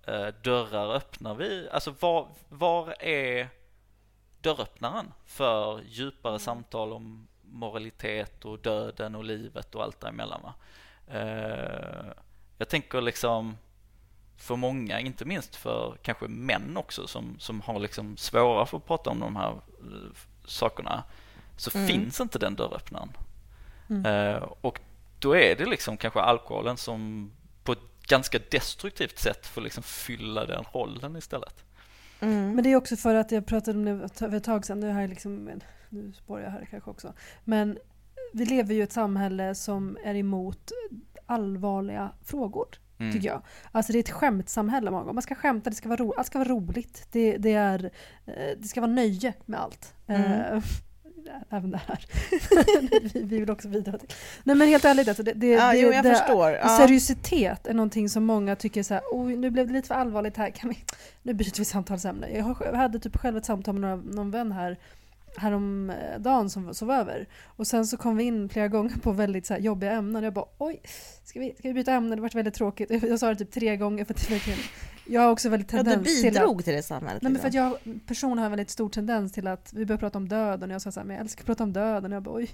eh, 0.07 0.27
dörrar 0.43 0.95
öppnar 0.95 1.35
vi? 1.35 1.69
Alltså 1.73 1.95
var, 2.01 2.29
var 2.49 3.03
är 3.03 3.49
dörröppnaren 4.41 5.13
för 5.27 5.81
djupare 5.89 6.39
samtal 6.39 6.93
om 6.93 7.29
moralitet 7.43 8.45
och 8.45 8.59
döden 8.59 9.15
och 9.15 9.25
livet 9.25 9.75
och 9.75 9.83
allt 9.83 10.01
däremellan? 10.01 10.41
Va? 10.43 10.55
Eh, 11.11 12.13
jag 12.59 12.69
tänker 12.69 13.01
liksom 13.01 13.57
för 14.37 14.57
många, 14.57 15.01
inte 15.01 15.25
minst 15.25 15.57
för 15.57 15.97
kanske 16.03 16.29
män 16.29 16.77
också 16.77 17.07
som, 17.07 17.37
som 17.39 17.61
har 17.61 17.79
liksom 17.79 18.17
svårare 18.17 18.67
för 18.67 18.77
att 18.77 18.87
prata 18.87 19.11
om 19.11 19.21
de 19.21 19.37
här 19.37 19.51
eh, 19.51 20.17
sakerna, 20.45 21.05
så 21.57 21.71
Mm. 21.75 21.89
finns 21.89 22.21
inte 22.21 22.39
den 22.39 22.55
dörröppnaren. 22.55 23.13
Mm. 23.91 24.07
Eh, 24.07 24.43
och 24.61 24.81
då 25.19 25.37
är 25.37 25.57
det 25.57 25.67
liksom 25.67 25.97
kanske 25.97 26.21
alkoholen 26.21 26.77
som 26.77 27.31
på 27.65 27.73
ett 27.73 27.79
ganska 28.09 28.39
destruktivt 28.51 29.19
sätt 29.19 29.47
får 29.47 29.61
liksom 29.61 29.83
fylla 29.83 30.47
den 30.47 30.65
rollen 30.73 31.17
istället. 31.17 31.65
Mm. 32.21 32.55
Men 32.55 32.65
det 32.65 32.73
är 32.73 32.77
också 32.77 32.97
för 32.97 33.15
att 33.15 33.33
jag 33.33 33.47
pratade 33.47 33.79
om 33.79 33.85
det 33.85 34.09
för 34.15 34.35
ett 34.35 34.45
tag 34.45 34.65
sedan, 34.65 34.81
nu, 34.81 34.89
jag 34.89 35.11
liksom, 35.11 35.51
nu 35.89 36.13
spårar 36.13 36.43
jag 36.43 36.51
här 36.51 36.69
kanske 36.71 36.91
också. 36.91 37.13
Men 37.45 37.79
vi 38.33 38.45
lever 38.45 38.75
ju 38.75 38.81
i 38.81 38.83
ett 38.83 38.93
samhälle 38.93 39.55
som 39.55 39.99
är 40.05 40.15
emot 40.15 40.73
allvarliga 41.27 42.11
frågor. 42.25 42.67
Mm. 43.01 43.13
Tycker 43.13 43.29
jag. 43.29 43.43
Alltså 43.73 43.93
det 43.93 43.99
är 43.99 44.01
ett 44.01 44.11
skämtsamhälle 44.11 44.91
många 44.91 45.03
gånger. 45.03 45.15
Man 45.15 45.23
ska 45.23 45.35
skämta, 45.35 45.71
det 45.71 45.77
ska 45.77 45.89
vara, 45.89 46.01
ro- 46.01 46.15
allt 46.17 46.27
ska 46.27 46.39
vara 46.39 46.49
roligt. 46.49 47.07
Det, 47.13 47.37
det, 47.37 47.53
är, 47.53 47.85
eh, 48.27 48.33
det 48.59 48.69
ska 48.69 48.81
vara 48.81 48.91
nöje 48.93 49.35
med 49.47 49.61
allt. 49.61 49.95
Mm. 50.07 50.23
Eh, 50.23 50.63
Även 51.51 51.71
det 51.71 51.81
här. 51.87 52.07
vi, 53.15 53.21
vi 53.23 53.39
vill 53.39 53.51
också 53.51 53.69
bidra 53.69 53.99
till. 53.99 54.09
Nej 54.45 54.57
men 54.57 54.69
helt 54.69 54.85
ärligt, 54.85 55.09
alltså 55.09 55.23
det, 55.23 55.33
det, 55.33 55.47
Ja, 55.47 55.73
det, 55.73 55.79
jo, 55.79 55.93
jag 55.93 56.05
det, 56.05 56.11
förstår. 56.15 56.51
Ja. 56.51 56.69
Seriositet 56.69 57.67
är 57.67 57.75
någonting 57.75 58.09
som 58.09 58.25
många 58.25 58.57
tycker 58.57 58.83
så 58.83 58.95
här, 58.95 59.03
oj 59.13 59.37
nu 59.37 59.51
blev 59.51 59.67
det 59.67 59.73
lite 59.73 59.89
för 59.89 59.95
allvarligt 59.95 60.37
här, 60.37 60.51
kan 60.51 60.71
vi, 60.71 60.79
nu 61.23 61.35
byter 61.35 61.59
vi 61.59 61.65
samtalsämne. 61.65 62.31
Jag 62.31 62.73
hade 62.77 62.99
typ 62.99 63.17
själv 63.17 63.37
ett 63.37 63.45
samtal 63.45 63.75
med 63.75 63.81
några, 63.81 63.97
någon 63.97 64.31
vän 64.31 64.53
här 64.53 64.79
häromdagen 65.37 66.51
som 66.51 66.75
sov 66.75 66.91
över. 66.91 67.29
Och 67.47 67.67
sen 67.67 67.87
så 67.87 67.97
kom 67.97 68.17
vi 68.17 68.25
in 68.25 68.49
flera 68.49 68.69
gånger 68.69 68.97
på 69.03 69.13
väldigt 69.13 69.47
så 69.47 69.55
här 69.55 69.61
jobbiga 69.61 69.93
ämnen. 69.93 70.23
Jag 70.25 70.33
bara 70.33 70.47
oj, 70.59 70.81
ska 71.25 71.41
vi, 71.41 71.55
ska 71.59 71.69
vi 71.69 71.75
byta 71.75 71.93
ämne? 71.93 72.17
Det 72.17 72.23
var 72.23 72.31
väldigt 72.35 72.55
tråkigt. 72.55 72.91
Jag, 72.91 73.03
jag 73.09 73.19
sa 73.19 73.29
det 73.29 73.37
typ 73.37 73.51
tre 73.51 73.77
gånger 73.77 74.05
för 74.05 74.15
att 74.15 74.31
verkligen, 74.31 74.59
jag 75.07 75.21
har 75.21 75.31
också 75.31 75.49
väldigt 75.49 75.73
Ja, 75.73 75.79
tendens 75.79 76.07
du 76.07 76.21
till 76.21 76.29
att 76.29 76.35
bidrog 76.35 76.65
till 76.65 76.75
det 76.75 76.83
samhället. 76.83 77.23
Nej 77.23 77.33
men 77.33 77.41
för 77.41 77.49
att 77.49 77.55
jag 77.55 77.79
personligen 78.07 78.39
har 78.39 78.45
en 78.45 78.51
väldigt 78.51 78.71
stor 78.71 78.89
tendens 78.89 79.33
till 79.33 79.47
att 79.47 79.73
vi 79.73 79.87
börjar 79.87 79.99
prata 79.99 80.19
om 80.19 80.29
döden 80.29 80.71
och 80.71 80.75
jag 80.75 80.83
sa 80.83 80.93
såhär, 80.93 81.07
men 81.07 81.17
jag 81.17 81.23
älskar 81.23 81.43
att 81.43 81.47
prata 81.47 81.65
om 81.65 81.73
döden 81.73 82.13
och 82.13 82.17
jag 82.17 82.23
bara 82.23 82.35
oj, 82.35 82.51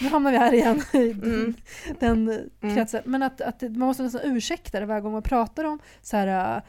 nu 0.00 0.08
hamnar 0.08 0.30
vi 0.30 0.38
här 0.38 0.52
igen 0.54 0.82
i 0.92 1.10
Mm. 1.10 1.54
den 2.00 2.28
Mm. 2.60 2.74
kretsen. 2.76 3.02
Men 3.04 3.22
att, 3.22 3.40
att 3.40 3.62
man 3.62 3.72
måste 3.78 4.02
nästan 4.02 4.20
ursäkta 4.24 4.80
det 4.80 4.86
varje 4.86 5.00
gång 5.00 5.12
man 5.12 5.22
pratar 5.22 5.64
om 5.64 5.78
så 6.02 6.16
här 6.16 6.56
äh, 6.56 6.62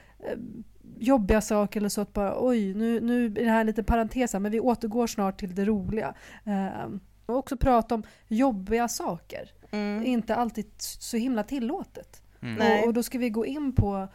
jobbiga 1.00 1.42
saker 1.42 1.80
eller 1.80 1.90
så 1.90 2.02
att 2.02 2.14
bara 2.14 2.36
oj, 2.38 2.74
nu, 2.74 3.00
nu 3.02 3.26
är 3.26 3.30
det 3.30 3.50
här 3.50 3.62
en 3.62 3.68
liten 3.68 3.86
parentes 3.86 4.34
här, 4.34 4.40
men 4.40 4.52
vi 4.52 4.60
återgår 4.60 5.08
snart 5.08 5.40
till 5.40 5.56
det 5.56 5.66
roliga. 5.66 6.14
Ehm, 6.46 7.00
och 7.26 7.36
också 7.36 7.58
prata 7.58 7.96
om 7.96 8.04
jobbiga 8.28 8.88
saker. 8.88 9.52
Mm. 9.72 10.02
är 10.02 10.06
inte 10.06 10.36
alltid 10.36 10.66
så 10.78 11.18
himla 11.18 11.44
tillåtet. 11.44 12.22
Mm. 12.42 12.80
Och, 12.80 12.88
och 12.88 12.94
då 12.94 13.04
ska 13.04 13.18
vi 13.18 13.30
gå 13.30 13.46
in 13.46 13.76
på 13.76 14.08
Eh, 14.08 14.10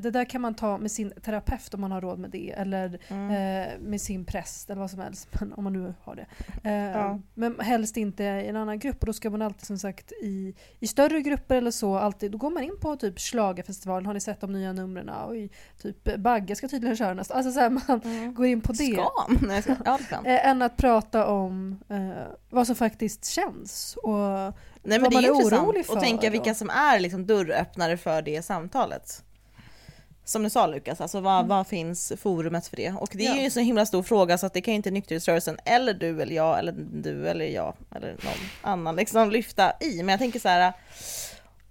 det 0.00 0.10
där 0.10 0.24
kan 0.24 0.40
man 0.40 0.54
ta 0.54 0.78
med 0.78 0.90
sin 0.90 1.12
terapeut 1.22 1.74
om 1.74 1.80
man 1.80 1.92
har 1.92 2.00
råd 2.00 2.18
med 2.18 2.30
det 2.30 2.50
eller 2.52 2.98
Mm. 3.08 3.30
eh, 3.30 3.78
med 3.80 4.00
sin 4.00 4.24
präst 4.24 4.70
eller 4.70 4.80
vad 4.80 4.90
som 4.90 5.00
helst, 5.00 5.28
om 5.56 5.64
man 5.64 5.72
nu 5.72 5.94
har 6.02 6.14
det. 6.16 6.26
Eh, 6.64 6.72
Ja. 7.00 7.18
Men 7.34 7.60
helst 7.60 7.96
inte 7.96 8.24
i 8.24 8.46
en 8.48 8.56
annan 8.56 8.78
grupp 8.78 9.00
och 9.00 9.06
då 9.06 9.12
ska 9.12 9.30
man 9.30 9.42
alltid 9.42 9.66
som 9.66 9.78
sagt 9.78 10.12
i, 10.12 10.54
i 10.80 10.86
större 10.86 11.20
grupper 11.20 11.56
eller 11.56 11.70
så, 11.70 11.96
alltid, 11.96 12.32
då 12.32 12.38
går 12.38 12.50
man 12.50 12.62
in 12.62 12.76
på 12.80 12.96
typ 12.96 13.18
Schlagerfestivalen, 13.20 14.06
har 14.06 14.14
ni 14.14 14.20
sett 14.20 14.40
de 14.40 14.52
nya 14.52 14.72
numren? 14.72 15.10
Oj, 15.28 15.50
typ 15.82 16.16
Bagge 16.16 16.56
ska 16.56 16.68
tydligen 16.68 16.96
köra 16.96 17.14
nästa. 17.14 17.34
Alltså 17.34 17.52
så 17.52 17.60
här, 17.60 17.70
man 17.70 18.00
Mm. 18.04 18.34
går 18.34 18.46
in 18.46 18.60
på 18.60 18.72
det. 18.72 18.92
Ska 18.92 19.08
han? 19.28 19.62
Ja. 19.84 19.98
Eh, 20.24 20.46
än 20.48 20.62
att 20.62 20.76
prata 20.76 21.26
om 21.26 21.80
eh, 21.88 22.26
vad 22.50 22.66
som 22.66 22.76
faktiskt 22.76 23.24
känns. 23.26 23.96
Och, 24.02 24.12
Nej 24.18 24.52
men 24.82 25.02
vad 25.02 25.10
det 25.10 25.14
man 25.14 25.24
är 25.24 25.28
är 25.28 25.32
orolig 25.32 25.86
för 25.86 26.00
tänka 26.00 26.26
då. 26.26 26.30
vilka 26.32 26.54
som 26.54 26.70
är 26.70 27.00
liksom 27.00 27.26
dörröppnare 27.26 27.96
för 27.96 28.22
det 28.22 28.42
samtalet. 28.42 29.22
Som 30.28 30.42
du 30.42 30.50
sa 30.50 30.66
Lukas, 30.66 31.00
alltså 31.00 31.20
vad, 31.20 31.34
Mm. 31.36 31.48
vad 31.48 31.66
finns 31.66 32.12
forumet 32.20 32.66
för 32.66 32.76
det? 32.76 32.92
Och 32.92 33.08
det 33.12 33.26
är 33.26 33.30
Ja. 33.30 33.36
ju 33.36 33.44
en 33.44 33.50
så 33.50 33.60
himla 33.60 33.86
stor 33.86 34.02
fråga 34.02 34.38
så 34.38 34.46
att 34.46 34.54
det 34.54 34.60
kan 34.60 34.72
ju 34.72 34.76
inte 34.76 34.90
nykterhetsrörelsen 34.90 35.58
eller 35.64 35.94
du 35.94 36.22
eller 36.22 36.34
jag 36.36 36.58
eller 36.58 36.72
du 36.92 37.28
eller 37.28 37.44
jag 37.46 37.74
eller 37.94 38.08
någon 38.08 38.48
annan 38.62 38.96
liksom 38.96 39.30
lyfta 39.30 39.72
i. 39.80 39.96
Men 39.96 40.08
jag 40.08 40.18
tänker 40.18 40.40
så 40.40 40.48
här. 40.48 40.72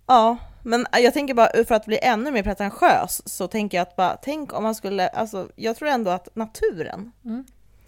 Ja, 0.07 0.37
men 0.63 0.85
jag 0.93 1.13
tänker 1.13 1.33
bara 1.33 1.63
för 1.65 1.75
att 1.75 1.85
bli 1.85 1.99
ännu 2.01 2.31
mer 2.31 2.43
pretentiös 2.43 3.21
så 3.29 3.47
tänker 3.47 3.77
jag 3.77 3.81
att 3.87 3.95
bara 3.95 4.17
tänk 4.21 4.53
om 4.53 4.63
man 4.63 4.75
skulle, 4.75 5.07
alltså 5.07 5.49
jag 5.55 5.75
tror 5.75 5.87
ändå 5.89 6.11
att 6.11 6.35
naturen 6.35 7.11
Mm. 7.25 7.45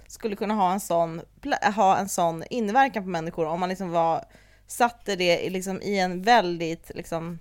skulle 0.08 0.36
kunna 0.36 0.54
ha 0.54 0.72
en 0.74 0.80
sån, 0.80 1.22
ha 1.76 1.98
en 1.98 2.10
sån 2.10 2.44
inverkan 2.50 3.04
på 3.04 3.10
människor 3.10 3.46
om 3.46 3.60
man 3.60 3.70
liksom 3.70 3.92
var, 3.92 4.26
satte 4.68 5.16
det 5.16 5.50
liksom 5.50 5.82
i 5.82 6.00
en 6.00 6.22
väldigt, 6.22 6.92
liksom, 6.96 7.40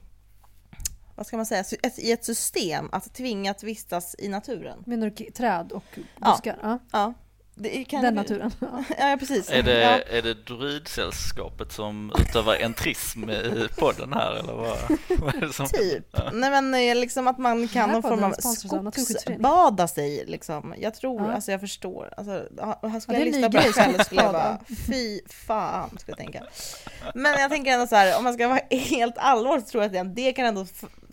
vad 1.16 1.26
ska 1.26 1.37
man 1.37 1.46
säga, 1.46 1.64
ett, 1.83 1.98
i 1.98 2.12
ett 2.12 2.24
system 2.24 2.88
att 2.92 3.14
tvinga 3.14 3.50
att 3.50 3.62
vistas 3.62 4.14
i 4.18 4.29
naturen. 4.29 4.79
menar 4.87 5.11
du 5.16 5.24
träd 5.31 5.72
och 5.72 5.98
buskar? 6.16 6.59
Ja. 6.62 6.79
Ja, 6.92 7.14
det 7.59 7.85
kan 7.85 8.02
Den 8.02 8.14
naturen. 8.14 8.50
Ja. 8.61 8.85
Ja, 8.98 9.16
precis. 9.20 9.50
Är 9.50 9.62
det, 9.62 9.81
Ja. 9.81 9.98
är 10.18 10.22
det 10.22 10.35
druidsällskapet 10.46 11.72
som 11.72 12.12
utövar 12.18 12.55
entrism 12.57 13.31
i 13.31 13.68
podden 13.79 14.12
här 14.12 14.33
eller 14.37 14.52
vad, 14.52 14.79
vad 15.18 15.35
är 15.35 15.40
det 15.40 15.52
som 15.52 15.66
Typ. 15.66 16.07
Ja. 16.11 16.31
Nej 16.33 16.50
men 16.50 16.74
eh, 16.74 16.94
liksom 16.94 17.26
att 17.26 17.38
man 17.38 17.68
kan 17.68 17.90
någon 17.90 18.02
form 18.02 18.24
av 18.24 18.33
skogsbada 18.33 19.88
sig 19.88 20.24
liksom. 20.26 20.74
Jag 20.79 20.94
tror, 20.94 21.22
Ja. 21.22 21.33
alltså 21.33 21.50
jag 21.50 21.61
förstår. 21.61 22.14
Alltså, 22.16 22.33
här 22.33 22.46
skulle 22.46 22.59
Ja, 22.62 22.90
jag 22.90 23.00
det 23.07 23.14
är 23.16 23.20
en 23.20 23.24
lyssna 23.33 23.50
på 23.50 23.57
det 23.66 23.72
själv 23.72 23.98
skulle 24.05 24.22
jag 24.22 24.33
bara, 24.33 24.59
fy 24.87 25.20
fan 25.26 25.98
skulle 25.98 26.12
jag 26.12 26.18
tänka. 26.18 26.44
Men 27.14 27.40
jag 27.40 27.50
tänker 27.50 27.70
ändå 27.72 27.87
så 27.87 27.96
här, 27.96 28.18
om 28.18 28.24
man 28.24 28.35
ska 28.35 28.48
vara 28.48 28.61
helt 28.70 29.18
allvarlig 29.18 29.64
så 29.64 29.70
tror 29.70 29.83
jag 29.85 29.96
att 29.96 30.14
det, 30.16 30.33
kan 30.33 30.46
ändå 30.46 30.66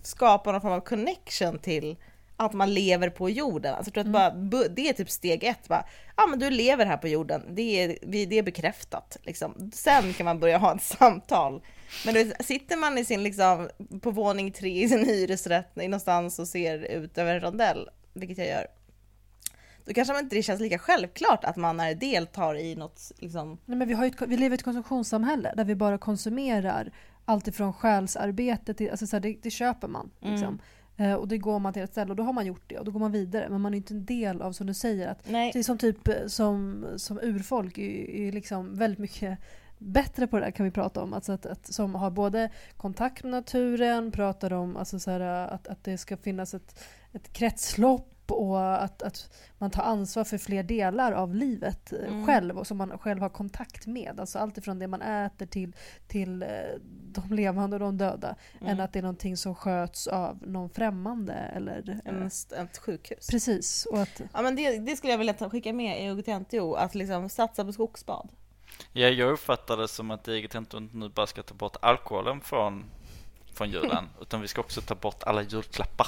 skapa 0.08 0.52
någon 0.52 0.62
form 0.62 0.72
av 0.74 0.80
connection 0.80 1.60
till 1.60 1.96
att 2.38 2.54
man 2.54 2.74
lever 2.74 3.10
på 3.10 3.30
jorden. 3.30 3.74
Alltså 3.76 3.90
jag 3.90 3.94
tror 3.94 4.02
att 4.22 4.34
Mm. 4.34 4.50
bara, 4.50 4.68
det 4.68 4.90
är 4.90 4.94
typ 4.94 5.10
steg 5.10 5.44
ett. 5.44 5.68
Bara, 5.68 5.86
ja 6.18 6.28
men 6.28 6.40
du 6.40 6.50
lever 6.50 6.86
här 6.86 6.98
på 6.98 7.08
jorden, 7.08 7.56
det 7.56 7.84
är, 7.84 7.98
vi- 8.02 8.26
det 8.26 8.38
är 8.38 8.44
bekräftat. 8.44 9.18
Liksom. 9.24 9.72
Sen 9.74 10.14
kan 10.14 10.26
man 10.26 10.40
börja 10.40 10.58
ha 10.58 10.76
ett 10.76 10.82
samtal. 11.00 11.62
Men 12.06 12.14
vet, 12.14 12.46
sitter 12.46 12.78
man 12.78 12.98
i 12.98 13.06
sin, 13.06 13.24
liksom, 13.24 13.70
på 14.02 14.12
våning 14.12 14.52
tre 14.52 14.84
i 14.84 14.90
sin 14.90 15.06
hyresrätt 15.06 15.76
någonstans 15.76 16.40
och 16.40 16.48
ser 16.48 16.78
ut 16.80 17.18
över 17.18 17.36
en 17.36 17.42
rondell, 17.42 17.90
vilket 18.14 18.38
jag 18.38 18.48
gör, 18.48 18.68
då 19.86 19.94
kanske 19.94 20.14
man 20.14 20.24
inte 20.24 20.36
det 20.36 20.44
känns 20.44 20.62
lika 20.62 20.80
självklart 20.80 21.44
att 21.46 21.56
man 21.56 21.80
är 21.80 21.96
deltar 21.96 22.56
i 22.58 22.76
något 22.76 23.12
liksom, 23.18 23.58
Nej, 23.66 23.78
men 23.78 23.88
vi, 23.88 23.94
har 23.94 24.06
ju 24.06 24.10
ett, 24.12 24.22
vi 24.28 24.38
lever 24.38 24.54
i 24.54 24.58
ett 24.58 24.64
konsumtionssamhälle 24.64 25.54
där 25.58 25.64
vi 25.66 25.76
bara 25.76 25.98
konsumerar 25.98 26.92
allt 27.26 27.48
ifrån 27.48 27.74
själsarbete 27.74 28.74
till, 28.74 28.92
alltså 28.92 29.08
så 29.08 29.16
här, 29.16 29.22
det, 29.22 29.38
det 29.42 29.52
köper 29.52 29.88
man. 29.88 30.10
Liksom. 30.20 30.60
Eh, 30.98 31.14
och 31.14 31.28
det 31.28 31.38
går 31.38 31.60
man 31.60 31.74
till 31.74 31.82
ett 31.82 31.92
ställe 31.92 32.10
och 32.10 32.16
då 32.16 32.24
har 32.24 32.34
man 32.34 32.46
gjort 32.46 32.64
det 32.68 32.80
och 32.80 32.86
då 32.86 32.92
går 32.92 33.00
man 33.00 33.12
vidare. 33.12 33.50
Men 33.50 33.62
man 33.62 33.74
är 33.74 33.78
inte 33.78 33.94
en 33.94 34.06
del 34.06 34.42
av, 34.42 34.52
som 34.52 34.68
du 34.68 34.74
säger, 34.74 35.08
att 35.08 35.30
nej. 35.30 35.52
det 35.54 35.60
är 35.60 35.64
som 35.64 35.78
typ 35.78 36.08
eh, 36.08 36.16
som, 36.28 36.86
som 36.98 37.20
urfolk 37.20 37.78
är, 37.78 38.10
är 38.10 38.32
liksom 38.32 38.76
väldigt 38.76 39.00
mycket 39.00 39.40
bättre 39.78 40.28
på 40.28 40.40
det 40.40 40.46
där 40.46 40.52
kan 40.52 40.64
vi 40.64 40.72
prata 40.72 41.04
om. 41.04 41.14
Alltså 41.14 41.32
att, 41.32 41.46
att, 41.46 41.74
som 41.74 41.96
har 41.96 42.12
både 42.12 42.50
kontakt 42.78 43.24
med 43.24 43.32
naturen, 43.32 44.12
pratar 44.12 44.54
om 44.54 44.78
alltså 44.78 45.00
så 45.00 45.12
här, 45.12 45.20
att, 45.20 45.68
att 45.68 45.84
det 45.84 45.98
ska 45.98 46.18
finnas 46.18 46.54
ett, 46.54 46.84
ett 47.12 47.34
kretslopp 47.34 48.13
och 48.32 48.84
att, 48.84 49.02
att 49.02 49.30
man 49.58 49.72
tar 49.72 49.84
ansvar 49.84 50.24
för 50.24 50.38
fler 50.38 50.64
delar 50.64 51.12
av 51.12 51.36
livet 51.36 51.94
eh, 51.94 52.00
Mm. 52.08 52.26
själv 52.26 52.58
och 52.58 52.68
som 52.68 52.78
man 52.78 52.98
själv 52.98 53.22
har 53.22 53.30
kontakt 53.30 53.88
med. 53.88 54.20
Alltså 54.20 54.40
allt 54.40 54.58
ifrån 54.58 54.80
det 54.80 54.88
man 54.88 55.02
äter 55.02 55.46
till, 55.46 55.76
till 56.08 56.44
eh, 56.44 56.48
de 57.12 57.34
levande 57.34 57.76
och 57.76 57.80
de 57.80 57.98
döda. 57.98 58.36
Mm. 58.62 58.72
Än 58.72 58.80
att 58.80 58.94
det 58.94 59.00
är 59.00 59.04
någonting 59.04 59.38
som 59.38 59.56
sköts 59.56 60.08
av 60.08 60.38
någon 60.48 60.70
främmande 60.70 61.34
eller... 61.34 61.90
eh, 62.06 62.12
En, 62.14 62.26
ett 62.68 62.78
sjukhus. 62.78 63.28
Precis. 63.28 63.86
Och 63.86 64.02
att, 64.02 64.22
Ja 64.34 64.42
men 64.42 64.56
det, 64.56 64.78
det 64.80 64.96
skulle 64.96 65.14
jag 65.14 65.18
vilja 65.18 65.34
ta, 65.34 65.50
skicka 65.50 65.74
med 65.74 66.04
i 66.06 66.10
UGTNTO, 66.10 66.74
att 66.74 66.96
liksom 66.96 67.30
satsa 67.30 67.66
på 67.66 67.74
skogsbad. 67.74 68.30
Ja, 68.94 69.08
jag 69.08 69.32
uppfattar 69.32 69.78
det 69.78 69.88
som 69.88 70.12
att 70.12 70.28
eget 70.28 70.56
inte 70.56 70.80
nu 70.80 71.10
bara 71.10 71.28
ska 71.28 71.44
ta 71.44 71.54
bort 71.56 71.78
alkoholen 71.82 72.42
från, 72.42 72.86
från 73.54 73.70
julen, 73.70 74.10
utan 74.22 74.42
vi 74.42 74.48
ska 74.48 74.62
också 74.62 74.82
ta 74.82 74.96
bort 74.96 75.24
alla 75.24 75.42
julklappar 75.42 76.08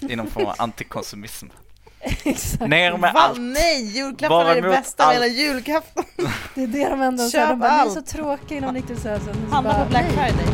inom 0.00 0.26
form 0.26 0.46
av 0.46 0.54
antikonsumism. 0.58 1.46
exakt. 2.24 2.68
Ner 2.68 2.92
med 2.96 3.12
Va? 3.12 3.20
allt! 3.20 3.40
Nej, 3.40 3.84
julklappar 3.84 4.44
är 4.44 4.54
det 4.54 4.68
bästa 4.68 5.06
med 5.06 5.08
allt. 5.08 5.16
hela 5.16 5.26
julafton. 5.26 6.04
Det 6.54 6.62
är 6.62 6.66
det 6.66 6.88
de 6.88 7.00
ändå 7.00 7.28
säger. 7.28 7.48
De 7.48 7.58
bara, 7.58 7.70
ni 7.70 7.76
är 7.76 7.80
allt. 7.80 7.92
så 7.92 8.02
tråkiga 8.02 8.58
inom 8.58 8.74
nykterhetsrörelsen. 8.74 9.34
Handla 9.50 9.84
på 9.84 9.90
Black. 9.90 10.06
Friday. 10.06 10.46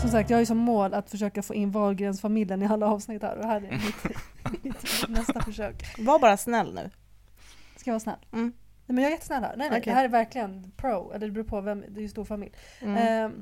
Som 0.00 0.10
sagt, 0.10 0.30
jag 0.30 0.36
har 0.36 0.40
ju 0.40 0.46
som 0.46 0.58
mål 0.58 0.94
att 0.94 1.10
försöka 1.10 1.42
få 1.42 1.54
in 1.54 1.70
Wahlgrens-familjen 1.70 2.62
i 2.62 2.66
alla 2.66 2.86
avsnitt 2.86 3.22
här 3.22 3.36
och 3.38 3.44
här 3.44 3.56
är 3.56 3.70
mitt, 3.70 4.04
mitt 4.64 5.08
nästa 5.08 5.42
försök. 5.42 5.98
Var 5.98 6.18
bara 6.18 6.36
snäll 6.36 6.74
nu. 6.74 6.90
Ska 7.76 7.90
jag 7.90 7.94
vara 7.94 8.00
snäll? 8.00 8.26
Mm. 8.32 8.52
Nej 8.86 8.94
men 8.94 8.98
jag 9.04 9.06
är 9.06 9.14
jättesnäll 9.14 9.42
här. 9.42 9.56
Nej, 9.56 9.70
nej, 9.70 9.80
Okej. 9.80 9.90
det 9.90 9.96
här 9.96 10.04
är 10.04 10.08
verkligen 10.08 10.72
pro. 10.76 11.12
Eller 11.12 11.26
det 11.26 11.32
beror 11.32 11.44
på 11.44 11.60
vem, 11.60 11.84
det 11.88 12.00
är 12.00 12.02
ju 12.02 12.08
stor 12.08 12.24
familj. 12.24 12.52
Mm. 12.80 12.94
Det 12.94 13.32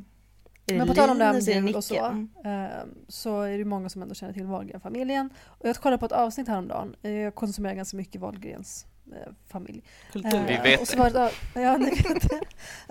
men 0.76 0.86
på 0.88 0.94
tal 0.94 1.10
om 1.10 1.18
det 1.18 1.24
här 1.24 1.32
med 1.32 1.42
jul 1.42 1.74
och 1.76 1.84
så? 1.84 2.04
Mm. 2.04 2.28
ehm, 2.44 2.88
så 3.08 3.42
är 3.42 3.58
det 3.58 3.64
många 3.64 3.88
som 3.88 4.02
ändå 4.02 4.14
känner 4.14 4.32
till 4.32 4.44
Wahlgren-familjen. 4.46 5.30
Och 5.46 5.68
jag 5.68 5.76
kollade 5.76 5.98
på 5.98 6.06
ett 6.06 6.12
avsnitt 6.12 6.48
häromdagen. 6.48 6.96
Eh, 7.02 7.10
Jag 7.10 7.34
konsumerar 7.34 7.74
ganska 7.74 7.96
mycket 7.96 8.20
Wahlgrens 8.20 8.86
eh, 9.12 9.32
familj. 9.48 9.82
Kultur. 10.12 10.42
Vi 10.48 10.54
Eh, 10.54 10.62
vet 10.62 10.80
och 10.80 10.88
så 10.88 10.96
det. 10.96 11.02
var 11.02 11.10
det. 11.10 11.30
Ja, 11.60 11.76
ni 11.76 11.84
vet 11.90 12.28
det. 12.30 12.40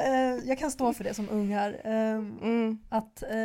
Eh, 0.03 0.49
Jag 0.49 0.59
kan 0.59 0.71
stå 0.71 0.93
för 0.93 1.03
det 1.03 1.13
som 1.13 1.29
ung 1.29 1.53
här. 1.53 1.81
Ehm, 1.83 2.37
Mm. 2.43 2.77
att, 2.89 3.23
eh, 3.23 3.37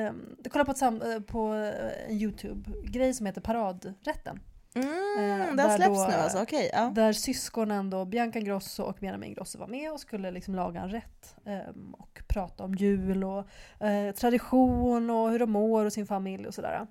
jag 0.42 0.53
kollade 0.53 0.64
på, 0.64 0.71
ett 0.71 0.79
sam- 0.79 1.12
eh, 1.14 1.21
på 1.21 1.55
eh, 1.55 2.11
en 2.11 2.16
YouTube-grej 2.21 3.14
som 3.14 3.27
heter 3.27 3.40
Paradrätten. 3.40 4.40
Mm, 4.74 5.40
Eh, 5.40 5.54
där 5.54 5.76
släppts 5.76 6.02
då- 6.02 6.08
nu 6.08 6.14
alltså, 6.14 6.42
okej. 6.42 6.70
ja. 6.72 6.92
Där 6.94 7.12
syskonen 7.12 7.90
då, 7.90 8.04
Bianca 8.04 8.38
Ingrosso 8.38 8.82
och 8.82 8.96
Benjamin 9.00 9.28
Ingrosso 9.28 9.58
var 9.58 9.66
med 9.66 9.92
och 9.92 10.00
skulle 10.00 10.30
liksom 10.30 10.54
laga 10.54 10.80
en 10.80 10.90
rätt. 10.90 11.35
ehm, 11.44 11.94
och 11.98 12.22
prata 12.28 12.64
om 12.64 12.74
jul 12.74 13.24
och 13.24 13.46
eh, 13.87 14.14
tradition 14.14 15.11
och 15.11 15.30
hur 15.30 15.38
de 15.38 15.50
mår 15.50 15.85
och 15.85 15.92
sin 15.92 16.06
familj 16.06 16.46
och 16.46 16.54
sådär. 16.54 16.87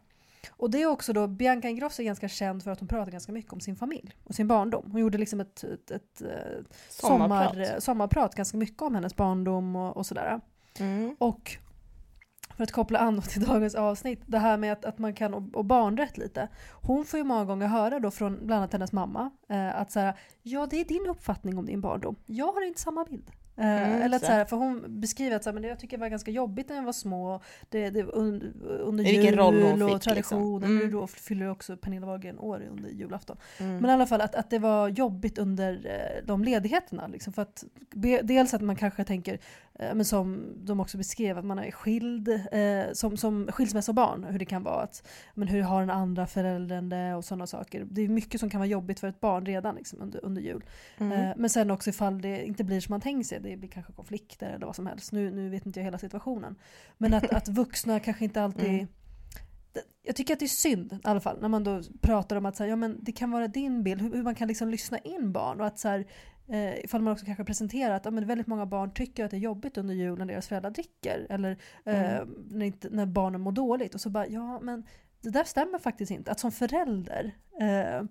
Och 0.51 0.71
det 0.71 0.81
är 0.81 0.85
också 0.85 1.13
då, 1.13 1.27
Bianca 1.27 1.69
Ingrosso 1.69 2.01
är 2.01 2.05
ganska 2.05 2.27
känd 2.27 2.63
för 2.63 2.71
att 2.71 2.79
hon 2.79 2.87
pratar 2.87 3.11
ganska 3.11 3.31
mycket 3.31 3.53
om 3.53 3.59
sin 3.59 3.75
familj 3.75 4.15
och 4.23 4.35
sin 4.35 4.47
barndom. 4.47 4.89
Hon 4.91 5.01
gjorde 5.01 5.17
liksom 5.17 5.39
ett, 5.39 5.63
ett, 5.63 5.91
ett 5.91 6.21
eh, 6.21 6.27
Sommarprat. 6.89 7.51
sommar, 7.53 7.79
sommarprat 7.79 8.35
ganska 8.35 8.57
mycket 8.57 8.81
om 8.81 8.95
hennes 8.95 9.15
barndom 9.15 9.75
och, 9.75 9.97
och 9.97 10.05
sådär. 10.05 10.41
Mm. 10.79 11.15
Och 11.19 11.57
för 12.61 12.63
att 12.63 12.71
koppla 12.71 12.99
an 12.99 13.21
till 13.21 13.41
dagens 13.45 13.75
avsnitt, 13.75 14.21
det 14.25 14.37
här 14.39 14.57
med 14.57 14.73
att, 14.73 14.85
att 14.85 14.97
man 14.97 15.13
kan, 15.13 15.33
och, 15.33 15.65
barnrätt 15.65 16.17
lite. 16.17 16.47
Hon 16.81 17.05
får 17.05 17.17
ju 17.17 17.23
många 17.23 17.45
gånger 17.45 17.67
höra 17.67 17.99
då 17.99 18.11
från 18.11 18.37
bland 18.45 18.59
annat 18.59 18.73
hennes 18.73 18.91
mamma 18.91 19.31
eh, 19.49 19.81
att 19.81 19.91
så 19.91 19.99
här, 19.99 20.13
ja 20.43 20.67
det 20.69 20.79
är 20.81 20.85
din 20.85 21.07
uppfattning 21.09 21.57
om 21.57 21.65
din 21.65 21.81
barndom. 21.81 22.15
Jag 22.25 22.51
har 22.53 22.67
inte 22.67 22.81
samma 22.81 23.03
bild. 23.05 23.31
Eh, 23.57 23.65
Mm, 23.65 24.01
eller 24.01 24.17
att 24.17 24.25
så. 24.25 24.31
här, 24.31 24.45
för 24.45 24.57
hon 24.57 25.01
beskriver 25.01 25.35
att 25.35 25.43
så 25.43 25.49
här, 25.49 25.53
men 25.53 25.63
det 25.63 25.69
jag 25.69 25.79
tycker 25.79 25.97
det 25.97 26.01
var 26.01 26.09
ganska 26.09 26.31
jobbigt 26.31 26.69
när 26.69 26.75
jag 26.75 26.83
var 26.83 26.93
små. 26.93 27.41
Det, 27.69 27.89
det, 27.89 28.03
under, 28.03 28.53
under 28.81 29.03
vilken 29.03 29.35
roll 29.35 29.61
hon 29.61 29.79
jul 29.79 29.83
och 29.83 30.03
fick, 30.03 30.15
liksom. 30.15 30.59
Nu 30.59 30.65
Mm. 30.65 30.91
då 30.91 31.07
fyller 31.07 31.49
också 31.49 31.77
Pernilla 31.77 32.07
Wahlgren 32.07 32.39
år 32.39 32.67
under 32.71 32.89
julafton. 32.89 33.37
Mm. 33.59 33.77
Men 33.77 33.89
i 33.89 33.93
alla 33.93 34.05
fall 34.05 34.21
att, 34.21 34.35
att 34.35 34.49
det 34.49 34.59
var 34.59 34.89
jobbigt 34.89 35.37
under 35.37 35.73
eh, 35.85 36.25
de 36.27 36.43
ledigheterna. 36.43 37.07
Liksom, 37.07 37.33
för 37.33 37.41
att, 37.41 37.63
dels 38.23 38.53
att 38.53 38.61
man 38.61 38.75
kanske 38.75 39.03
tänker, 39.03 39.33
eh, 39.33 39.39
men 39.81 40.05
som 40.05 40.53
de 40.65 40.79
också 40.79 40.97
beskrev, 40.97 41.37
att 41.37 41.45
man 41.45 41.59
är 41.59 41.71
skild, 41.71 42.27
eh, 42.27 42.93
som, 42.93 43.17
som 43.17 43.47
skilsmässobarn, 43.51 44.23
hur 44.23 44.39
det 44.39 44.45
kan 44.45 44.63
vara. 44.63 44.81
Att, 44.81 45.07
men 45.33 45.47
hur 45.47 45.61
har 45.61 45.79
den 45.79 45.89
andra 45.89 46.27
föräldern 46.27 46.89
det 46.89 47.15
och 47.15 47.25
sådana 47.25 47.47
saker. 47.47 47.87
Det 47.91 48.01
är 48.01 48.09
mycket 48.09 48.39
som 48.39 48.49
kan 48.49 48.59
vara 48.59 48.67
jobbigt 48.69 48.99
för 48.99 49.07
ett 49.07 49.19
barn 49.19 49.45
redan 49.45 49.75
liksom, 49.75 50.01
under, 50.01 50.25
under 50.25 50.41
jul. 50.41 50.63
Mm. 50.97 51.11
Eh, 51.11 51.33
men 51.37 51.49
sen 51.49 51.71
också 51.71 51.89
ifall 51.89 52.21
det 52.21 52.45
inte 52.45 52.63
blir 52.63 52.81
som 52.81 52.93
man 52.93 53.01
tänker 53.01 53.23
sig, 53.27 53.39
det 53.39 53.57
blir 53.57 53.69
kanske 53.69 53.93
konflikter 53.93 54.49
eller 54.49 54.65
vad 54.65 54.75
som 54.75 54.87
helst. 54.87 55.11
Nu, 55.11 55.31
nu 55.31 55.49
vet 55.49 55.65
inte 55.65 55.79
jag 55.79 55.85
hela 55.85 55.97
situationen. 55.97 56.55
Men 56.97 57.13
att, 57.13 57.33
att 57.33 57.47
vuxna 57.47 57.99
kanske 57.99 58.23
inte 58.23 58.41
alltid 58.41 58.69
Mm. 58.69 58.87
jag 60.03 60.15
tycker 60.15 60.33
att 60.33 60.39
det 60.39 60.45
är 60.45 60.47
synd 60.47 60.93
i 60.93 60.99
alla 61.03 61.19
fall 61.19 61.41
när 61.41 61.49
man 61.49 61.63
då 61.63 61.81
pratar 62.01 62.35
om 62.35 62.45
att 62.45 62.55
så 62.55 62.63
här, 62.63 62.69
ja, 62.69 62.75
men 62.75 62.97
det 63.01 63.11
kan 63.11 63.31
vara 63.31 63.47
din 63.47 63.83
bild, 63.83 64.01
hur, 64.01 64.15
hur 64.15 64.23
man 64.23 64.35
kan 64.35 64.47
liksom 64.47 64.69
lyssna 64.69 64.97
in 64.97 65.31
barn 65.31 65.61
och 65.61 65.67
att 65.67 65.79
så 65.79 65.87
här, 65.87 66.05
eh, 66.47 66.79
ifall 66.85 67.01
man 67.01 67.13
också 67.13 67.25
kanske 67.25 67.43
presenterar 67.43 67.95
att 67.95 68.05
ja, 68.05 68.11
men 68.11 68.27
väldigt 68.27 68.47
många 68.47 68.65
barn 68.65 68.93
tycker 68.93 69.25
att 69.25 69.31
det 69.31 69.37
är 69.37 69.41
jobbigt 69.41 69.77
under 69.77 69.93
jul 69.93 70.17
när 70.17 70.25
deras 70.25 70.47
föräldrar 70.47 70.71
dricker 70.71 71.27
eller 71.29 71.51
eh, 71.85 72.15
Mm. 72.15 72.29
när, 72.49 72.65
inte, 72.65 72.89
när 72.89 73.05
barnen 73.05 73.41
mår 73.41 73.51
dåligt 73.51 73.95
och 73.95 74.01
så 74.01 74.09
bara 74.09 74.27
ja 74.27 74.59
men 74.59 74.83
det 75.21 75.29
där 75.29 75.43
stämmer 75.43 75.79
faktiskt 75.79 76.11
inte. 76.11 76.31
Att 76.31 76.39
som 76.39 76.51
förälder 76.51 77.31
eh, 77.61 78.03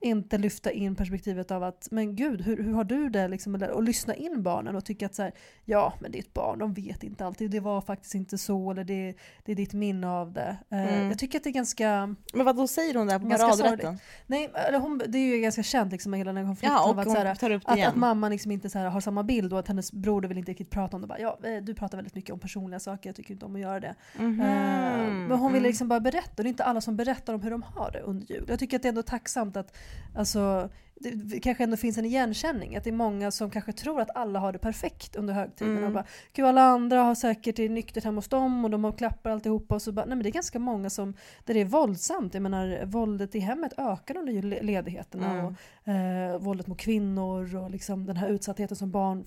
inte 0.00 0.38
lyfta 0.38 0.70
in 0.70 0.96
perspektivet 0.96 1.50
av 1.50 1.62
att 1.62 1.88
men 1.90 2.16
gud, 2.16 2.40
hur, 2.40 2.62
hur 2.62 2.72
har 2.72 2.84
du 2.84 3.08
det? 3.08 3.28
Liksom, 3.28 3.54
och 3.54 3.82
lyssna 3.82 4.14
in 4.14 4.42
barnen 4.42 4.76
och 4.76 4.84
tycka 4.84 5.06
att 5.06 5.14
så 5.14 5.22
här, 5.22 5.32
ja 5.64 5.94
men 6.00 6.12
det 6.12 6.18
är 6.18 6.20
ett 6.20 6.34
barn, 6.34 6.58
de 6.58 6.74
vet 6.74 7.02
inte 7.02 7.26
alltid, 7.26 7.50
det 7.50 7.60
var 7.60 7.80
faktiskt 7.80 8.14
inte 8.14 8.38
så 8.38 8.70
eller 8.70 8.84
det, 8.84 9.14
det 9.44 9.52
är 9.52 9.56
ditt 9.56 9.72
minne 9.72 10.08
av 10.08 10.32
det. 10.32 10.56
Eh, 10.70 10.94
mm. 10.94 11.08
Jag 11.08 11.18
tycker 11.18 11.38
att 11.38 11.44
det 11.44 11.50
är 11.50 11.52
ganska... 11.52 12.14
Men 12.34 12.44
vad 12.44 12.56
då 12.56 12.68
säger 12.68 12.94
hon 12.94 13.06
där 13.06 13.18
på 13.18 13.30
paradrätten? 13.30 13.98
Nej, 14.26 14.50
eller 14.54 14.78
hon, 14.78 15.02
det 15.08 15.18
är 15.18 15.36
ju 15.36 15.40
ganska 15.40 15.62
känt 15.62 15.92
liksom 15.92 16.12
hela 16.12 16.28
den 16.28 16.36
här 16.36 16.44
konflikten. 16.44 16.76
Ja, 16.76 16.90
och 16.90 17.00
att, 17.00 17.10
så 17.10 17.46
här, 17.46 17.54
att, 17.64 17.88
att, 17.88 17.96
mamma 17.96 18.28
liksom 18.28 18.52
inte 18.52 18.70
så 18.70 18.78
här, 18.78 18.86
har 18.86 19.00
samma 19.00 19.22
bild 19.22 19.52
och 19.52 19.58
att 19.58 19.68
hennes 19.68 19.92
broder 19.92 20.28
vill 20.28 20.38
inte 20.38 20.50
riktigt 20.50 20.70
prata 20.70 20.96
om 20.96 21.02
det. 21.02 21.08
Bara, 21.08 21.20
ja, 21.20 21.38
eh, 21.44 21.62
du 21.62 21.74
pratar 21.74 21.98
väldigt 21.98 22.14
mycket 22.14 22.32
om 22.32 22.40
personliga 22.40 22.80
saker, 22.80 23.08
jag 23.08 23.16
tycker 23.16 23.34
inte 23.34 23.46
om 23.46 23.54
att 23.54 23.60
göra 23.60 23.80
det. 23.80 23.94
Mm 24.18 24.40
-hmm. 24.40 25.28
men 25.28 25.38
hon 25.38 25.52
vill 25.52 25.60
mm. 25.60 25.68
liksom 25.68 25.88
bara 25.88 26.00
berätta, 26.00 26.32
och 26.36 26.44
det 26.44 26.48
är 26.48 26.48
inte 26.48 26.64
alla 26.64 26.80
som 26.80 26.96
berättar 26.96 27.34
om 27.34 27.42
hur 27.42 27.50
de 27.50 27.62
har 27.62 27.90
det 27.90 28.00
under 28.00 28.26
jul. 28.26 28.44
Jag 28.48 28.58
tycker 28.58 28.76
att 28.76 28.82
det 28.82 28.86
är 28.86 28.90
ändå 28.90 29.02
tacksamt 29.02 29.56
att 29.56 29.76
Alltså, 30.14 30.70
det 31.00 31.40
kanske 31.40 31.64
ändå 31.64 31.76
finns 31.76 31.98
en 31.98 32.04
igenkänning. 32.04 32.76
Att 32.76 32.84
det 32.84 32.90
är 32.90 32.94
många 32.94 33.30
som 33.30 33.50
kanske 33.50 33.72
tror 33.72 34.00
att 34.00 34.16
alla 34.16 34.38
har 34.38 34.52
det 34.52 34.58
perfekt 34.58 35.16
under 35.16 35.34
högtiden. 35.34 35.76
Mm. 35.76 35.92
Bara, 35.92 36.04
Gud, 36.32 36.46
alla 36.46 36.62
andra 36.62 37.02
har 37.02 37.14
säkert 37.14 37.56
det 37.56 37.68
nyktert 37.68 38.04
hemma 38.04 38.18
hos 38.18 38.28
dem 38.28 38.64
och 38.64 38.70
de 38.70 38.84
har 38.84 38.92
klappar 38.92 39.30
alltihopa. 39.30 39.74
Och 39.74 39.82
så 39.82 39.92
bara, 39.92 40.06
nej, 40.06 40.16
men 40.16 40.22
det 40.22 40.28
är 40.28 40.32
ganska 40.32 40.58
många 40.58 40.90
som, 40.90 41.14
där 41.44 41.54
det 41.54 41.60
är 41.60 41.64
våldsamt. 41.64 42.34
Jag 42.34 42.42
menar, 42.42 42.84
våldet 42.84 43.34
i 43.34 43.38
hemmet 43.38 43.72
ökar 43.76 44.16
under 44.16 44.62
ledigheterna. 44.62 45.32
Mm. 45.32 45.44
Och, 45.46 45.92
eh, 45.92 46.38
våldet 46.38 46.66
mot 46.66 46.78
kvinnor 46.78 47.56
och 47.56 47.70
liksom 47.70 48.06
den 48.06 48.16
här 48.16 48.28
utsattheten 48.28 48.76
som 48.76 48.90
barn 48.90 49.24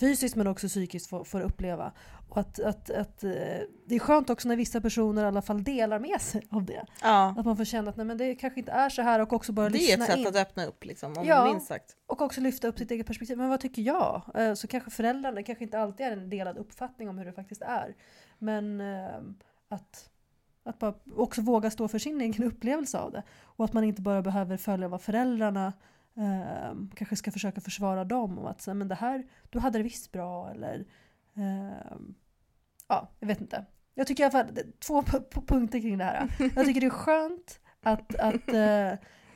fysiskt 0.00 0.36
men 0.36 0.46
också 0.46 0.68
psykiskt 0.68 1.06
får, 1.06 1.24
får 1.24 1.40
uppleva. 1.40 1.92
Och 2.32 2.38
att, 2.38 2.60
att, 2.60 2.90
att, 2.90 3.24
eh, 3.24 3.30
det 3.86 3.94
är 3.94 3.98
skönt 3.98 4.30
också 4.30 4.48
när 4.48 4.56
vissa 4.56 4.80
personer 4.80 5.24
i 5.24 5.26
alla 5.26 5.42
fall 5.42 5.64
delar 5.64 5.98
med 5.98 6.20
sig 6.20 6.42
av 6.50 6.64
det. 6.64 6.84
Ja. 7.02 7.34
Att 7.38 7.44
man 7.44 7.56
får 7.56 7.64
känna 7.64 7.90
att 7.90 7.96
nej, 7.96 8.06
men 8.06 8.18
det 8.18 8.34
kanske 8.34 8.60
inte 8.60 8.72
är 8.72 8.88
så 8.88 9.02
här 9.02 9.20
och 9.20 9.32
också 9.32 9.52
bara 9.52 9.68
lyssna 9.68 9.92
in. 9.92 10.00
Det 10.00 10.04
är 10.04 10.04
ett 10.04 10.10
sätt 10.10 10.18
in. 10.18 10.26
att 10.26 10.36
öppna 10.36 10.64
upp 10.64 10.84
liksom, 10.84 11.01
om 11.06 11.14
ja, 11.24 11.44
minst 11.44 11.66
sagt. 11.66 11.96
Och 12.06 12.22
också 12.22 12.40
lyfta 12.40 12.68
upp 12.68 12.78
sitt 12.78 12.90
eget 12.90 13.06
perspektiv. 13.06 13.38
Men 13.38 13.48
vad 13.48 13.60
tycker 13.60 13.82
jag? 13.82 14.22
Eh, 14.34 14.54
så 14.54 14.66
kanske 14.66 14.90
föräldrarna 14.90 15.42
kanske 15.42 15.64
inte 15.64 15.78
alltid 15.78 16.06
är 16.06 16.12
en 16.12 16.30
delad 16.30 16.58
uppfattning 16.58 17.08
om 17.08 17.18
hur 17.18 17.24
det 17.24 17.32
faktiskt 17.32 17.62
är. 17.62 17.94
Men 18.38 18.80
eh, 18.80 19.20
att, 19.68 20.10
att 20.64 20.78
bara 20.78 20.94
också 21.16 21.42
våga 21.42 21.70
stå 21.70 21.88
för 21.88 21.98
sin 21.98 22.20
egen 22.20 22.44
upplevelse 22.44 22.98
av 22.98 23.12
det. 23.12 23.22
Och 23.42 23.64
att 23.64 23.72
man 23.72 23.84
inte 23.84 24.02
bara 24.02 24.22
behöver 24.22 24.56
följa 24.56 24.88
vad 24.88 25.02
föräldrarna 25.02 25.72
eh, 26.16 26.76
kanske 26.94 27.16
ska 27.16 27.30
försöka 27.30 27.60
försvara 27.60 28.04
dem. 28.04 28.38
Och 28.38 28.50
att 28.50 28.60
säga, 28.60 28.74
men 28.74 28.88
det 28.88 28.94
här, 28.94 29.26
du 29.50 29.58
hade 29.58 29.78
det 29.78 29.82
visst 29.82 30.12
bra. 30.12 30.50
Eller 30.50 30.86
ja, 32.88 33.08
jag 33.20 33.26
vet 33.26 33.40
inte. 33.40 33.64
Jag 33.94 34.06
tycker 34.06 34.22
i 34.22 34.26
alla 34.26 34.44
fall, 34.44 34.58
två 34.80 35.02
punkter 35.46 35.80
kring 35.80 35.98
det 35.98 36.04
här. 36.04 36.28
Jag 36.56 36.66
tycker 36.66 36.80
det 36.80 36.86
är 36.86 36.90
skönt 36.90 37.60
att, 37.82 38.14
att, 38.14 38.48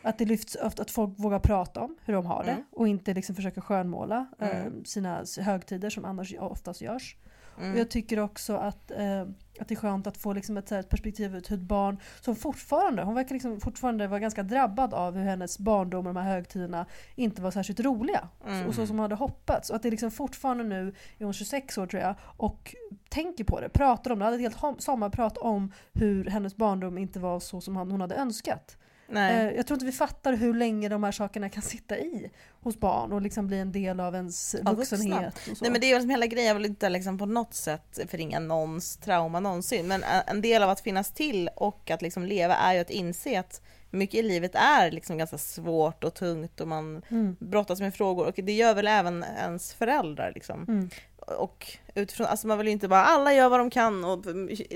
att 0.07 0.19
det 0.19 0.25
lyfts 0.25 0.57
att 0.57 0.91
folk 0.91 1.19
vågar 1.19 1.39
prata 1.39 1.81
om 1.81 1.97
hur 2.05 2.15
de 2.15 2.27
har 2.27 2.45
det 2.45 2.51
mm. 2.51 2.65
och 2.73 2.89
inte 2.89 3.15
liksom 3.15 3.35
försöka 3.35 3.61
skönmåla 3.61 4.27
äh, 4.39 4.65
sina 4.85 5.25
högtider 5.41 5.91
som 5.91 6.05
annars 6.05 6.35
oftast 6.39 6.81
görs. 6.81 7.17
Mm. 7.59 7.73
Och 7.73 7.79
jag 7.79 7.91
tycker 7.91 8.19
också 8.19 8.57
att, 8.57 8.91
eh, 8.91 9.21
att 9.61 9.69
det 9.69 9.75
är 9.75 9.77
skönt 9.77 10.07
att 10.07 10.17
få 10.17 10.33
liksom 10.33 10.57
ett, 10.57 10.73
ett 10.73 10.89
perspektiv 10.89 11.37
ut 11.37 11.51
hur 11.51 11.57
ett 11.57 11.63
barn 11.63 12.01
som 12.21 12.37
fortfarande, 12.37 13.03
hon 13.03 13.15
verkar 13.15 13.35
liksom 13.35 13.61
fortfarande 13.61 14.07
vara 14.07 14.21
ganska 14.21 14.43
drabbad 14.43 14.95
av 14.95 15.15
hur 15.17 15.25
hennes 15.25 15.59
barndom 15.59 16.07
och 16.07 16.15
de 16.15 16.21
här 16.21 16.35
högtiderna 16.35 16.87
inte 17.15 17.43
var 17.43 17.51
särskilt 17.51 17.81
roliga. 17.81 18.29
Mm. 18.47 18.67
Och 18.67 18.75
så 18.75 18.87
som 18.87 18.97
hon 18.97 19.03
hade 19.03 19.15
hoppats. 19.15 19.71
Och 19.71 19.77
att 19.77 19.83
det 19.83 19.91
liksom 19.91 20.11
fortfarande 20.11 20.65
nu, 20.65 20.95
är 21.19 21.25
hon 21.25 21.33
26 21.33 21.79
år 21.79 21.87
tror 21.87 22.03
jag, 22.03 22.15
och 22.21 22.75
tänker 23.09 23.45
på 23.45 23.61
det, 23.61 23.69
pratar 23.69 24.11
om 24.11 24.19
det, 24.19 24.25
hade 24.25 24.37
ett 24.37 24.43
helt 24.43 24.83
sommarprat 24.83 25.39
om 25.39 25.73
hur 25.93 26.25
hennes 26.25 26.57
barndom 26.57 26.99
inte 26.99 27.19
var 27.19 27.41
så 27.41 27.61
som 27.61 27.77
hon 27.77 28.01
hade 28.01 28.15
önskat. 28.15 28.77
Nej. 29.09 29.47
Eh, 29.47 29.57
jag 29.57 29.67
tror 29.67 29.77
inte 29.77 29.87
vi 29.87 29.93
fattar 29.93 30.33
hur 30.33 30.55
länge 30.55 30.89
de 30.89 31.05
här 31.05 31.13
sakerna 31.13 31.49
kan 31.49 31.63
sitta 31.63 31.99
i 31.99 32.31
hos 32.61 32.81
barn 32.81 33.13
och 33.13 33.23
liksom 33.23 33.47
bli 33.47 33.59
en 33.59 33.73
del 33.73 34.01
av 34.01 34.15
ens 34.15 34.55
vuxenhet. 34.63 35.35
Ja, 35.47 35.55
Nej 35.61 35.71
men 35.71 35.81
det 35.81 35.91
är 35.91 35.95
liksom 35.95 36.11
hela 36.11 36.27
grejen, 36.27 36.49
jag 36.49 36.55
vill 36.55 36.65
inte 36.65 36.89
liksom 36.89 37.19
på 37.19 37.27
något 37.27 37.55
sätt 37.55 37.99
förringa 38.09 38.41
någons 38.41 38.97
trauma 38.97 39.41
någonsin, 39.41 39.89
men 39.89 40.05
en 40.27 40.41
del 40.41 40.63
av 40.63 40.71
att 40.71 40.81
finnas 40.81 41.13
till 41.13 41.51
och 41.57 41.91
att 41.91 42.03
liksom 42.03 42.25
leva 42.25 42.57
är 42.57 42.75
ju 42.75 42.81
att 42.81 42.91
inse 42.91 43.41
att 43.41 43.61
mycket 43.91 44.15
i 44.15 44.23
livet 44.23 44.55
är 44.55 44.91
liksom 44.91 45.19
ganska 45.19 45.39
svårt 45.39 46.05
och 46.05 46.15
tungt 46.15 46.61
och 46.61 46.69
man 46.69 47.03
mm. 47.09 47.37
brottas 47.39 47.81
med 47.81 47.95
frågor 47.95 48.27
och 48.27 48.35
det 48.37 48.53
gör 48.53 48.75
väl 48.75 48.87
även 48.87 49.25
ens 49.39 49.75
föräldrar. 49.75 50.33
Liksom. 50.35 50.65
Mm. 50.69 50.91
Och 51.17 51.77
utifrån, 51.95 52.27
alltså 52.27 52.47
man 52.47 52.59
vill 52.59 52.67
ju 52.67 52.73
inte 52.73 52.89
bara 52.89 53.05
alla 53.05 53.35
gör 53.35 53.49
vad 53.49 53.61
de 53.61 53.71
kan 53.71 54.05
och 54.05 54.19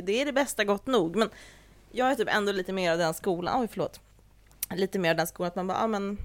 det 0.02 0.20
är 0.20 0.24
det 0.24 0.32
bästa 0.32 0.64
gott 0.64 0.86
nog, 0.86 1.16
men 1.16 1.30
jag 1.92 2.10
är 2.10 2.14
typ 2.14 2.34
ändå 2.34 2.52
lite 2.52 2.72
mer 2.72 2.92
av 2.92 2.98
den 2.98 3.14
skolan, 3.14 3.60
oj 3.60 3.68
förlåt, 3.70 4.00
lite 4.76 4.98
mer 4.98 5.14
den 5.14 5.26
skolan 5.26 5.48
att 5.48 5.56
man 5.56 5.66
bara, 5.66 5.78
ja 5.78 5.86
men 5.86 6.18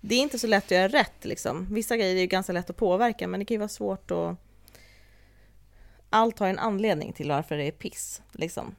det 0.00 0.14
är 0.14 0.20
inte 0.20 0.38
så 0.38 0.46
lätt 0.46 0.64
att 0.64 0.70
göra 0.70 0.88
rätt 0.88 1.24
liksom. 1.24 1.66
Vissa 1.70 1.96
grejer 1.96 2.16
är 2.16 2.20
ju 2.20 2.26
ganska 2.26 2.52
lätt 2.52 2.70
att 2.70 2.76
påverka 2.76 3.28
men 3.28 3.40
det 3.40 3.46
kan 3.46 3.54
ju 3.54 3.58
vara 3.58 3.68
svårt 3.68 4.10
att 4.10 4.36
allt 6.10 6.38
har 6.38 6.48
en 6.48 6.58
anledning 6.58 7.12
till 7.12 7.28
varför 7.28 7.56
det 7.56 7.64
är 7.64 7.72
piss 7.72 8.22
liksom. 8.32 8.74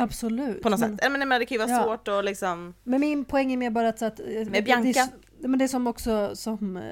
Absolut. 0.00 0.62
På 0.62 0.68
något 0.68 0.80
men, 0.80 0.98
sätt. 0.98 1.10
Men, 1.10 1.28
men 1.28 1.40
det 1.40 1.46
kan 1.46 1.54
ju 1.54 1.66
vara 1.66 1.70
ja. 1.70 1.84
svårt 1.84 2.08
att 2.08 2.24
liksom... 2.24 2.74
Men 2.84 3.00
min 3.00 3.24
poäng 3.24 3.52
är 3.52 3.56
mer 3.56 3.70
bara 3.70 3.88
att... 3.88 3.98
Så 3.98 4.04
att 4.04 4.18
med 4.46 4.64
Bianca? 4.64 5.08
Det, 5.38 5.48
men 5.48 5.58
det 5.58 5.64
är 5.64 5.68
som 5.68 5.86
också 5.86 6.36
som 6.36 6.76
eh, 6.76 6.82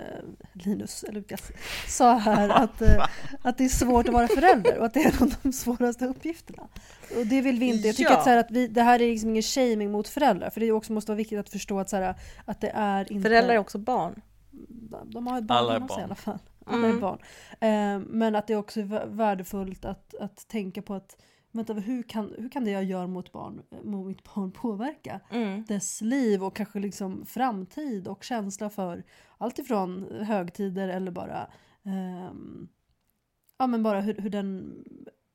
Linus, 0.52 1.04
Lukas, 1.12 1.50
sa 1.86 2.16
här 2.16 2.48
att, 2.48 2.82
eh, 2.82 3.06
att 3.42 3.58
det 3.58 3.64
är 3.64 3.68
svårt 3.68 4.08
att 4.08 4.14
vara 4.14 4.28
förälder 4.28 4.78
och 4.78 4.86
att 4.86 4.94
det 4.94 5.00
är 5.00 5.06
en 5.06 5.22
av 5.22 5.34
de 5.42 5.52
svåraste 5.52 6.06
uppgifterna. 6.06 6.68
Och 7.16 7.26
det 7.26 7.40
vill 7.40 7.58
vi 7.58 7.66
inte. 7.66 7.86
Jag 7.86 7.96
tycker 7.96 8.10
ja. 8.10 8.16
att, 8.16 8.24
så 8.24 8.30
här, 8.30 8.36
att 8.36 8.50
vi, 8.50 8.66
det 8.66 8.82
här 8.82 9.02
är 9.02 9.10
liksom 9.10 9.30
ingen 9.30 9.42
shaming 9.42 9.90
mot 9.90 10.08
föräldrar 10.08 10.50
för 10.50 10.60
det 10.60 10.72
också 10.72 10.92
måste 10.92 11.10
vara 11.10 11.16
viktigt 11.16 11.38
att 11.38 11.48
förstå 11.48 11.80
att, 11.80 11.90
så 11.90 11.96
här, 11.96 12.14
att 12.44 12.60
det 12.60 12.72
är 12.74 13.12
inte... 13.12 13.28
Föräldrar 13.28 13.54
är 13.54 13.58
också 13.58 13.78
barn. 13.78 14.20
De 15.04 15.26
har 15.26 15.38
ett 15.38 15.44
barn 15.44 15.58
Alla 15.58 15.76
är 15.76 15.80
barn. 15.80 16.00
i 16.00 16.02
alla 16.02 16.14
fall. 16.14 16.38
Alla 16.66 16.86
mm. 16.86 16.96
är 16.96 17.00
barn. 17.00 17.18
Eh, 17.60 18.06
men 18.08 18.34
att 18.34 18.46
det 18.46 18.52
är 18.52 18.58
också 18.58 18.80
värdefullt 19.06 19.84
att, 19.84 20.14
att 20.20 20.48
tänka 20.48 20.82
på 20.82 20.94
att 20.94 21.16
vänta, 21.52 21.72
hur, 21.72 22.02
kan, 22.02 22.34
hur 22.38 22.48
kan 22.48 22.64
det 22.64 22.70
jag 22.70 22.84
gör 22.84 23.06
mot, 23.06 23.32
barn, 23.32 23.62
mot 23.82 24.06
mitt 24.06 24.34
barn 24.34 24.52
påverka 24.52 25.20
mm. 25.30 25.64
dess 25.64 26.00
liv 26.00 26.44
och 26.44 26.56
kanske 26.56 26.78
liksom 26.78 27.26
framtid 27.26 28.08
och 28.08 28.24
känsla 28.24 28.70
för 28.70 29.04
allt 29.38 29.58
ifrån 29.58 30.06
högtider 30.20 30.88
eller 30.88 31.10
bara 31.10 31.50
um, 31.82 32.68
ja 33.58 33.66
men 33.66 33.82
bara 33.82 34.00
hur, 34.00 34.14
hur 34.14 34.30
den 34.30 34.74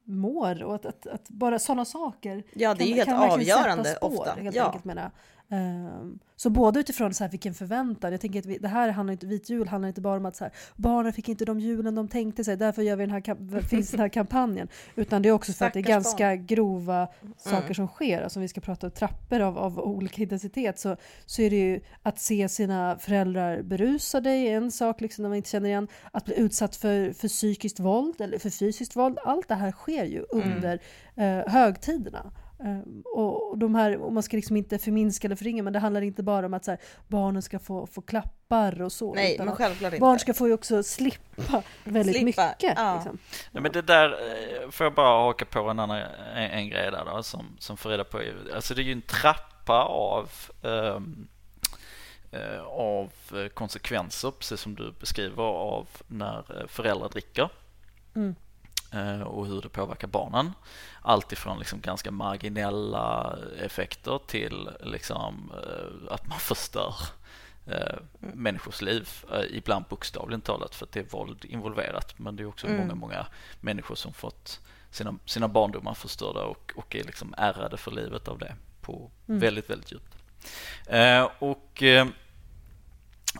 mår 0.03 0.63
och 0.63 0.75
att, 0.75 0.85
att, 0.85 1.07
att 1.07 1.29
bara 1.29 1.59
sådana 1.59 1.85
saker 1.85 2.43
Ja 2.53 2.73
det 2.73 2.83
är 2.83 2.87
ju 2.87 2.93
helt 2.93 3.33
avgörande 3.33 3.97
ofta. 4.01 4.33
Helt 4.33 4.55
ja. 4.55 4.65
enkelt 4.65 4.85
menar 4.85 5.11
Um, 5.49 6.19
så 6.35 6.49
både 6.49 6.79
utifrån 6.79 7.13
så 7.13 7.23
här, 7.23 7.31
vilken 7.31 7.53
förväntan, 7.53 8.11
jag 8.11 8.21
tänker 8.21 8.39
att 8.39 8.45
vi, 8.45 8.57
det 8.57 8.67
här 8.67 8.89
handlar 8.89 9.11
inte, 9.11 9.25
vit 9.25 9.49
jul 9.49 9.67
handlar 9.67 9.87
inte 9.87 10.01
bara 10.01 10.17
om 10.17 10.25
att 10.25 10.35
så 10.35 10.43
här, 10.43 10.53
barnen 10.75 11.13
fick 11.13 11.29
inte 11.29 11.45
de 11.45 11.59
julen 11.59 11.95
de 11.95 12.07
tänkte 12.07 12.43
sig, 12.43 12.57
därför 12.57 12.81
gör 12.81 12.95
vi 12.95 13.05
den 13.05 13.11
här, 13.11 13.61
finns 13.69 13.91
den 13.91 13.99
här 13.99 14.09
kampanjen. 14.09 14.67
Utan 14.95 15.21
det 15.21 15.29
är 15.29 15.33
också 15.33 15.53
för 15.53 15.65
att 15.65 15.73
det 15.73 15.79
är 15.79 15.83
ganska 15.83 16.27
barn. 16.27 16.45
grova 16.45 17.07
mm. 17.21 17.33
saker 17.37 17.73
som 17.73 17.87
sker. 17.87 18.21
Alltså 18.21 18.39
om 18.39 18.41
vi 18.41 18.47
ska 18.47 18.61
prata 18.61 18.89
trappor 18.89 19.39
av, 19.39 19.57
av 19.57 19.79
olika 19.79 20.21
intensitet 20.21 20.79
så, 20.79 20.97
så 21.25 21.41
är 21.41 21.49
det 21.49 21.55
ju 21.59 21.81
att 22.03 22.19
se 22.19 22.49
sina 22.49 22.97
föräldrar 22.99 23.61
berusade 23.61 24.29
är 24.29 24.57
en 24.57 24.71
sak 24.71 25.01
liksom, 25.01 25.23
när 25.23 25.29
man 25.29 25.37
inte 25.37 25.49
känner 25.49 25.69
igen. 25.69 25.87
Att 26.11 26.25
bli 26.25 26.39
utsatt 26.39 26.75
för, 26.75 27.13
för 27.13 27.27
psykiskt 27.27 27.79
våld 27.79 28.21
eller 28.21 28.39
för 28.39 28.49
fysiskt 28.49 28.95
våld. 28.95 29.17
Allt 29.23 29.47
det 29.47 29.55
här 29.55 29.71
sker 29.71 30.05
ju 30.05 30.25
mm. 30.33 30.53
under 30.53 30.79
mm. 31.15 31.39
eh, 31.39 31.53
högtiderna. 31.53 32.31
Um, 32.63 33.03
och 33.05 33.57
de 33.57 33.75
här, 33.75 33.97
och 33.97 34.13
man 34.13 34.23
ska 34.23 34.37
liksom 34.37 34.57
inte 34.57 34.77
förminska 34.77 35.27
eller 35.27 35.35
förringa, 35.35 35.63
men 35.63 35.73
det 35.73 35.79
handlar 35.79 36.01
inte 36.01 36.23
bara 36.23 36.45
om 36.45 36.53
att 36.53 36.65
så 36.65 36.71
här, 36.71 36.79
barnen 37.07 37.41
ska 37.41 37.59
få, 37.59 37.87
få 37.87 38.01
klappar 38.01 38.81
och 38.81 38.91
så. 38.91 39.13
Nej, 39.13 39.35
men 39.39 39.55
självklart 39.55 39.93
inte. 39.93 40.01
Barn 40.01 40.19
ska 40.19 40.33
få 40.33 40.47
ju 40.47 40.53
också 40.53 40.83
slippa 40.83 41.63
väldigt 41.83 42.15
slippa, 42.15 42.25
mycket. 42.25 42.73
Ja. 42.77 42.95
Liksom. 42.95 43.17
ja. 43.51 43.61
men 43.61 43.71
det 43.71 43.81
där, 43.81 44.09
eh, 44.09 44.69
får 44.69 44.85
jag 44.85 44.93
bara 44.93 45.23
haka 45.23 45.45
på 45.45 45.59
en 45.59 45.79
annan 45.79 45.97
en, 46.35 46.51
en 46.51 46.69
grej 46.69 46.91
där 46.91 47.05
då, 47.05 47.23
som, 47.23 47.55
som 47.59 47.77
får 47.77 47.89
reda 47.89 48.03
på. 48.03 48.21
Alltså 48.55 48.73
det 48.73 48.81
är 48.81 48.83
ju 48.83 48.91
en 48.91 49.01
trappa 49.01 49.83
av 49.83 50.29
um, 50.61 51.27
av 52.65 53.11
konsekvenser, 53.53 54.31
precis 54.31 54.59
som 54.59 54.75
du 54.75 54.93
beskriver, 54.99 55.43
av 55.43 55.87
när 56.07 56.67
föräldrar 56.67 57.09
dricker. 57.09 57.49
Mm. 58.15 58.35
Eh, 58.93 59.21
och 59.21 59.47
hur 59.47 59.61
det 59.61 59.69
påverkar 59.69 60.07
barnen. 60.07 60.53
Allt 61.01 61.31
ifrån 61.31 61.59
liksom 61.59 61.81
ganska 61.81 62.11
marginella 62.11 63.37
effekter 63.59 64.19
till 64.27 64.69
liksom 64.83 65.51
eh, 65.55 66.13
att 66.13 66.27
man 66.27 66.39
förstör 66.39 66.95
eh, 67.67 67.95
människors 68.19 68.81
liv, 68.81 69.09
ibland 69.49 69.85
bokstavligen 69.89 70.41
talat 70.41 70.75
för 70.75 70.85
att 70.85 70.91
det 70.91 70.99
är 70.99 71.03
våld 71.03 71.45
involverat. 71.45 72.19
Men 72.19 72.35
det 72.35 72.43
är 72.43 72.47
också 72.47 72.67
mm. 72.67 72.79
många, 72.79 72.95
många 72.95 73.25
människor 73.61 73.95
som 73.95 74.13
fått 74.13 74.59
sina, 74.91 75.15
sina 75.25 75.47
barndomar 75.47 75.93
förstörda 75.93 76.43
och, 76.43 76.73
och 76.75 76.95
är 76.95 77.03
liksom 77.03 77.33
ärrade 77.37 77.77
för 77.77 77.91
livet 77.91 78.27
av 78.27 78.37
det 78.37 78.55
på 78.81 79.11
mm. 79.27 79.39
väldigt, 79.39 79.69
väldigt 79.69 79.91
djupt. 79.91 80.15
och 81.39 81.83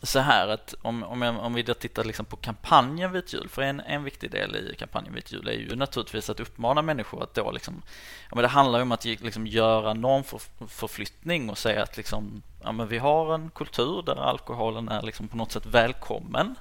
så 0.02 0.20
här 0.20 0.48
att 0.48 0.76
om, 0.82 1.04
om, 1.04 1.22
jag, 1.22 1.39
om 1.39 1.54
vi 1.54 1.64
då 1.64 1.74
tittar 1.74 2.04
liksom 2.04 2.26
på 2.26 2.36
kampanjen 2.36 3.12
Vit 3.12 3.34
jul, 3.34 3.50
för 3.50 3.62
en, 3.62 3.80
en 3.80 4.04
viktig 4.04 4.32
del 4.32 4.56
i 4.56 4.76
kampanjen 4.76 5.14
Vit 5.14 5.32
jul 5.32 5.48
är 5.48 5.54
ju 5.54 5.76
naturligtvis 5.76 6.30
att 6.30 6.39
uppmana 6.39 6.82
människor 6.82 7.24
att 7.24 7.34
då 7.34 7.52
liksom, 7.52 7.82
ja 8.30 8.36
men 8.36 8.41
det 8.41 8.48
handlar 8.48 8.80
ju 8.80 8.84
om 8.84 8.91
att 8.91 9.06
liksom 9.06 9.48
göra 9.48 9.94
normförflyttning 9.94 11.50
och 11.50 11.58
säga 11.58 11.84
att 11.84 11.98
liksom, 11.98 12.41
ja 12.64 12.72
men 12.72 12.88
vi 12.88 12.98
har 12.98 13.36
en 13.36 13.50
kultur 13.50 14.04
där 14.06 14.16
alkoholen 14.16 14.89
är 14.89 15.02
liksom 15.02 15.28
på 15.28 15.38
något 15.38 15.52
sätt 15.52 15.66
välkommen 15.66 16.56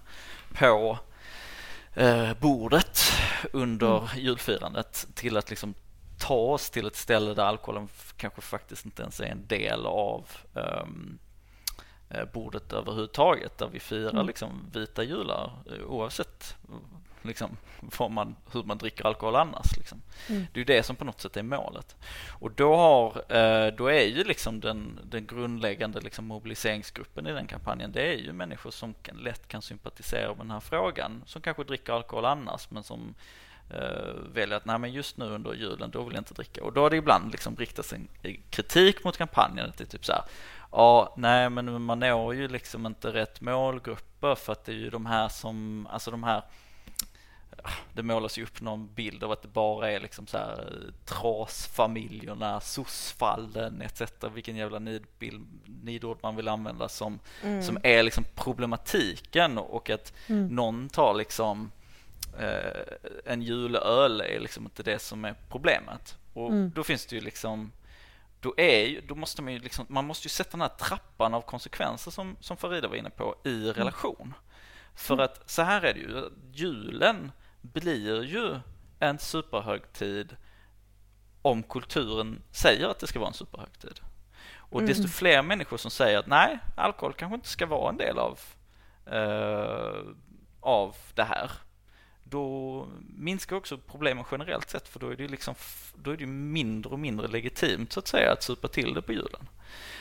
på 0.59 0.99
eh, 1.95 2.35
bordet 2.41 3.01
under 3.53 3.99
mm. 3.99 4.09
julfirandet 4.17 5.07
till 5.15 5.37
att 5.37 5.51
liksom 5.51 5.75
ta 6.19 6.35
oss 6.35 6.71
till 6.71 6.87
ett 6.87 6.97
ställe 6.97 7.35
där 7.35 7.45
alkoholen 7.45 7.89
kanske 8.17 8.41
faktiskt 8.41 8.85
inte 8.85 9.03
ens 9.03 9.21
är 9.21 9.25
en 9.25 9.47
del 9.47 9.87
av 9.87 10.29
um, 10.55 11.19
bordet 12.33 12.73
överhuvudtaget 12.73 13.59
där 13.59 13.69
vi 13.69 13.81
firar 13.81 14.11
mm. 14.11 14.27
liksom 14.27 14.71
vita 14.73 15.03
jular 15.03 15.51
eh, 15.71 15.87
oavsett 15.87 16.57
liksom, 17.23 17.57
man, 18.11 18.37
hur 18.53 18.63
man 18.63 18.79
dricker 18.79 19.07
alkohol 19.07 19.37
annars. 19.37 19.77
Liksom. 19.77 20.03
Mm. 20.29 20.47
Det 20.53 20.57
är 20.57 20.59
ju 20.59 20.65
det 20.65 20.83
som 20.83 20.97
på 20.97 21.05
något 21.05 21.21
sätt 21.21 21.37
är 21.37 21.43
målet. 21.43 21.97
Och 22.31 22.51
då, 22.51 22.77
har, 22.77 23.37
eh, 23.37 23.75
då 23.75 23.87
är 23.87 24.05
ju 24.05 24.25
liksom 24.25 24.61
den, 24.61 25.01
den 25.05 25.27
grundläggande 25.27 26.01
liksom 26.01 26.25
mobiliseringsgruppen 26.25 27.27
i 27.27 27.33
den 27.33 27.47
kampanjen, 27.47 27.93
det 27.93 28.03
är 28.03 28.19
ju 28.19 28.33
människor 28.33 28.71
som 28.71 28.95
kan, 28.95 29.17
lätt 29.17 29.49
kan 29.49 29.63
sympatisera 29.63 30.29
med 30.29 30.39
den 30.39 30.51
här 30.51 30.61
frågan, 30.61 31.23
som 31.27 31.43
kanske 31.43 31.65
dricker 31.65 31.93
alkohol 31.93 32.25
annars, 32.25 32.71
men 32.71 32.83
som 32.83 33.15
väljer 34.33 34.57
att 34.57 34.65
nej, 34.65 34.79
men 34.79 34.93
just 34.93 35.17
nu 35.17 35.25
under 35.25 35.55
julen, 35.55 35.91
då 35.91 36.03
vill 36.03 36.15
jag 36.15 36.21
inte 36.21 36.35
dricka. 36.35 36.65
Och 36.65 36.73
då 36.73 36.81
har 36.81 36.91
det 36.91 36.97
ibland 36.97 37.33
liksom 37.33 37.57
riktats 37.57 37.93
en 37.93 38.09
kritik 38.51 39.05
mot 39.05 39.17
kampanjen, 39.17 39.69
att 39.69 39.77
det 39.77 39.85
är 39.85 39.89
typ 39.89 40.05
så 40.05 40.13
här, 40.13 40.23
ja, 40.73 41.15
nej, 41.17 41.51
men 41.51 41.83
man 41.83 41.99
når 41.99 42.35
ju 42.35 42.49
liksom 42.49 42.87
inte 42.87 43.13
rätt 43.13 43.41
målgrupper 43.41 44.35
för 44.35 44.53
att 44.53 44.65
det 44.65 44.73
är 44.73 44.77
ju 44.77 44.91
de 44.91 45.07
här 45.07 45.29
som, 45.29 45.87
alltså 45.91 46.11
de 46.11 46.25
här 46.25 46.43
det 47.93 48.03
målas 48.03 48.39
ju 48.39 48.43
upp 48.43 48.61
någon 48.61 48.95
bild 48.95 49.25
av 49.25 49.33
att 49.33 49.43
det 49.43 49.49
bara 49.49 49.91
är 49.91 50.01
liksom 50.01 50.27
så 50.27 50.39
här 50.39 50.83
trasfamiljerna, 51.05 52.61
sossfallen 52.61 53.83
etc. 53.83 54.03
Vilken 54.35 54.57
jävla 54.57 54.79
nidbild, 54.79 55.47
nidord 55.83 56.19
man 56.23 56.37
vill 56.37 56.49
använda 56.49 56.89
som, 56.89 57.19
mm. 57.43 57.63
som 57.63 57.79
är 57.83 58.03
liksom 58.03 58.25
problematiken 58.35 59.59
och 59.59 59.91
att 59.91 60.13
mm. 60.27 60.47
någon 60.47 60.89
tar 60.89 61.15
liksom 61.15 61.71
eh, 62.39 62.95
en 63.25 63.43
julöl 63.43 64.21
är 64.21 64.41
liksom 64.41 64.65
inte 64.65 64.83
det 64.83 64.99
som 64.99 65.25
är 65.25 65.35
problemet. 65.49 66.17
Och 66.33 66.51
mm. 66.51 66.73
då 66.75 66.85
finns 66.85 67.07
det 67.07 67.17
ju 67.17 67.23
liksom 67.23 67.73
då, 68.43 68.55
är, 68.57 69.01
då 69.01 69.15
måste 69.15 69.43
man 69.43 69.53
ju 69.53 69.59
liksom, 69.59 69.87
man 69.89 70.05
måste 70.05 70.25
ju 70.25 70.31
sätta 70.31 70.51
den 70.51 70.61
här 70.61 70.69
trappan 70.69 71.35
av 71.35 71.41
konsekvenser 71.41 72.11
som, 72.11 72.37
som 72.41 72.57
Farida 72.57 72.89
var 72.89 72.97
inne 72.97 73.11
på 73.11 73.37
i 73.45 73.63
mm. 73.63 73.73
relation. 73.73 74.35
För 74.95 75.15
mm. 75.15 75.25
att 75.25 75.51
så 75.51 75.63
här 75.63 75.83
är 75.83 75.95
det 75.95 76.01
ju, 76.01 76.31
julen 76.53 77.33
blir 77.61 78.25
ju 78.25 78.61
en 78.99 79.19
superhögtid 79.19 80.37
om 81.43 81.63
kulturen 81.63 82.43
säger 82.51 82.89
att 82.89 82.99
det 82.99 83.07
ska 83.07 83.19
vara 83.19 83.29
en 83.29 83.35
superhögtid. 83.35 84.01
Och 84.57 84.81
mm. 84.81 84.89
desto 84.89 85.09
fler 85.09 85.43
människor 85.43 85.77
som 85.77 85.91
säger 85.91 86.19
att 86.19 86.27
nej, 86.27 86.59
alkohol 86.77 87.13
kanske 87.13 87.35
inte 87.35 87.49
ska 87.49 87.67
vara 87.67 87.89
en 87.89 87.97
del 87.97 88.19
av, 88.19 88.41
uh, 89.13 90.15
av 90.61 90.97
det 91.15 91.25
här 91.25 91.51
då 92.33 92.87
minskar 93.17 93.57
också 93.57 93.79
problemen 93.79 94.25
generellt 94.31 94.71
sett 94.71 94.89
för 94.89 95.01
då 95.01 95.09
är 95.09 95.17
det 95.17 95.29
liksom 95.29 95.55
då 95.95 96.11
är 96.11 96.17
det 96.17 96.27
mindre 96.27 96.93
och 96.93 96.99
mindre 96.99 97.29
legitimt 97.29 97.93
så 97.93 98.01
att 98.01 98.09
säga 98.09 98.33
att 98.33 98.43
supa 98.43 98.69
till 98.69 98.95
det 98.95 99.03
på 99.03 99.13
julen. 99.13 99.49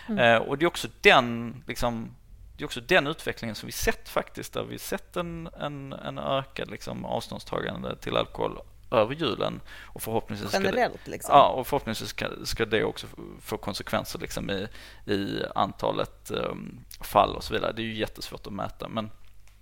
Mm. 0.09 0.19
Eh, 0.19 0.47
och 0.47 0.57
det 0.57 0.65
är 0.65 0.67
också 0.67 0.87
den 1.01 1.55
liksom, 1.67 2.15
det 2.57 2.63
är 2.63 2.65
också 2.65 2.81
den 2.81 3.07
utvecklingen 3.07 3.55
som 3.55 3.67
vi 3.67 3.71
sett 3.71 4.09
faktiskt 4.09 4.53
där 4.53 4.63
vi 4.63 4.79
sett 4.79 5.17
en, 5.17 5.49
en, 5.59 5.93
en 5.93 6.17
ökad 6.17 6.71
liksom, 6.71 7.05
avståndstagande 7.05 7.95
till 7.95 8.17
alkohol 8.17 8.61
över 8.91 9.15
julen 9.15 9.61
och 9.83 10.01
förhoppningsvis 10.01 10.53
Generellt 10.53 10.93
ska 10.93 11.05
det, 11.05 11.11
liksom. 11.11 11.35
Ja, 11.35 11.47
och 11.47 11.67
förhoppningsvis 11.67 12.09
ska, 12.09 12.27
ska, 12.43 12.65
det 12.65 12.83
också 12.83 13.07
få 13.41 13.57
konsekvenser 13.57 14.19
liksom 14.19 14.49
i, 14.49 14.67
i 15.05 15.43
antalet 15.55 16.31
um, 16.31 16.79
fall 17.01 17.35
och 17.35 17.43
så 17.43 17.53
vidare. 17.53 17.71
Det 17.71 17.81
är 17.81 17.85
ju 17.85 17.95
jättesvårt 17.95 18.47
att 18.47 18.53
mäta 18.53 18.87
men 18.87 19.11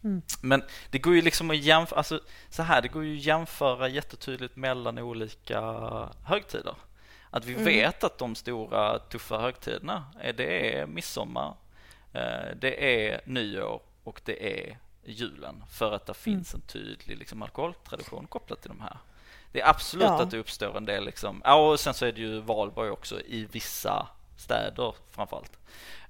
Mm. 0.04 0.22
Men 0.41 0.64
det 0.89 1.00
går 1.00 1.16
ju 1.16 1.22
liksom 1.22 1.50
att 1.50 1.58
jämföra, 1.58 1.97
alltså, 1.97 2.20
så 2.50 2.64
här, 2.64 2.82
det 2.82 2.88
går 2.88 3.04
ju 3.04 3.18
att 3.18 3.26
jämföra 3.26 3.88
jättetydligt 3.88 4.56
mellan 4.56 4.97
olika 4.97 5.62
högtider. 6.24 6.76
Att 7.30 7.45
vi 7.45 7.54
mm. 7.54 7.66
vet 7.66 8.04
att 8.04 8.18
de 8.18 8.36
stora 8.36 9.00
tuffa 9.00 9.38
högtiderna, 9.38 10.04
det 10.38 10.78
är 10.78 10.88
midsommar, 10.88 11.56
eh, 12.14 12.56
det 12.62 13.06
är 13.10 13.22
nyår 13.26 13.82
och 14.04 14.22
det 14.26 14.64
är 14.64 14.78
julen 15.04 15.64
för 15.72 15.91
att 15.91 16.06
det 16.06 16.14
mm. 16.26 16.38
finns 16.38 16.54
en 16.54 16.62
tydlig 16.62 17.18
liksom, 17.18 17.41
alkoholtradition 17.41 18.28
kopplat 18.28 18.62
till 18.62 18.70
de 18.70 18.82
här. 18.82 18.97
Det 19.52 19.62
är 19.62 19.70
absolut 19.70 20.06
ja. 20.06 20.22
att 20.22 20.32
det 20.32 20.38
uppstår 20.38 20.78
en 20.78 20.86
del 20.86 21.06
liksom, 21.06 21.41
och 21.41 21.80
sen 21.80 21.93
så 21.93 22.06
är 22.06 22.12
det 22.12 22.22
ju 22.22 22.39
valborg 22.39 22.89
också 22.89 23.22
i 23.22 23.47
vissa 23.52 24.08
städer 24.38 24.95
framförallt. 25.12 25.60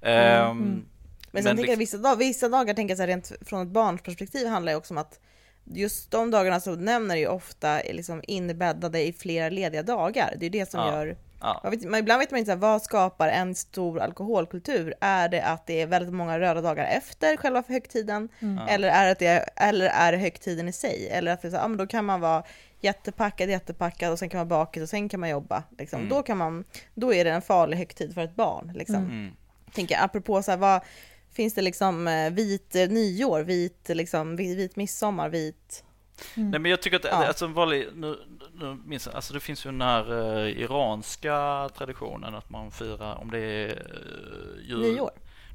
Mm. 0.00 0.50
Um, 0.50 0.86
men 1.30 1.42
sen 1.42 1.50
men 1.50 1.56
tänker 1.56 1.72
jag 1.72 1.78
vissa, 1.78 1.98
dag, 1.98 2.16
vissa 2.16 2.48
dagar, 2.48 2.74
tänker 2.74 2.90
jag 2.90 2.98
så 2.98 3.02
här, 3.02 3.08
rent 3.08 3.32
från 3.40 3.62
ett 3.62 3.72
barns 3.72 4.02
perspektiv 4.02 4.46
handlar 4.46 4.72
ju 4.72 4.78
också 4.78 4.94
om 4.94 4.98
att 4.98 5.20
just 5.64 6.10
de 6.10 6.30
dagarna 6.30 6.60
som 6.60 6.78
du 6.78 6.84
nämner 6.84 7.14
är 7.14 7.20
ju 7.20 7.28
ofta 7.28 7.78
liksom 7.78 8.22
inbäddade 8.26 9.02
i 9.02 9.12
flera 9.12 9.48
lediga 9.48 9.82
dagar. 9.82 10.34
Det 10.40 10.46
är 10.46 10.50
det 10.50 10.70
som 10.70 10.80
ja. 10.80 10.92
gör 10.92 11.16
Ja. 11.40 11.60
Vet, 11.70 11.82
ibland 11.82 12.18
vet 12.18 12.30
man 12.30 12.38
inte 12.38 12.48
så 12.48 12.52
här, 12.52 12.58
vad 12.58 12.82
skapar 12.82 13.28
en 13.28 13.54
stor 13.54 14.00
alkoholkultur. 14.00 14.94
Är 15.00 15.28
det 15.28 15.42
att 15.42 15.66
det 15.66 15.80
är 15.80 15.86
väldigt 15.86 16.14
många 16.14 16.40
röda 16.40 16.60
dagar 16.60 16.84
efter 16.84 17.36
själva 17.36 17.64
högtiden? 17.68 18.28
Mm. 18.40 18.68
Eller, 18.68 18.88
är 18.88 19.16
det, 19.18 19.48
eller 19.56 19.86
är 19.86 20.12
det 20.12 20.18
högtiden 20.18 20.68
i 20.68 20.72
sig? 20.72 21.08
Eller 21.10 21.32
att 21.32 21.42
det 21.42 21.48
är 21.48 21.50
så 21.50 21.56
här, 21.56 21.64
ja, 21.64 21.68
men 21.68 21.78
då 21.78 21.86
kan 21.86 22.04
man 22.04 22.20
vara 22.20 22.42
jättepackad, 22.80 23.50
jättepackad 23.50 24.12
och 24.12 24.18
sen 24.18 24.28
kan 24.28 24.38
man 24.38 24.48
vara 24.48 24.64
bakis 24.64 24.82
och 24.82 24.88
sen 24.88 25.08
kan 25.08 25.20
man 25.20 25.28
jobba. 25.28 25.62
Liksom. 25.78 25.98
Mm. 25.98 26.08
Då, 26.08 26.22
kan 26.22 26.38
man, 26.38 26.64
då 26.94 27.14
är 27.14 27.24
det 27.24 27.30
en 27.30 27.42
farlig 27.42 27.76
högtid 27.76 28.14
för 28.14 28.20
ett 28.20 28.36
barn. 28.36 28.72
Liksom. 28.74 28.96
Mm. 28.96 29.30
Tänker, 29.72 30.04
apropå 30.04 30.42
så 30.42 30.50
här, 30.50 30.58
vad, 30.58 30.80
finns 31.40 31.54
det 31.54 31.62
liksom 31.62 32.08
eh, 32.08 32.30
vit 32.30 32.74
eh, 32.74 32.88
nyår, 32.88 33.40
vit, 33.40 33.88
liksom, 33.88 34.36
vit 34.36 34.76
midsommar, 34.76 35.28
vit... 35.28 35.84
Mm. 36.34 36.50
Nej 36.50 36.60
men 36.60 36.70
jag 36.70 36.82
tycker 36.82 36.96
att, 36.96 37.04
ja. 37.04 37.26
alltså 37.26 37.46
vanlig, 37.46 37.88
nu, 37.94 38.18
nu 38.54 38.78
minns 38.84 39.06
jag, 39.06 39.14
alltså 39.14 39.34
det 39.34 39.40
finns 39.40 39.66
ju 39.66 39.70
den 39.70 39.80
här 39.80 40.12
uh, 40.12 40.60
iranska 40.60 41.68
traditionen 41.76 42.34
att 42.34 42.50
man 42.50 42.70
firar, 42.70 43.14
om 43.14 43.30
det 43.30 43.38
är 43.38 43.68
uh, 43.68 44.68
jul, 44.68 44.80
nyår. 44.80 45.10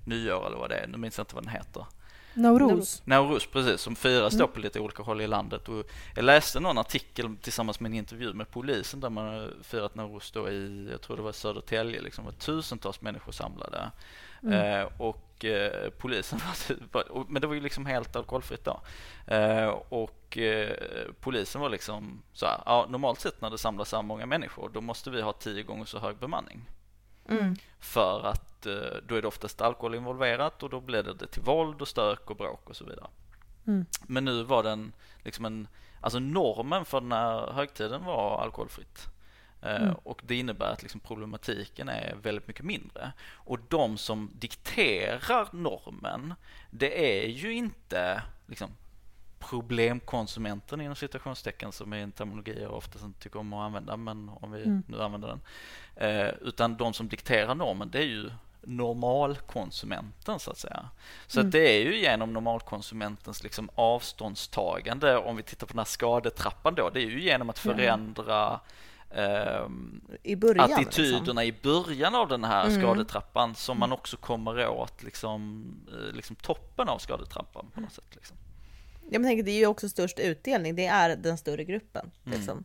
nyår 0.06 0.48
eller 0.48 0.58
vad 0.58 0.70
det 0.70 0.76
är, 0.76 0.88
nu 0.88 0.98
minns 0.98 1.18
jag 1.18 1.24
inte 1.24 1.36
vad 1.36 1.44
den 1.44 1.54
heter. 1.54 1.86
Nauruz. 2.34 3.02
Nauruz, 3.06 3.48
precis, 3.48 3.82
som 3.82 3.96
firas 3.96 4.34
mm. 4.34 4.48
då 4.48 4.54
på 4.54 4.60
lite 4.60 4.80
olika 4.80 5.04
håll 5.04 5.22
i 5.22 5.28
landet. 5.28 5.70
Och 5.70 5.86
jag 6.16 6.26
läste 6.26 6.60
någon 6.60 6.78
artikel 6.78 7.38
tillsammans 7.42 7.80
med 7.80 7.90
en 7.90 7.98
intervju 7.98 8.34
med 8.34 8.52
polisen 8.52 9.00
där 9.00 9.10
man 9.10 9.54
firat 9.64 9.96
Nauruz 9.96 10.32
då 10.32 10.50
i, 10.50 10.88
jag 10.92 11.02
tror 11.02 11.18
det 11.18 11.24
var 11.24 11.32
Södertälje, 11.32 12.02
liksom, 12.02 12.26
var 12.26 12.32
tusentals 12.32 13.02
människor 13.02 13.32
samlade. 13.32 13.92
Mm. 14.46 14.82
Eh, 14.82 14.88
och 14.98 15.46
eh, 15.46 15.90
polisen 15.90 16.40
var, 16.92 17.26
men 17.30 17.42
det 17.42 17.48
var 17.48 17.54
ju 17.54 17.62
liksom 17.62 17.86
helt 17.86 18.16
alkoholfritt 18.16 18.66
då. 18.66 18.82
Eh, 19.28 19.68
och 19.90 20.38
eh, 20.38 20.78
polisen 21.20 21.62
var 21.62 21.70
liksom 21.70 22.22
så 22.34 22.46
här, 22.46 22.62
ja, 22.66 22.86
normalt 22.90 23.20
sett 23.20 23.42
när 23.42 23.50
det 23.50 23.58
samlas 23.58 23.90
så 23.90 23.96
här 23.96 24.04
många 24.04 24.26
människor 24.26 24.70
då 24.74 24.82
måste 24.82 25.10
vi 25.10 25.22
ha 25.22 25.34
tio 25.34 25.64
gånger 25.64 25.86
så 25.86 26.00
hög 26.00 26.18
bemanning. 26.18 26.62
Mm. 27.30 27.56
För 27.80 28.26
att 28.26 28.66
eh, 28.66 28.74
då 29.08 29.16
är 29.16 29.22
det 29.22 29.28
oftast 29.28 29.62
alkohol 29.62 29.96
involverat 29.96 30.64
och 30.64 30.70
då 30.70 30.82
blir 30.82 31.04
det 31.04 31.28
till 31.28 31.42
våld 31.42 31.82
och 31.82 31.88
stök 31.88 32.30
och 32.30 32.38
bråk 32.38 32.70
och 32.70 32.76
så 32.76 32.86
vidare. 32.86 33.08
Mm. 33.68 33.86
Men 34.08 34.26
nu 34.26 34.44
var 34.44 34.64
den 34.64 34.94
liksom 35.24 35.46
en, 35.46 35.68
alltså 36.02 36.20
normen 36.20 36.86
för 36.86 37.02
den 37.02 37.12
här 37.12 37.52
högtiden 37.52 38.06
var 38.06 38.42
alkoholfritt. 38.42 39.15
Eh, 39.62 39.82
mm. 39.82 39.96
Och 40.04 40.22
det 40.26 40.36
innebär 40.36 40.72
att 40.72 40.82
liksom 40.82 41.00
problematiken 41.00 41.90
är 41.90 42.16
väldigt 42.22 42.48
mycket 42.48 42.66
mindre. 42.66 43.12
Och 43.34 43.60
de 43.68 43.98
som 43.98 44.32
dikterar 44.34 45.50
normen, 45.52 46.34
det 46.72 47.24
är 47.24 47.28
ju 47.28 47.54
inte 47.54 48.22
liksom, 48.48 48.70
problemkonsumenten 49.40 50.82
inom 50.82 50.96
citationstecken 50.96 51.72
som 51.72 51.94
är 51.94 51.98
en 51.98 52.12
terminologi 52.12 52.62
jag 52.62 52.74
oftast 52.74 53.06
inte 53.06 53.20
tycker 53.20 53.40
om 53.40 53.54
att 53.54 53.66
använda, 53.66 53.98
men 53.98 54.30
om 54.30 54.52
vi 54.52 54.64
mm. 54.64 54.84
nu 54.88 55.02
använder 55.02 55.28
den. 55.28 55.42
Eh, 55.96 56.34
utan 56.42 56.78
de 56.78 56.94
som 56.94 57.08
dikterar 57.08 57.56
normen, 57.56 57.90
det 57.92 58.00
är 58.00 58.08
ju 58.08 58.30
normalkonsumenten 58.62 60.40
så 60.40 60.52
att 60.52 60.58
säga. 60.58 60.90
Så 61.28 61.40
mm. 61.40 61.48
att 61.48 61.52
det 61.52 61.78
är 61.78 61.84
ju 61.84 62.00
genom 62.00 62.34
normalkonsumentens 62.34 63.44
liksom 63.44 63.70
avståndstagande, 63.76 65.18
om 65.18 65.36
vi 65.36 65.44
tittar 65.44 65.68
på 65.68 65.74
den 65.74 65.80
här 65.80 65.86
skadetrappan 65.86 66.76
då, 66.76 66.90
det 66.90 67.00
är 67.00 67.10
ju 67.10 67.22
genom 67.22 67.50
att 67.50 67.60
förändra 67.60 68.60
i 70.24 70.36
början, 70.36 70.74
attityderna 70.74 71.42
liksom. 71.42 71.70
i 71.70 71.74
början 71.74 72.16
av 72.16 72.28
den 72.28 72.44
här 72.44 72.68
mm. 72.68 72.82
skadetrappan 72.82 73.56
som 73.56 73.80
man 73.80 73.92
också 73.92 74.18
kommer 74.18 74.68
åt 74.68 75.04
liksom, 75.04 75.66
eh, 75.88 76.16
liksom 76.16 76.36
toppen 76.36 76.90
av 76.90 76.98
skadetrappan 76.98 77.72
på 77.74 77.82
något 77.82 77.94
sätt. 77.94 78.16
Liksom. 78.16 78.38
Jag 79.10 79.24
tänker, 79.24 79.44
det 79.44 79.52
är 79.52 79.60
ju 79.60 79.68
också 79.68 79.90
störst 79.90 80.20
utdelning, 80.20 80.76
det 80.76 80.86
är 80.86 81.16
den 81.16 81.38
större 81.38 81.64
gruppen. 81.64 82.12
Mm. 82.26 82.64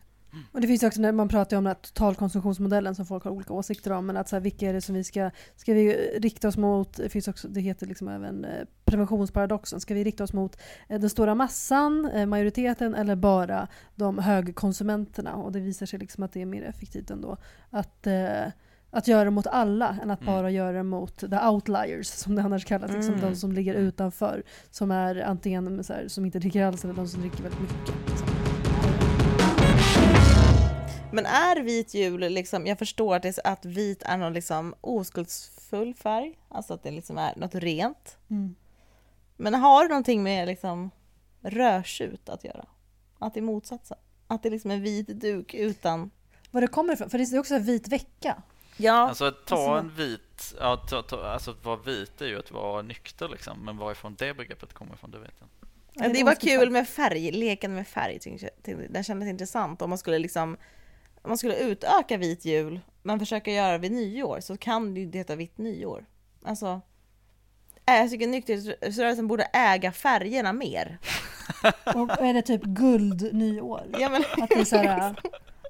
Och 0.53 0.61
det 0.61 0.66
finns 0.66 0.83
också 0.83 1.01
när 1.01 1.12
man 1.12 1.28
pratar 1.28 1.57
om 1.57 1.64
den 1.64 1.70
här 1.70 1.83
totalkonsumtionsmodellen 1.83 2.95
som 2.95 3.07
folk 3.07 3.24
har 3.24 3.31
olika 3.31 3.53
åsikter 3.53 3.93
om. 3.93 4.07
Men 4.07 4.16
att 4.16 4.28
så 4.28 4.37
här, 4.37 4.41
vilka 4.41 4.68
är 4.68 4.72
det 4.72 4.81
som 4.81 4.95
vi 4.95 5.05
ska, 5.05 5.31
ska 5.57 5.74
vi 5.74 5.93
rikta 6.18 6.49
oss 6.49 6.57
mot? 6.57 6.97
Det, 6.97 7.09
finns 7.09 7.28
också, 7.28 7.49
det 7.49 7.61
heter 7.61 7.87
liksom 7.87 8.09
även 8.09 8.45
eh, 8.45 8.51
preventionsparadoxen. 8.85 9.81
Ska 9.81 9.95
vi 9.95 10.05
rikta 10.05 10.24
oss 10.24 10.33
mot 10.33 10.57
eh, 10.89 11.01
den 11.01 11.11
stora 11.11 11.35
massan, 11.35 12.11
eh, 12.14 12.26
majoriteten 12.26 12.95
eller 12.95 13.16
bara 13.16 13.68
de 13.95 14.18
högkonsumenterna? 14.18 15.35
Och 15.35 15.53
det 15.53 15.61
visar 15.61 15.87
sig 15.87 15.99
liksom 15.99 16.24
att 16.24 16.33
det 16.33 16.43
är 16.43 16.47
mer 16.47 16.62
effektivt 16.62 17.11
ändå. 17.11 17.37
Att, 17.70 18.07
att 18.91 19.09
göra 19.09 19.24
det 19.24 19.31
mot 19.31 19.47
alla 19.47 19.97
än 20.03 20.11
att 20.11 20.20
Mm. 20.22 20.35
bara 20.35 20.51
göra 20.51 20.72
det 20.72 20.83
mot 20.83 21.18
the 21.18 21.39
outliers 21.49 22.07
som 22.07 22.35
det 22.35 22.43
annars 22.43 22.64
kallas. 22.64 22.93
Liksom, 22.93 23.14
Mm. 23.14 23.31
De 23.31 23.37
som 23.37 23.53
ligger 23.53 23.74
utanför. 23.74 24.43
Som 24.70 24.91
är 24.91 25.16
antingen 25.22 25.85
så 25.85 25.93
här, 25.93 26.09
som 26.09 26.24
inte 26.24 26.39
dricker 26.39 26.64
alls 26.64 26.85
eller 26.85 26.95
de 26.95 27.09
som 27.09 27.20
dricker 27.20 27.43
väldigt 27.43 27.61
mycket. 27.61 27.95
Liksom. 28.09 28.30
Men 31.12 31.26
är 31.26 31.61
vit 31.62 31.94
jul 31.94 32.20
liksom, 32.20 32.66
jag 32.66 32.78
förstår 32.78 33.16
att, 33.16 33.22
det, 33.22 33.28
är- 33.38 33.46
att 33.46 33.64
vit 33.64 34.02
är 34.02 34.16
någon 34.16 34.32
liksom 34.32 34.74
oskuldsfull 34.80 35.94
färg, 35.94 36.38
alltså 36.48 36.74
att 36.74 36.82
det 36.82 36.90
liksom 36.90 37.18
är 37.18 37.36
något 37.36 37.54
rent. 37.54 38.18
Mm. 38.30 38.54
Men 39.36 39.54
har 39.54 39.82
det 39.82 39.88
någonting 39.88 40.22
med 40.22 40.46
liksom 40.48 40.90
rödtjut 41.42 42.28
att 42.28 42.44
göra? 42.44 42.66
Att 43.18 43.34
det 43.34 43.40
är 43.40 43.42
motsatsen? 43.42 43.98
Att 44.26 44.42
det 44.42 44.48
är 44.48 44.50
liksom 44.50 44.70
en 44.70 44.82
vit 44.82 45.06
duk 45.20 45.54
utan... 45.54 46.11
Var 46.50 46.61
det 46.61 46.66
kommer 46.66 46.92
ifrån? 46.92 47.11
För 47.11 47.18
det 47.18 47.24
är 47.32 47.38
också 47.38 47.54
en 47.54 47.64
vit 47.64 47.88
vecka. 47.88 48.42
Ja, 48.76 48.92
Alltså 49.08 49.24
att 49.24 49.46
ta 49.46 49.56
Alltså- 49.56 49.88
en 49.88 49.94
vit, 49.96 50.54
ja, 50.61 50.76
ta, 50.76 51.02
ta, 51.02 51.22
alltså 51.26 51.50
att 51.50 51.64
vara 51.64 51.76
vit 51.76 52.20
är 52.20 52.26
ju 52.26 52.38
att 52.38 52.50
vara 52.50 52.82
nykter 52.82 53.28
liksom, 53.28 53.64
men 53.64 53.76
varifrån 53.76 54.14
det 54.18 54.34
begreppet 54.34 54.72
kommer 54.74 54.94
ifrån 54.94 55.11
det 55.11 55.18
vet 55.18 55.34
jag 55.38 55.46
inte. 55.46 56.18
Det 56.18 56.24
var 56.24 56.34
kul 56.34 56.70
med 56.70 56.88
färg, 56.88 57.30
leken 57.32 57.74
med 57.74 57.86
färg. 57.88 58.18
Den 58.90 59.04
kändes 59.04 59.28
intressant. 59.28 59.82
Om 59.82 59.90
man 59.90 59.98
skulle 59.98 60.18
liksom 60.18 60.42
om 60.42 60.56
man 61.25 61.39
skulle 61.39 61.57
utöka 61.57 62.16
vit 62.16 62.45
jul, 62.45 62.81
men 63.03 63.18
försöka 63.18 63.53
göra 63.53 63.73
det 63.73 63.79
vid 63.79 63.93
nyår, 63.93 64.41
så 64.41 64.57
kan 64.57 64.95
det 64.95 65.01
ju 65.01 65.11
heta 65.12 65.37
vitt 65.37 65.59
nyår. 65.59 66.07
Alltså, 66.45 66.81
äh, 67.87 67.97
jag 67.97 68.11
tycker 68.11 68.27
nykterhetsrörelsen 68.27 69.27
borde 69.27 69.45
äga 69.45 69.93
färgerna 69.93 70.53
mer. 70.53 70.99
Och 71.95 72.11
är 72.11 72.35
det 72.35 72.43
typ 72.43 72.62
guld 72.62 73.35
nyår? 73.35 73.87
Ja 73.99 74.09
men, 74.09 74.25
Att 74.43 74.49
det 74.49 74.61
är 74.61 74.64
så 74.64 74.77
här 74.77 75.14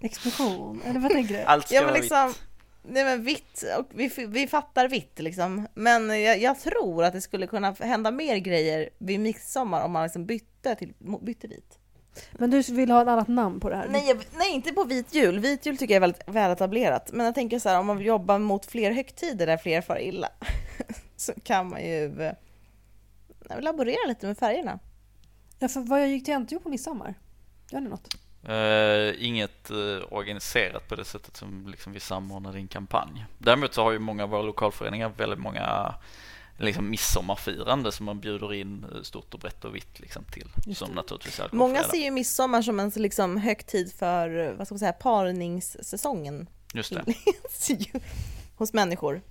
explosion? 0.00 0.82
Eller 0.84 1.00
vad 1.00 1.10
tänker 1.10 1.34
du? 1.34 1.42
Allt 1.42 1.66
ska 1.66 1.74
ja, 1.74 1.80
men 1.80 1.90
vara 1.90 2.00
liksom, 2.00 2.28
vitt. 2.28 2.42
nej 2.82 3.04
men 3.04 3.24
vitt, 3.24 3.64
och 3.78 3.86
vi, 3.90 4.26
vi 4.28 4.46
fattar 4.46 4.88
vitt 4.88 5.18
liksom. 5.18 5.66
Men 5.74 6.22
jag, 6.22 6.40
jag 6.40 6.60
tror 6.60 7.04
att 7.04 7.12
det 7.12 7.20
skulle 7.20 7.46
kunna 7.46 7.72
hända 7.72 8.10
mer 8.10 8.36
grejer 8.36 8.90
vid 8.98 9.20
midsommar 9.20 9.84
om 9.84 9.92
man 9.92 10.02
liksom 10.02 10.26
bytte, 10.26 10.74
till, 10.74 10.94
bytte 11.22 11.48
vit. 11.48 11.79
Men 12.32 12.50
du 12.50 12.62
vill 12.62 12.90
ha 12.90 13.02
ett 13.02 13.08
annat 13.08 13.28
namn 13.28 13.60
på 13.60 13.70
det 13.70 13.76
här? 13.76 13.88
Nej, 13.88 14.08
jag, 14.08 14.24
nej, 14.38 14.54
inte 14.54 14.72
på 14.72 14.84
vit 14.84 15.14
jul. 15.14 15.38
Vit 15.38 15.66
jul 15.66 15.76
tycker 15.76 15.94
jag 15.94 15.96
är 15.96 16.00
väldigt 16.00 16.22
väletablerat. 16.26 17.12
Men 17.12 17.26
jag 17.26 17.34
tänker 17.34 17.58
så 17.58 17.68
här, 17.68 17.78
om 17.78 17.86
man 17.86 18.00
jobbar 18.00 18.38
mot 18.38 18.66
fler 18.66 18.92
högtider 18.92 19.46
där 19.46 19.56
fler 19.56 19.80
far 19.80 20.00
illa 20.00 20.28
så 21.16 21.32
kan 21.44 21.68
man 21.68 21.80
ju 21.82 22.22
eh, 22.22 22.32
laborera 23.60 24.08
lite 24.08 24.26
med 24.26 24.38
färgerna. 24.38 24.78
Ja, 25.58 25.68
för 25.68 25.80
vad 25.80 26.00
jag 26.00 26.08
gick 26.08 26.24
till 26.24 26.38
NTO 26.38 26.60
på 26.60 26.68
midsommar? 26.68 27.14
Gör 27.70 27.80
ni 27.80 27.88
något? 27.88 28.14
Eh, 28.48 29.26
inget 29.26 29.70
eh, 29.70 30.12
organiserat 30.12 30.88
på 30.88 30.94
det 30.94 31.04
sättet 31.04 31.36
som 31.36 31.68
liksom 31.68 31.92
vi 31.92 32.00
samordnar 32.00 32.52
din 32.52 32.68
kampanj. 32.68 33.24
Däremot 33.38 33.74
så 33.74 33.82
har 33.82 33.92
ju 33.92 33.98
många 33.98 34.22
av 34.22 34.30
våra 34.30 34.42
lokalföreningar 34.42 35.08
väldigt 35.08 35.38
många 35.38 35.94
liksom 36.60 36.90
midsommarfirande 36.90 37.92
som 37.92 38.06
man 38.06 38.20
bjuder 38.20 38.54
in 38.54 38.86
eh, 38.94 39.02
stort 39.02 39.34
och 39.34 39.40
brett 39.40 39.64
och 39.64 39.74
vitt 39.76 40.00
liksom 40.00 40.24
till. 40.24 40.76
Som 40.76 40.90
naturligtvis 40.90 41.40
Många 41.52 41.82
ser 41.82 42.04
ju 42.04 42.10
midsommar 42.10 42.62
som 42.62 42.80
en 42.80 42.92
liksom 42.96 43.36
högtid 43.36 43.92
för, 43.98 44.46
eh, 44.46 44.52
vad 44.52 44.66
ska 44.66 44.74
man 44.74 44.78
säga, 44.78 44.92
parningssäsongen 44.92 46.48
Just 46.74 46.92
det. 46.92 47.04
hos 48.56 48.72
människor. 48.72 49.22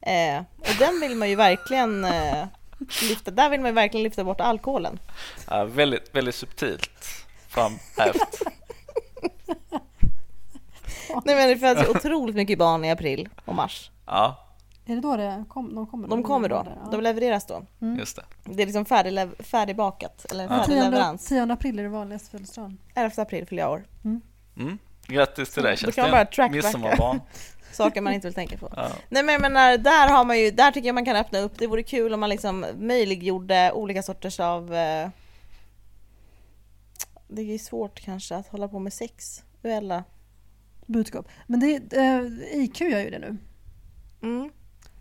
Eh, 0.00 0.42
och 0.58 0.76
den 0.78 1.00
vill 1.00 1.16
man 1.16 1.28
ju 1.30 1.36
verkligen 1.36 2.04
eh, 2.04 2.46
lyfta, 3.02 3.30
där 3.30 3.50
vill 3.50 3.60
man 3.60 3.70
ju 3.70 3.74
verkligen 3.74 4.04
lyfta 4.04 4.24
bort 4.24 4.40
alkoholen. 4.40 4.98
Ja, 5.46 5.64
väldigt, 5.64 6.14
väldigt 6.14 6.34
subtilt 6.34 7.26
framhävt. 7.48 8.42
Nej 11.24 11.36
men 11.36 11.48
det 11.48 11.56
föds 11.56 11.88
otroligt 11.88 12.36
mycket 12.36 12.58
barn 12.58 12.84
i 12.84 12.90
april 12.90 13.28
och 13.44 13.54
mars. 13.54 13.90
Ja, 14.06 14.41
Är 14.86 14.94
det 14.94 15.00
då 15.00 15.16
det 15.16 15.44
kom, 15.48 15.74
de 15.74 15.86
kommer? 15.86 16.08
De 16.08 16.22
kommer 16.22 16.48
då, 16.48 16.66
de 16.90 17.00
levereras 17.00 17.46
då. 17.46 17.66
just 17.98 18.16
det. 18.16 18.24
Det 18.44 18.62
är 18.62 18.66
liksom 18.66 18.84
färdig, 18.84 19.28
färdigbakat, 19.38 20.26
eller 20.30 20.44
Ja. 20.44 20.48
färdig 20.48 20.66
10, 20.66 20.84
leverans. 20.84 21.26
10 21.28 21.42
april 21.52 21.78
är 21.78 21.82
det 21.82 21.88
vanligaste 21.88 22.30
födelsedagen. 22.30 22.78
11 22.94 23.22
april 23.22 23.46
fyller 23.46 23.62
jag 23.62 23.72
år. 23.72 23.84
Mm. 24.04 24.78
Grattis 25.06 25.50
till 25.54 25.62
dig 25.62 25.76
Då 25.84 25.92
kan 25.92 26.02
man 26.02 26.10
bara 26.10 26.26
Kerstin. 26.26 26.60
trackbacka. 26.82 27.20
Saker 27.72 28.00
man 28.00 28.12
inte 28.12 28.26
vill 28.26 28.34
tänka 28.34 28.56
på. 28.58 28.72
Ja. 28.76 28.88
Nej 29.08 29.22
men 29.22 29.32
jag 29.32 29.42
menar, 29.42 29.78
där 29.78 30.08
har 30.08 30.24
man 30.24 30.38
ju, 30.40 30.50
där 30.50 30.70
tycker 30.72 30.88
jag 30.88 30.94
man 30.94 31.04
kan 31.04 31.16
öppna 31.16 31.38
upp. 31.38 31.58
Det 31.58 31.66
vore 31.66 31.82
kul 31.82 32.14
om 32.14 32.20
man 32.20 32.30
liksom 32.30 32.66
möjliggjorde 32.78 33.72
olika 33.72 34.02
sorters 34.02 34.40
av 34.40 34.74
eh, 34.74 35.08
Det 37.28 37.42
är 37.42 37.46
ju 37.46 37.58
svårt 37.58 38.00
kanske 38.00 38.36
att 38.36 38.46
hålla 38.48 38.68
på 38.68 38.78
med 38.78 38.92
sexuella 38.92 40.04
Budskap. 40.86 41.28
Men 41.46 41.60
det, 41.60 41.92
eh, 41.96 42.22
IQ 42.62 42.80
gör 42.80 43.00
ju 43.00 43.10
det 43.10 43.18
nu. 43.18 43.36
mm. 44.22 44.50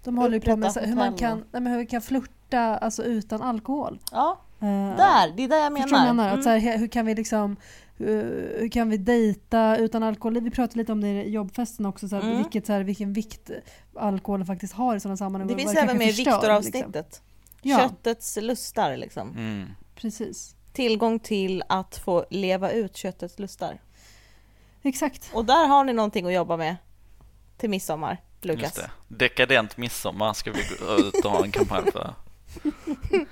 De 0.03 0.17
håller 0.17 0.33
ju 0.33 0.41
på 0.41 0.55
med 0.55 0.71
så, 0.71 0.79
hur 0.79 0.95
man 0.95 1.13
kan, 1.17 1.37
nej, 1.37 1.61
men 1.61 1.67
hur 1.67 1.79
vi 1.79 1.85
kan 1.85 2.01
flirta 2.01 2.59
alltså, 2.77 3.03
utan 3.03 3.41
alkohol. 3.41 3.99
Ja, 4.11 4.41
Eh, 4.63 4.67
där! 4.97 5.33
Det 5.37 5.43
är 5.43 5.47
det 5.47 5.55
jag 5.59 5.71
vad 5.71 5.79
jag 5.79 5.91
menar. 5.91 6.05
menar? 6.13 6.27
Att, 6.27 6.33
Mm. 6.33 6.43
så 6.43 6.49
här, 6.49 6.59
he- 6.59 6.77
hur 6.77 6.87
kan 6.87 7.05
vi 7.05 7.15
liksom 7.15 7.55
hur, 7.97 8.55
hur 8.59 8.69
kan 8.69 8.89
vi 8.89 8.97
dejta 8.97 9.77
utan 9.77 10.03
alkohol? 10.03 10.39
Vi 10.41 10.51
pratade 10.51 10.77
lite 10.79 10.91
om 10.91 11.01
det 11.01 11.07
i 11.07 11.29
jobbfesten 11.29 11.85
också, 11.85 12.09
så 12.09 12.15
här, 12.15 12.23
Mm. 12.23 12.37
vilket, 12.37 12.65
så 12.65 12.73
här, 12.73 12.83
vilken 12.83 13.13
vikt 13.13 13.51
alkoholen 13.95 14.45
faktiskt 14.45 14.73
har 14.73 14.95
i 14.95 14.99
sådana 14.99 15.17
sammanhang. 15.17 15.47
Det 15.47 15.55
finns 15.55 15.75
även 15.75 15.97
med 15.97 16.07
i 16.07 16.13
förstör, 16.13 16.31
Viktor-avsnittet. 16.31 16.85
Liksom. 16.95 17.23
Ja, 17.61 17.79
Köttets 17.79 18.37
lustar 18.41 18.97
liksom. 18.97 19.29
Mm. 19.29 19.67
precis. 19.95 20.55
Tillgång 20.73 21.19
till 21.19 21.63
att 21.69 21.95
få 21.97 22.25
leva 22.29 22.71
ut 22.71 22.95
köttets 22.97 23.39
lustar. 23.39 23.79
Exakt. 24.83 25.29
Och 25.33 25.45
där 25.45 25.67
har 25.67 25.83
ni 25.83 25.93
någonting 25.93 26.25
att 26.27 26.33
jobba 26.33 26.57
med 26.57 26.75
till 27.57 27.69
midsommar, 27.69 28.17
Lukas. 28.41 28.79
Dekadent 29.07 29.77
midsommar 29.77 30.33
ska 30.33 30.51
vi 30.51 30.63
gå 30.79 30.95
ut 30.95 31.25
och 31.25 31.31
ha 31.31 31.43
en 31.43 31.51
kampanj 31.51 31.91
för. 31.91 32.13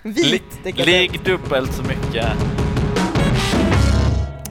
Vit 0.04 0.64
dekadent. 0.64 0.88
Ligg 0.88 1.24
dubbelt 1.24 1.74
så 1.74 1.84
mycket. 1.84 2.28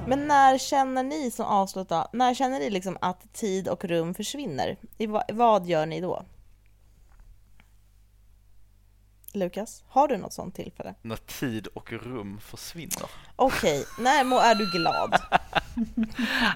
Men 0.07 0.27
när 0.29 0.59
känner 0.59 1.03
ni 1.03 1.31
som 1.31 1.47
avslut 1.47 1.89
då, 1.89 2.09
när 2.13 2.35
känner 2.35 2.59
ni 2.59 2.71
liksom 2.71 2.99
att 3.01 3.33
tid 3.33 3.69
och 3.69 3.85
rum 3.85 4.15
försvinner? 4.15 4.77
I 4.99 5.07
va, 5.07 5.23
vad 5.33 5.67
gör 5.67 5.87
ni 5.87 6.01
då? 6.01 6.25
Lukas, 9.33 9.85
har 9.89 10.09
du 10.09 10.17
något 10.17 10.33
sånt 10.33 10.55
tillfälle? 10.55 10.95
När 11.03 11.17
tid 11.17 11.67
och 11.67 11.93
rum 11.93 12.41
försvinner. 12.41 13.11
Okej, 13.37 13.85
när 13.99 14.25
må 14.25 14.39
är 14.39 14.55
du 14.55 14.71
glad? 14.71 15.23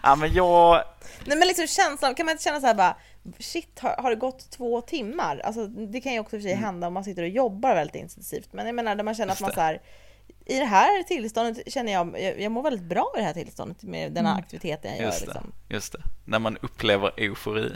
Ja 0.03 0.17
men 0.17 0.33
jag, 0.33 0.85
Nej 1.25 1.39
men 1.39 1.49
liksom 1.49 1.67
känslan, 1.67 2.15
kan 2.15 2.27
man 2.27 2.33
inte 2.33 2.45
känna 2.45 2.61
så 2.61 2.67
här 2.67 2.75
bara 2.75 2.97
Shit, 3.39 3.79
har, 3.79 3.97
har 3.99 4.11
det 4.11 4.17
gått 4.17 4.51
två 4.51 4.81
timmar? 4.81 5.39
Alltså 5.45 5.67
det 5.67 6.01
kan 6.01 6.13
ju 6.13 6.19
också 6.21 6.31
för 6.37 6.41
sig 6.41 6.55
hända 6.55 6.87
om 6.87 6.93
man 6.95 7.05
sitter 7.05 7.23
och 7.23 7.29
jobbar 7.29 7.75
väldigt 7.75 7.97
intensivt 7.97 8.53
Men 8.53 8.67
jag 8.67 8.75
menar 8.75 8.95
när 8.95 9.05
man 9.05 9.15
känner 9.15 9.33
att 9.33 9.41
Mm. 9.41 9.47
Man 9.49 9.55
så 9.55 9.61
här 9.61 9.81
I 10.47 10.59
det 10.59 10.65
här 10.65 11.03
tillståndet 11.03 11.73
känner 11.73 11.93
jag, 11.93 12.21
jag, 12.21 12.41
jag 12.41 12.53
mår 12.53 12.63
väldigt 12.63 12.85
bra 12.89 13.13
i 13.17 13.19
det 13.19 13.25
här 13.25 13.33
tillståndet 13.33 13.83
med 13.83 14.13
den 14.13 14.27
här 14.27 14.33
Mm. 14.33 14.43
aktiviteten 14.45 14.91
jag 14.91 14.99
gör 15.01 15.07
just 15.07 15.21
det, 15.21 15.27
liksom. 15.27 15.53
just 15.69 15.93
det. 15.93 16.03
När 16.25 16.39
man 16.39 16.57
upplever 16.63 17.13
eufori. 17.17 17.73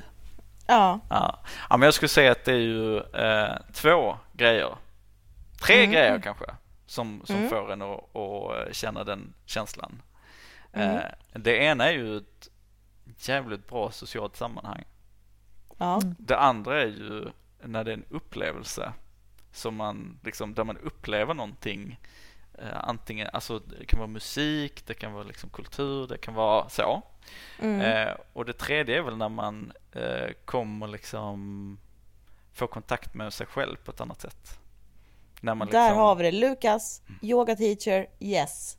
Ja, 0.66 1.00
Ja. 1.10 1.38
ja, 1.70 1.76
men 1.76 1.86
jag 1.86 1.94
skulle 1.94 2.08
säga 2.08 2.32
att 2.32 2.44
det 2.44 2.52
är 2.52 2.56
ju 2.56 2.98
eh, 2.98 3.56
två 3.72 4.16
grejer. 4.32 4.74
Tre 5.66 5.76
Mm. 5.78 5.90
grejer 5.90 6.20
kanske 6.20 6.44
som, 6.86 7.22
som 7.24 7.36
Mm. 7.36 7.48
får 7.48 7.72
en 7.72 7.82
att, 7.82 8.16
att 8.16 8.74
känna 8.76 9.04
den 9.04 9.34
känslan. 9.46 10.02
Mm. 10.72 10.96
Eh, 10.96 11.02
det 11.32 11.56
ena 11.56 11.84
är 11.88 11.92
ju 11.92 12.16
ett 12.16 12.48
jävligt 13.28 13.68
bra 13.68 13.90
socialt 13.90 14.36
sammanhang. 14.36 14.84
Ja, 15.78 15.96
Mm. 16.02 16.14
Det 16.18 16.38
andra 16.38 16.82
är 16.82 16.86
ju 16.86 17.28
när 17.62 17.84
det 17.84 17.90
är 17.90 17.96
en 17.96 18.04
upplevelse 18.10 18.92
som 19.52 19.76
man 19.76 20.18
liksom, 20.24 20.54
där 20.54 20.64
man 20.64 20.76
upplever 20.76 21.34
någonting 21.34 22.00
eh, 22.58 22.84
antingen, 22.88 23.28
alltså 23.32 23.58
det 23.58 23.86
kan 23.86 23.98
vara 23.98 24.08
musik, 24.08 24.86
det 24.86 24.94
kan 24.94 25.12
vara 25.12 25.24
liksom 25.24 25.50
kultur, 25.50 26.06
det 26.06 26.18
kan 26.18 26.34
vara 26.34 26.68
så. 26.68 27.02
mm. 27.58 27.80
Eh, 27.80 28.14
och 28.32 28.44
det 28.44 28.52
tredje 28.52 28.98
är 28.98 29.02
väl 29.02 29.16
när 29.16 29.28
man 29.28 29.72
eh, 29.92 30.32
kommer 30.44 30.86
liksom 30.86 31.78
få 32.52 32.66
kontakt 32.66 33.14
med 33.14 33.32
sig 33.32 33.46
själv 33.46 33.76
på 33.76 33.90
ett 33.90 34.00
annat 34.00 34.20
sätt. 34.20 34.58
När 35.40 35.54
man 35.54 35.68
Där 35.68 35.88
liksom, 35.88 35.98
har 35.98 36.14
vi 36.14 36.22
det, 36.22 36.32
Lukas, 36.32 37.02
yoga 37.22 37.56
teacher, 37.56 38.06
yes. 38.20 38.78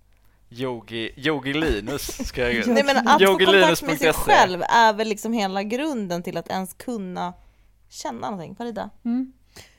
Yogi, 0.49 1.11
Yogi 1.17 1.53
Linus 1.53 2.27
ska 2.27 2.51
jag 2.51 2.67
Nej 2.73 2.83
men 2.83 3.07
att 3.07 3.21
få 3.21 3.27
kontakt 3.37 3.81
med 3.81 3.97
sig 3.97 4.07
Yogilinus.se. 4.07 4.13
själv 4.13 4.61
är 4.61 4.93
väl 4.93 5.07
liksom 5.07 5.33
hela 5.33 5.63
grunden 5.63 6.23
till 6.23 6.37
att 6.37 6.49
ens 6.49 6.73
kunna 6.73 7.33
känna 7.89 8.29
någonting. 8.29 8.55
Farida? 8.55 8.89
Mm. 9.05 9.33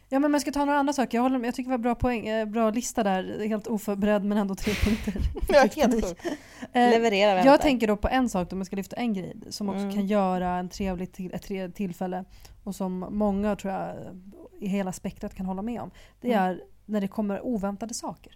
Ja 0.09 0.19
men 0.19 0.33
jag 0.33 0.41
ska 0.41 0.53
ta 0.53 0.65
några 0.65 0.79
andra 0.79 0.93
saker. 0.93 1.19
Jag, 1.19 1.23
håller, 1.23 1.45
jag 1.45 1.55
tycker 1.55 1.71
det 1.71 1.77
var 1.77 1.83
bra 1.83 1.95
poäng, 1.95 2.29
eh, 2.29 2.45
bra 2.47 2.71
lista 2.71 3.03
där. 3.03 3.49
Helt 3.49 3.67
oförberedd 3.67 4.25
men 4.25 4.39
ändå 4.39 4.55
tre 4.55 4.73
punkter. 4.75 5.15
Ja, 5.49 5.67
helt 5.77 6.05
sjukt. 6.09 6.25
Eh, 6.73 6.91
Leverera 6.91 7.45
Jag 7.45 7.61
tänker 7.61 7.87
då 7.87 7.97
på 7.97 8.09
en 8.09 8.29
sak, 8.29 8.53
om 8.53 8.59
jag 8.59 8.67
ska 8.67 8.77
lyfta 8.77 8.97
en 8.97 9.15
grej 9.15 9.37
som 9.51 9.69
också 9.69 9.79
Mm. 9.81 9.95
kan 9.95 10.07
göra 10.07 10.49
en 10.59 10.69
trevlig 10.69 11.13
till, 11.13 11.35
ett 11.35 11.43
trevligt 11.43 11.77
tillfälle 11.77 12.25
och 12.65 12.75
som 12.75 13.07
många 13.11 13.57
tror 13.57 13.73
jag 13.73 13.95
i 14.61 14.67
hela 14.69 14.93
spektrat 14.93 15.35
kan 15.35 15.47
hålla 15.47 15.63
med 15.63 15.81
om. 15.81 15.91
Det 16.21 16.33
Mm. 16.33 16.45
är 16.45 16.61
när 16.87 17.01
det 17.01 17.09
kommer 17.09 17.41
oväntade 17.47 17.95
saker. 17.95 18.33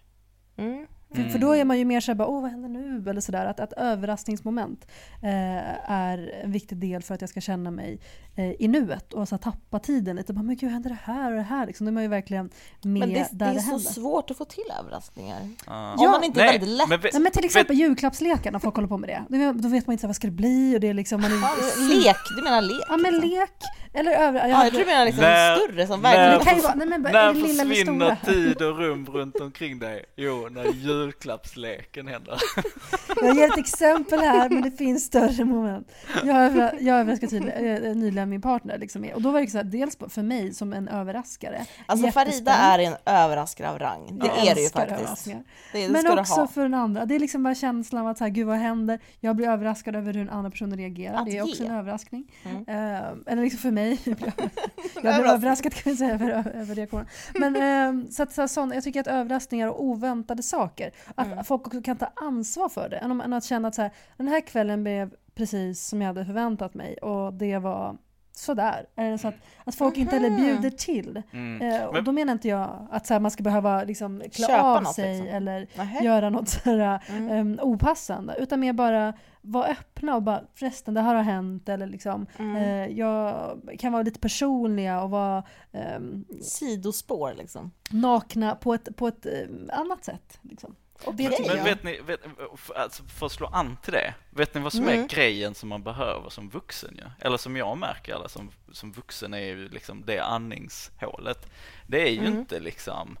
Mm. 0.57 0.87
För, 1.15 1.29
för 1.29 1.39
då 1.39 1.51
är 1.55 1.65
man 1.65 1.79
ju 1.79 1.85
mer 1.85 1.99
såhär, 1.99 2.15
bara, 2.15 2.27
åh 2.27 2.41
vad 2.41 2.51
händer 2.51 2.69
nu? 2.69 3.09
Eller 3.09 3.21
sådär. 3.21 3.45
Att, 3.45 3.59
att 3.59 3.73
överraskningsmoment 3.73 4.87
eh, 5.23 5.91
är 5.91 6.31
en 6.43 6.51
viktig 6.51 6.77
del 6.77 7.01
för 7.03 7.13
att 7.15 7.21
jag 7.21 7.29
ska 7.29 7.41
känna 7.41 7.71
mig 7.71 7.99
eh, 8.35 8.51
i 8.61 8.67
nuet 8.67 9.13
och 9.13 9.27
så 9.29 9.37
tappa 9.37 9.79
tiden 9.79 10.15
lite. 10.15 10.33
Bara, 10.33 10.43
men 10.43 10.55
gud, 10.55 10.71
händer 10.71 10.89
det 10.89 10.97
här 11.03 11.31
och 11.31 11.37
det 11.37 11.43
här? 11.43 11.67
Liksom, 11.67 11.85
då 11.85 11.89
är 11.89 11.93
man 11.93 12.03
ju 12.03 12.09
verkligen 12.09 12.45
med 12.81 12.99
Men 12.99 13.09
det, 13.13 13.27
där 13.31 13.45
det 13.45 13.51
det, 13.53 13.57
är 13.57 13.61
så 13.61 13.69
händer. 13.69 13.79
svårt 13.91 14.31
att 14.31 14.37
få 14.37 14.45
till 14.45 14.63
överraskningar. 14.79 15.39
Ja. 15.65 15.95
Om 15.97 16.11
man 16.11 16.23
inte 16.23 16.41
är 16.41 16.45
Nej, 16.45 16.59
väldigt 16.59 16.77
lätt. 16.77 16.89
men 16.89 16.99
Nej, 17.13 17.21
men 17.21 17.31
till 17.31 17.45
exempel 17.45 17.75
julklappslekar 17.75 18.51
när 18.51 18.59
folk 18.59 18.75
håller 18.75 18.87
på 18.87 18.97
med 18.97 19.09
det. 19.09 19.53
Då- 19.53 19.69
vet 19.69 19.87
man 19.87 19.91
inte 19.93 20.01
så 20.01 20.07
vad 20.07 20.15
ska 20.15 20.27
det 20.27 20.31
bli 20.33 20.75
och 20.75 20.79
det 20.79 20.87
är 20.87 20.93
liksom... 20.93 21.21
Man 21.21 21.31
är, 21.31 21.35
Ja, 21.41 21.55
lek, 21.89 22.15
du 22.37 22.43
menar 22.43 22.61
lek? 22.61 22.83
Ja 22.89 22.97
men 22.97 23.13
liksom. 23.13 23.29
lek. 23.29 23.49
Eller 23.95 24.11
över... 24.11 24.39
Jag 24.39 24.49
Ja, 24.49 24.55
hade- 24.55 24.65
jag 24.65 24.73
tror 24.73 24.79
du 24.85 24.91
menar 24.91 25.05
liksom 25.05 25.21
När- 25.23 25.55
större 25.55 25.87
som 25.87 26.01
när- 26.01 26.11
verkligen... 26.15 26.39
det 26.39 26.45
kan 26.45 26.55
ju 26.55 26.61
vara, 26.61 26.75
nej 26.75 26.87
men 26.87 27.01
När 27.01 27.13
är 27.29 27.33
det 27.33 27.39
försvinner 27.41 28.15
tid 28.25 28.61
och 28.61 28.77
rum 28.77 29.05
runt 29.05 29.35
omkring 29.39 29.79
dig? 29.79 30.05
Jo, 30.15 30.47
när 30.51 30.63
julklappsleken 31.03 32.07
händer. 32.07 32.37
Jag 33.21 33.35
ger 33.35 33.47
ett 33.47 33.57
exempel 33.57 34.19
här 34.19 34.49
men 34.49 34.61
det 34.61 34.71
finns 34.71 35.05
större 35.05 35.45
moment. 35.45 35.91
Jag 36.23 36.37
över- 36.37 36.77
jag 36.81 36.99
överraskade 36.99 37.29
tydligen, 37.29 37.99
nyligen 37.99 38.29
min 38.29 38.41
partner 38.41 38.77
liksom, 38.77 39.09
och 39.15 39.21
då 39.21 39.31
var 39.31 39.41
det 39.41 39.47
så 39.47 39.57
här, 39.57 39.63
dels 39.63 39.97
för 40.09 40.21
mig 40.21 40.53
som 40.53 40.73
en 40.73 40.87
överraskare. 40.87 41.65
Alltså 41.85 42.11
Farida 42.11 42.51
är 42.53 42.79
en 42.79 42.95
överraskare 43.05 43.69
av 43.69 43.79
rang. 43.79 44.19
Det 44.19 44.27
Jag 44.27 44.47
är 44.47 44.55
det 44.55 44.61
ju 44.61 44.69
faktiskt. 44.69 45.25
Det, 45.25 45.43
det 45.73 45.89
Men 45.89 46.19
också 46.19 46.47
för 46.47 46.61
den 46.61 46.73
andra. 46.73 47.05
Det 47.05 47.15
är 47.15 47.19
liksom 47.19 47.43
bara 47.43 47.55
känslan 47.55 48.01
av 48.01 48.07
att 48.07 48.17
så 48.17 48.23
här, 48.23 48.31
gud 48.31 48.47
vad 48.47 48.57
händer? 48.57 48.99
Jag 49.19 49.35
blir 49.35 49.47
överraskad 49.47 49.95
över 49.95 50.13
hur 50.13 50.21
en 50.21 50.29
annan 50.29 50.51
person 50.51 50.77
reagerar. 50.77 51.15
Att 51.15 51.25
det 51.25 51.37
är 51.37 51.43
också 51.43 51.63
ge. 51.63 51.69
en 51.69 51.75
överraskning. 51.75 52.31
Mm. 52.43 52.57
Eh, 52.67 53.03
eller 53.27 53.41
liksom 53.41 53.59
för 53.59 53.71
mig. 53.71 53.99
Jag 55.03 55.21
blir, 55.21 55.31
överraskad 55.33 55.73
kan 55.73 55.91
vi 55.91 55.97
säga 55.97 56.13
över, 56.13 56.51
över 56.55 56.75
reaktionen. 56.75 57.05
Men 57.33 57.55
eh, 57.55 58.09
så 58.11 58.23
att, 58.23 58.33
så 58.33 58.41
här, 58.41 58.47
sån, 58.47 58.71
jag 58.71 58.83
tycker 58.83 58.99
att 58.99 59.07
överraskningar 59.07 59.67
och 59.67 59.83
oväntade 59.83 60.43
saker, 60.43 60.91
att 61.15 61.27
Mm. 61.27 61.43
folk 61.43 61.67
också 61.67 61.81
kan 61.81 61.97
ta 61.97 62.07
ansvar 62.15 62.69
för 62.69 62.89
det. 62.89 62.97
Än, 62.97 63.33
att 63.33 63.43
känna 63.43 63.67
att 63.67 63.75
så 63.75 63.81
här, 63.81 63.91
den 64.17 64.27
här 64.27 64.41
kvällen 64.41 64.83
blev 64.83 65.13
precis 65.35 65.87
som 65.87 66.01
jag 66.01 66.07
hade 66.07 66.25
förväntat 66.25 66.73
mig 66.73 66.97
och 66.97 67.33
det 67.33 67.57
var 67.57 67.97
sådär. 68.35 68.85
Eller 68.95 69.17
så 69.17 69.27
att, 69.27 69.35
att 69.63 69.75
folk 69.75 69.97
inte 69.97 70.15
heller 70.15 70.29
Mhm. 70.29 70.41
bjuder 70.41 70.69
till. 70.69 71.21
Mm. 71.31 71.61
Eh, 71.61 71.83
och 71.85 71.93
Men- 71.93 72.03
då 72.03 72.11
menar 72.11 72.33
inte 72.33 72.47
jag 72.47 72.87
att 72.91 73.07
så 73.07 73.13
här, 73.13 73.21
man 73.21 73.31
ska 73.31 73.43
behöva 73.43 73.83
liksom, 73.83 74.21
klä 74.31 74.47
Köpa 74.47 74.61
av 74.61 74.83
något, 74.83 74.95
sig 74.95 75.13
liksom. 75.21 75.35
eller 75.35 75.67
Nähä. 75.77 76.03
göra 76.03 76.29
något 76.29 76.49
sådär, 76.49 77.03
Mm. 77.09 77.31
em, 77.31 77.59
opassande. 77.61 78.35
Utan 78.39 78.59
mer 78.59 78.73
bara 78.73 79.13
vara 79.41 79.65
öppna 79.67 80.15
och 80.15 80.23
bara 80.23 80.41
förresten 80.55 80.93
det 80.93 81.01
här 81.01 81.15
har 81.15 81.23
hänt 81.23 81.69
eller 81.69 81.87
liksom 81.87 82.25
Mm. 82.39 82.55
eh, 82.55 82.97
jag 82.97 83.51
kan 83.79 83.91
vara 83.93 84.03
lite 84.03 84.19
personliga 84.19 85.01
och 85.01 85.09
vara 85.09 85.43
em, 85.71 86.25
Sidospår 86.41 87.33
liksom. 87.37 87.71
nakna 87.91 88.55
på 88.55 88.73
ett, 88.73 88.95
på 88.95 89.07
ett 89.07 89.25
em, 89.25 89.69
annat 89.73 90.03
sätt. 90.05 90.39
Liksom. 90.41 90.75
Och 91.05 91.15
det 91.15 91.25
Okej. 91.27 91.37
tycker 91.37 91.49
Men 91.49 91.57
jag. 91.57 91.63
vet 91.75 91.83
ni, 91.83 91.99
vet, 92.01 92.19
för, 92.57 92.73
alltså, 92.73 93.03
för 93.03 93.25
att 93.25 93.31
slå 93.31 93.47
an 93.47 93.77
till 93.83 93.93
det, 93.93 94.13
vet 94.29 94.53
ni 94.53 94.61
vad 94.61 94.73
som 94.73 94.87
Mm. 94.87 95.03
är 95.03 95.07
grejen 95.07 95.55
som 95.55 95.69
man 95.69 95.83
behöver 95.83 96.29
som 96.29 96.49
vuxen 96.49 96.95
ju? 96.95 97.25
Eller 97.27 97.37
som 97.37 97.57
jag 97.57 97.77
märker, 97.77 98.15
eller 98.15 98.27
som, 98.27 98.51
som 98.71 98.91
vuxen 98.91 99.33
är 99.33 99.39
ju 99.39 99.69
liksom 99.69 100.03
det 100.05 100.19
andningshålet. 100.19 101.47
Det 101.87 102.01
är 102.07 102.11
ju 102.11 102.19
Mm. 102.19 102.39
inte 102.39 102.59
liksom 102.59 103.17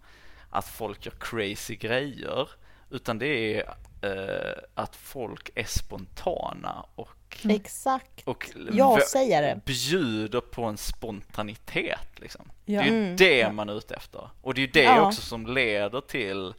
att 0.49 0.67
folk 0.67 1.05
gör 1.05 1.13
crazy 1.19 1.75
grejer, 1.75 2.49
utan 2.89 3.19
det 3.19 3.27
är 3.59 3.75
eh, 4.01 4.63
att 4.75 4.95
folk 4.95 5.49
är 5.55 5.63
spontana 5.63 6.85
och, 6.95 7.09
Mm. 7.43 7.55
Exakt. 7.55 8.27
och 8.27 8.49
Jag 8.71 9.03
säger 9.03 9.41
det. 9.41 9.61
bjuder 9.65 10.41
på 10.41 10.63
en 10.63 10.77
spontanitet 10.77 12.19
liksom. 12.19 12.51
Ja. 12.65 12.81
Det 12.81 12.87
är 12.87 12.91
ju 12.91 12.97
Mm. 13.03 13.15
det 13.15 13.37
Ja. 13.37 13.51
man 13.51 13.69
är 13.69 13.77
ute 13.77 13.95
efter. 13.95 14.29
Och 14.41 14.53
det 14.53 14.59
är 14.61 14.65
ju 14.65 14.71
det 14.71 14.83
Ja. 14.83 15.07
också 15.07 15.21
som 15.21 15.47
leder 15.47 16.01
till 16.01 16.53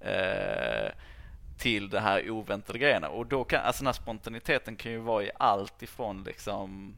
eh, 0.00 0.90
till 1.58 1.88
det 1.90 2.00
här 2.00 2.30
oväntade 2.30 2.78
grejerna. 2.78 3.08
Och 3.08 3.26
då 3.26 3.44
kan, 3.44 3.60
alltså 3.60 3.80
den 3.82 3.86
här 3.86 3.92
spontaniteten 3.92 4.76
kan 4.76 4.92
ju 4.92 4.98
vara 4.98 5.22
i 5.24 5.30
allt 5.38 5.82
ifrån 5.82 6.22
liksom, 6.24 6.94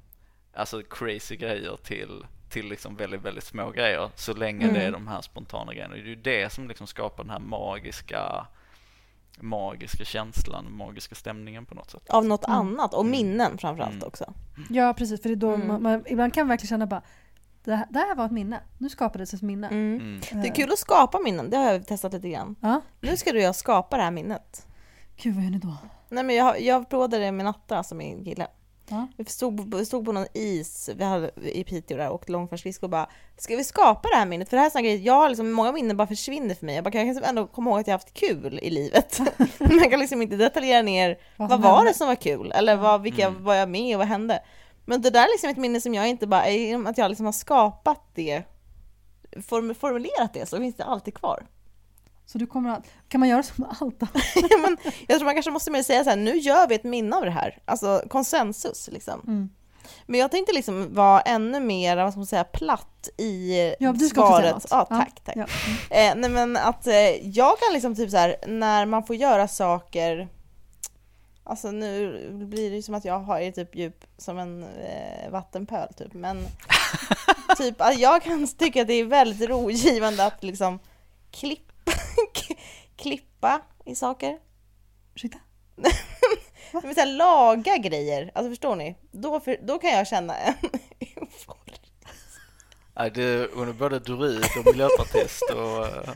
alltså 0.54 0.82
crazy 0.82 1.36
grejer 1.36 1.76
till 1.82 2.26
till 2.50 2.68
liksom 2.68 2.96
väldigt, 2.96 3.22
väldigt 3.22 3.44
små 3.44 3.70
grejer 3.70 4.10
så 4.14 4.34
länge 4.34 4.64
Mm. 4.64 4.74
det 4.74 4.82
är 4.82 4.92
de 4.92 5.08
här 5.08 5.20
spontana 5.20 5.72
grejerna. 5.74 5.94
Det 5.94 6.00
är 6.00 6.04
ju 6.04 6.14
det 6.14 6.52
som 6.52 6.68
liksom 6.68 6.86
skapar 6.86 7.24
den 7.24 7.30
här 7.30 7.38
magiska 7.38 8.46
magiska 9.40 10.04
känslan, 10.04 10.76
magiska 10.76 11.14
stämningen 11.14 11.66
på 11.66 11.74
något 11.74 11.90
sätt. 11.90 12.02
Av 12.10 12.24
något 12.24 12.44
Mm. 12.44 12.58
annat. 12.58 12.94
Och 12.94 13.06
minnen 13.06 13.58
framförallt 13.58 13.92
Mm. 13.92 14.06
också. 14.08 14.32
Ja 14.70 14.94
precis, 14.94 15.22
för 15.22 15.28
det 15.28 15.34
är 15.34 15.36
då 15.36 15.54
Mm. 15.54 15.68
man, 15.68 15.82
man, 15.82 16.04
ibland 16.06 16.34
kan 16.34 16.42
man 16.46 16.48
verkligen 16.48 16.68
känna 16.68 16.86
bara 16.86 17.02
det 17.64 17.74
här, 17.74 17.86
det 17.90 17.98
här 17.98 18.14
var 18.14 18.24
ett 18.26 18.32
minne, 18.32 18.60
nu 18.78 18.88
skapades 18.88 19.34
ett 19.34 19.42
minne. 19.42 19.66
Mm. 19.66 19.96
Mm. 20.00 20.42
Det 20.42 20.48
är 20.48 20.54
kul 20.54 20.72
att 20.72 20.78
skapa 20.78 21.18
minnen, 21.18 21.50
det 21.50 21.56
har 21.56 21.72
jag 21.72 21.86
testat 21.86 22.12
lite 22.12 22.28
grann. 22.28 22.56
Ja. 22.60 22.80
Nu 23.00 23.16
ska 23.16 23.32
du 23.32 23.38
och 23.38 23.44
jag 23.44 23.56
skapa 23.56 23.96
det 23.96 24.02
här 24.02 24.10
minnet. 24.10 24.66
Gud 25.22 25.34
vad 25.34 25.44
gör 25.44 25.50
ni 25.50 25.58
då? 25.58 25.76
Nej 26.08 26.24
men 26.24 26.36
jag, 26.36 26.60
jag 26.60 26.88
provade 26.88 27.18
det 27.18 27.32
med 27.32 27.44
Natta, 27.44 27.76
alltså 27.76 27.94
min 27.94 28.24
kille. 28.24 28.46
Ja. 28.90 29.08
Vi 29.16 29.24
stod, 29.24 29.74
vi 29.74 29.86
stod 29.86 30.04
på 30.04 30.12
någon 30.12 30.26
is 30.34 30.90
vi 30.96 31.04
hade, 31.04 31.30
i 31.42 31.64
Piteå 31.64 31.96
där 31.96 32.08
och 32.08 32.14
åkte 32.14 32.32
långfärdsskridskor 32.32 32.86
och 32.86 32.90
bara 32.90 33.08
Ska 33.36 33.56
vi 33.56 33.64
skapa 33.64 34.08
det 34.08 34.16
här 34.16 34.26
minnet? 34.26 34.48
För 34.48 34.56
det 34.56 34.60
här 34.60 34.66
är 34.66 34.70
sån 34.70 34.82
grej, 34.82 35.04
jag 35.04 35.14
har 35.14 35.28
liksom, 35.28 35.52
många 35.52 35.72
minnen 35.72 35.96
bara 35.96 36.06
försvinner 36.08 36.54
för 36.54 36.66
mig. 36.66 36.74
Jag 36.74 36.84
bara, 36.84 36.90
kan 36.90 37.00
jag 37.00 37.06
liksom 37.14 37.28
ändå 37.28 37.46
komma 37.46 37.70
ihåg 37.70 37.80
att 37.80 37.86
jag 37.86 37.94
haft 37.94 38.14
kul 38.14 38.58
i 38.62 38.70
livet. 38.70 39.20
Men 39.58 39.78
jag 39.78 39.90
kan 39.90 40.00
liksom 40.00 40.22
inte 40.22 40.36
detaljera 40.36 40.82
ner 40.82 41.18
Vad 41.36 41.48
vad 41.50 41.60
var 41.60 41.76
hände? 41.76 41.90
det 41.90 41.94
som 41.94 42.06
var 42.06 42.14
kul? 42.14 42.52
Eller 42.52 42.76
vad, 42.76 43.02
vilka 43.02 43.26
Mm. 43.26 43.44
var 43.44 43.54
jag 43.54 43.68
med 43.68 43.96
och 43.96 43.98
vad 43.98 44.08
hände? 44.08 44.40
Men 44.88 45.02
det 45.02 45.10
där 45.10 45.24
är 45.24 45.32
liksom 45.32 45.50
ett 45.50 45.56
minne 45.56 45.80
som 45.80 45.94
jag 45.94 46.08
inte 46.08 46.26
bara, 46.26 46.50
genom 46.50 46.86
att 46.86 46.98
jag 46.98 47.08
liksom 47.08 47.26
har 47.26 47.32
skapat 47.32 48.00
det, 48.14 48.42
form, 49.48 49.74
formulerat 49.74 50.34
det, 50.34 50.48
så 50.48 50.58
finns 50.58 50.76
det 50.76 50.84
alltid 50.84 51.14
kvar. 51.14 51.46
Så 52.26 52.38
du 52.38 52.46
kommer 52.46 52.70
att, 52.70 52.86
kan 53.08 53.20
man 53.20 53.28
göra 53.28 53.42
som 53.42 53.66
allt 53.80 54.00
då? 54.00 54.06
Men 54.62 54.76
jag 55.06 55.18
tror 55.18 55.24
man 55.24 55.34
kanske 55.34 55.50
måste 55.50 55.70
mer 55.70 55.82
säga 55.82 56.04
så 56.04 56.10
här, 56.10 56.16
nu 56.16 56.36
gör 56.36 56.68
vi 56.68 56.74
ett 56.74 56.84
minne 56.84 57.16
av 57.16 57.24
det 57.24 57.30
här. 57.30 57.58
Alltså 57.64 58.02
konsensus 58.10 58.88
liksom. 58.92 59.20
Mm. 59.26 59.50
Men 60.06 60.20
jag 60.20 60.30
tänkte 60.30 60.52
liksom 60.52 60.94
vara 60.94 61.20
ännu 61.20 61.60
mer, 61.60 61.96
vad 61.96 62.12
ska 62.12 62.18
man 62.18 62.26
säga, 62.26 62.44
platt 62.44 63.08
i 63.16 63.54
Ja, 63.80 63.92
du 63.92 64.08
ska 64.08 64.20
också 64.20 64.36
säga 64.36 64.50
svaret. 64.50 64.54
något. 64.54 64.66
Ja, 64.70 64.84
tack, 64.84 65.20
tack. 65.24 65.36
Ja. 65.36 65.46
Eh, 65.96 66.14
nej 66.16 66.30
men 66.30 66.56
att 66.56 66.86
eh, 66.86 67.28
jag 67.28 67.58
kan 67.58 67.72
liksom 67.72 67.94
typ 67.94 68.10
så 68.10 68.16
här, 68.16 68.36
när 68.46 68.86
man 68.86 69.06
får 69.06 69.16
göra 69.16 69.48
saker 69.48 70.28
Alltså 71.48 71.70
nu 71.70 72.28
blir 72.32 72.70
det 72.70 72.76
ju 72.76 72.82
som 72.82 72.94
att 72.94 73.04
jag 73.04 73.18
har 73.18 73.40
är 73.40 73.52
typ 73.52 73.76
djup 73.76 74.04
som 74.18 74.38
en 74.38 74.62
eh, 74.62 75.30
vattenpöl 75.30 75.94
typ, 75.94 76.14
men 76.14 76.46
typ 77.56 77.76
jag 77.96 78.22
kan 78.22 78.46
tycka 78.46 78.82
att 78.82 78.88
det 78.88 78.94
är 78.94 79.04
väldigt 79.04 79.48
rogivande 79.48 80.26
att 80.26 80.44
liksom 80.44 80.78
klippa, 81.30 81.92
klippa 82.96 83.60
i 83.84 83.94
saker. 83.94 84.38
Ursäkta? 85.14 85.38
Men 86.72 86.94
så 86.94 87.00
här, 87.00 87.16
laga 87.16 87.76
grejer, 87.76 88.30
alltså 88.34 88.50
förstår 88.50 88.76
ni? 88.76 88.96
Då, 89.10 89.40
för, 89.40 89.56
då 89.62 89.78
kan 89.78 89.90
jag 89.90 90.06
känna 90.06 90.36
en. 90.36 90.54
Nej, 92.98 93.10
det, 93.10 93.48
hon 93.54 93.68
är 93.68 93.72
både 93.72 93.98
druid 93.98 94.44
och 94.58 94.66
miljöpartist 94.66 95.42
och... 95.50 95.86
eh, 95.86 96.10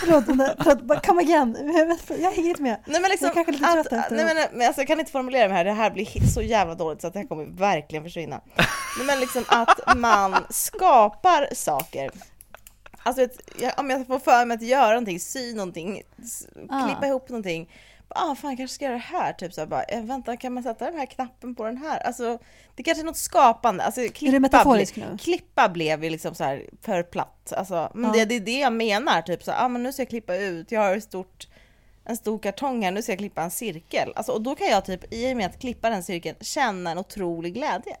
Förlåt, 0.00 0.24
förlåt, 0.64 1.06
come 1.06 1.22
again. 1.22 1.56
Jag, 1.76 1.86
vet, 1.86 2.08
hänger 2.36 2.48
inte 2.48 2.62
med. 2.62 2.76
Nej 2.86 3.00
men 3.00 3.10
liksom, 3.10 3.26
Jag 3.26 3.36
är 3.38 3.44
kanske 3.44 3.52
lite 3.52 3.66
att, 3.66 3.72
trött 3.90 3.92
efter 4.02 4.16
nej, 4.16 4.34
men, 4.34 4.58
men 4.58 4.66
alltså, 4.66 4.80
jag 4.80 4.88
kan 4.88 4.98
inte 5.00 5.12
formulera 5.12 5.48
det 5.48 5.54
här, 5.54 5.64
det 5.64 5.72
här 5.72 5.90
blir 5.90 6.26
så 6.34 6.42
jävla 6.42 6.74
dåligt 6.74 7.00
så 7.00 7.06
att 7.06 7.12
det 7.12 7.18
här 7.18 7.26
kommer 7.26 7.44
verkligen 7.44 8.04
försvinna. 8.04 8.40
Nej, 8.98 9.06
men 9.06 9.20
liksom 9.20 9.44
att 9.48 9.96
man 9.96 10.36
skapar 10.50 11.48
saker. 11.54 12.10
Alltså 13.02 13.22
ett, 13.22 13.38
jag, 13.60 13.72
om 13.76 13.90
jag 13.90 14.06
får 14.06 14.18
för 14.18 14.44
mig 14.44 14.54
att 14.54 14.62
göra 14.62 14.88
någonting, 14.90 15.20
sy 15.20 15.54
någonting, 15.54 16.02
Ah. 16.68 16.86
klippa 16.86 17.06
ihop 17.06 17.28
någonting. 17.28 17.70
Ah 18.08 18.34
fan, 18.34 18.50
jag 18.50 18.58
kanske 18.58 18.74
ska 18.74 18.84
göra 18.84 18.94
det 18.94 18.98
här, 19.00 19.32
typ 19.32 19.52
så 19.54 19.60
här, 19.60 19.68
bara, 19.68 19.82
eh, 19.82 20.02
vänta 20.02 20.36
kan 20.36 20.52
man 20.52 20.62
sätta 20.62 20.84
den 20.84 20.94
här 20.98 21.06
knappen 21.06 21.54
på 21.54 21.64
den 21.64 21.76
här? 21.76 21.98
Alltså 22.00 22.38
det 22.74 22.82
kanske 22.82 23.02
är 23.02 23.06
något 23.06 23.16
skapande, 23.16 23.84
alltså 23.84 24.00
klippa, 24.00 24.28
Är 24.28 24.32
det 24.32 24.40
metaforiskt 24.40 24.94
bli- 24.94 25.04
nu? 25.10 25.18
klippa 25.18 25.68
blev 25.68 26.04
ju 26.04 26.10
liksom 26.10 26.34
så 26.34 26.44
här 26.44 26.66
för 26.82 27.02
platt. 27.02 27.52
Alltså, 27.56 27.90
men 27.94 28.04
Ja. 28.04 28.12
det, 28.12 28.24
det 28.24 28.34
är 28.34 28.40
det 28.40 28.58
jag 28.60 28.72
menar, 28.72 29.22
typ 29.22 29.42
så 29.42 29.52
ah, 29.52 29.68
men 29.68 29.82
nu 29.82 29.92
ska 29.92 30.02
jag 30.02 30.08
klippa 30.08 30.36
ut, 30.36 30.72
jag 30.72 30.80
har 30.80 30.96
ett 30.96 31.04
stort 31.04 31.48
en 32.04 32.16
stor 32.16 32.38
kartong 32.38 32.82
här, 32.84 32.90
nu 32.92 33.02
ska 33.02 33.12
jag 33.12 33.18
klippa 33.18 33.42
en 33.42 33.50
cirkel. 33.50 34.12
Alltså, 34.16 34.32
och 34.32 34.42
då 34.42 34.54
kan 34.54 34.66
jag 34.66 34.84
typ, 34.84 35.12
i 35.14 35.32
och 35.32 35.36
med 35.36 35.46
att 35.46 35.58
klippa 35.60 35.90
den 35.90 36.02
cirkeln, 36.02 36.36
känna 36.40 36.90
en 36.90 36.98
otrolig 36.98 37.54
glädje. 37.54 37.96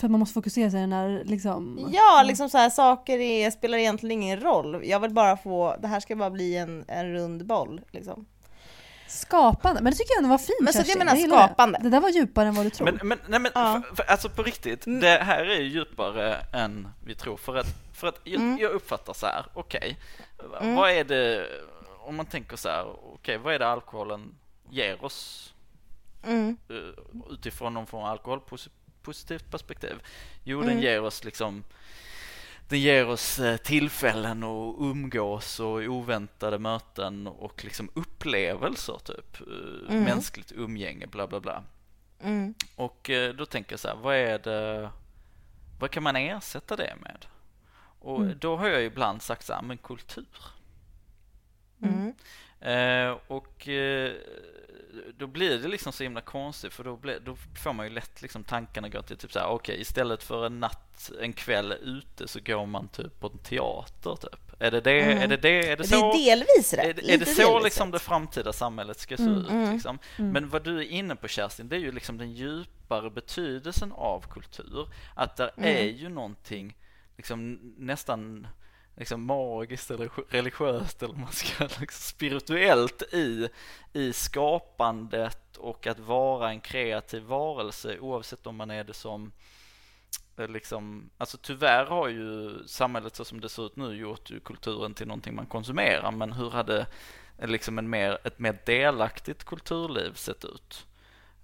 För 0.00 0.08
man 0.08 0.20
måste 0.20 0.34
fokusera 0.34 0.70
sig 0.70 0.86
när 0.86 1.24
liksom... 1.24 1.90
Ja, 1.92 2.22
liksom 2.26 2.50
så 2.50 2.58
här, 2.58 2.70
saker 2.70 3.18
är, 3.18 3.50
spelar 3.50 3.78
egentligen 3.78 4.22
ingen 4.22 4.40
roll. 4.40 4.80
Jag 4.84 5.00
vill 5.00 5.10
bara 5.10 5.36
få, 5.36 5.76
det 5.82 5.88
här 5.88 6.00
ska 6.00 6.16
bara 6.16 6.30
bli 6.30 6.56
en, 6.56 6.84
en 6.88 7.12
rund 7.12 7.46
boll 7.46 7.80
liksom. 7.90 8.26
Skapande, 9.08 9.80
men 9.82 9.92
det 9.92 9.98
tycker 9.98 10.10
jag 10.12 10.18
ändå 10.18 10.28
var 10.30 10.38
fint 10.38 10.58
Men 10.60 10.72
så 10.72 10.82
det 10.82 10.98
menar 10.98 11.14
det. 11.16 11.22
skapande. 11.22 11.78
Det 11.82 11.88
där 11.90 12.00
var 12.00 12.08
djupare 12.08 12.48
än 12.48 12.54
vad 12.54 12.66
du 12.66 12.70
tror. 12.70 12.84
Men, 12.92 13.08
men, 13.08 13.18
nej, 13.28 13.40
men 13.40 13.52
Ja. 13.54 13.82
för, 13.88 13.96
för, 13.96 14.10
alltså 14.10 14.28
på 14.28 14.42
riktigt, 14.42 14.86
Mm. 14.86 15.00
det 15.00 15.08
här 15.24 15.44
är 15.44 15.60
ju 15.60 15.68
djupare 15.68 16.36
än 16.52 16.88
vi 17.04 17.14
tror. 17.14 17.36
För 17.36 17.56
att, 17.56 17.66
för 17.92 18.06
att 18.08 18.20
jag, 18.24 18.34
Mm. 18.40 18.58
jag 18.58 18.70
uppfattar 18.72 19.12
så 19.12 19.26
här, 19.26 19.44
okej, 19.54 19.98
Mm. 20.60 20.74
vad 20.74 20.90
är 20.90 21.04
det, 21.04 21.46
om 22.00 22.16
man 22.16 22.26
tänker 22.26 22.56
så 22.56 22.68
här, 22.68 22.86
okej, 23.14 23.38
vad 23.38 23.54
är 23.54 23.58
det 23.58 23.68
alkoholen 23.68 24.34
ger 24.70 25.04
oss 25.04 25.50
Mm. 26.26 26.56
eh, 26.68 26.76
utifrån 27.30 27.74
någon 27.74 27.86
form 27.86 28.02
av 28.04 28.10
alkoholpositivt 28.10 29.50
perspektiv? 29.50 29.94
Jo, 30.44 30.58
Mm. 30.62 30.68
den 30.74 30.82
ger 30.82 31.02
oss 31.02 31.24
liksom 31.24 31.64
den 32.68 32.80
ger 32.80 33.08
oss 33.08 33.38
eh, 33.38 33.56
tillfällen 33.56 34.42
att 34.42 34.74
umgås 34.80 35.60
och 35.60 35.66
oväntade 35.82 36.58
möten 36.58 37.26
och 37.26 37.64
liksom 37.64 37.90
upplevelser 37.94 38.98
typ. 39.04 39.40
Eh, 39.40 39.46
Mm. 39.88 40.04
Mänskligt 40.04 40.52
umgänge, 40.52 41.06
bla 41.06 41.26
bla 41.26 41.40
bla. 41.40 41.62
Mm. 42.20 42.54
Och 42.76 43.10
eh, 43.10 43.34
då 43.34 43.46
tänker 43.46 43.72
jag 43.72 43.80
så 43.80 43.88
här, 43.88 43.96
vad 43.96 44.16
är 44.16 44.38
det, 44.38 44.90
vad 45.80 45.90
kan 45.90 46.02
man 46.02 46.16
ersätta 46.16 46.76
det 46.76 46.94
med? 47.02 47.26
Och 48.00 48.20
Mm. 48.20 48.36
då 48.40 48.56
har 48.56 48.68
jag 48.68 48.84
ibland 48.84 49.22
sagt 49.22 49.46
så 49.46 49.52
här, 49.54 49.62
men 49.62 49.78
kultur. 49.78 50.26
Mm. 51.82 52.14
Eh, 52.60 53.18
och 53.26 53.68
eh, 53.68 54.12
då 55.18 55.26
blir 55.26 55.58
det 55.58 55.68
liksom 55.68 55.92
så 55.92 56.02
himla 56.02 56.20
konstigt 56.20 56.72
för 56.72 56.84
då, 56.84 56.96
blir, 56.96 57.20
då 57.24 57.36
får 57.62 57.72
man 57.72 57.86
ju 57.86 57.92
lätt 57.92 58.22
liksom 58.22 58.44
tankarna 58.44 58.88
gå 58.88 59.02
till 59.02 59.16
typ 59.16 59.32
så 59.32 59.38
här, 59.38 59.46
okej 59.48 59.80
istället 59.80 60.22
för 60.22 60.46
en 60.46 60.60
natt, 60.60 61.10
en 61.20 61.32
kväll 61.32 61.72
ute 61.72 62.28
så 62.28 62.40
går 62.40 62.66
man 62.66 62.88
typ 62.88 63.20
på 63.20 63.26
en 63.26 63.38
teater 63.38 64.16
typ. 64.16 64.40
Är 64.58 64.70
det 64.70 64.80
det, 64.80 65.00
Mm. 65.00 65.18
är 65.22 65.26
det 65.28 65.36
det, 65.36 65.68
är 65.70 65.76
det 65.76 65.82
Det 65.82 65.88
så? 65.88 66.12
är 66.12 66.24
delvis 66.24 66.72
rätt. 66.74 66.86
Är 66.86 66.94
det, 66.94 67.14
är 67.14 67.18
det 67.18 67.26
så 67.26 67.60
liksom 67.60 67.90
det 67.90 67.98
framtida 67.98 68.52
samhället 68.52 68.98
ska 69.00 69.16
se 69.16 69.22
Mm, 69.22 69.38
ut? 69.38 69.50
mm, 69.50 69.72
Liksom? 69.74 69.98
mm. 70.18 70.30
Men 70.32 70.48
vad 70.48 70.64
du 70.64 70.78
är 70.78 70.82
inne 70.88 71.16
på 71.16 71.28
Kerstin, 71.28 71.68
det 71.68 71.76
är 71.76 71.80
ju 71.80 71.92
liksom 71.92 72.18
den 72.18 72.32
djupare 72.32 73.10
betydelsen 73.10 73.92
av 73.92 74.24
kultur. 74.30 74.88
Att 75.14 75.36
det 75.36 75.48
Mm. 75.56 75.76
är 75.76 75.82
ju 75.90 76.08
någonting 76.08 76.76
liksom 77.16 77.58
nästan 77.78 78.46
liksom 78.96 79.26
magiskt 79.26 79.90
eller 79.90 80.10
religiöst 80.28 81.02
eller 81.02 81.14
man 81.14 81.32
ska 81.32 81.64
liksom 81.80 81.86
spirituellt 81.90 83.02
i, 83.02 83.48
i 83.92 84.12
skapandet 84.12 85.56
och 85.56 85.86
att 85.86 85.98
vara 85.98 86.50
en 86.50 86.60
kreativ 86.60 87.22
varelse 87.22 87.98
oavsett 87.98 88.46
om 88.46 88.56
man 88.56 88.70
är 88.70 88.84
det 88.84 88.94
som 88.94 89.32
eh, 90.36 90.48
liksom, 90.48 91.10
alltså 91.18 91.38
tyvärr 91.42 91.86
har 91.86 92.08
ju 92.08 92.58
samhället 92.66 93.16
så 93.16 93.24
som 93.24 93.40
det 93.40 93.48
ser 93.48 93.66
ut 93.66 93.76
nu 93.76 93.96
gjort 93.96 94.30
ju 94.30 94.40
kulturen 94.40 94.94
till 94.94 95.06
någonting 95.06 95.34
man 95.34 95.46
konsumerar 95.46 96.10
men 96.10 96.32
hur 96.32 96.50
hade 96.50 96.86
eh, 97.38 97.48
liksom 97.48 97.78
en 97.78 97.90
mer, 97.90 98.18
ett 98.24 98.38
mer 98.38 98.58
delaktigt 98.66 99.44
kulturliv 99.44 100.12
sett 100.12 100.44
ut? 100.44 100.86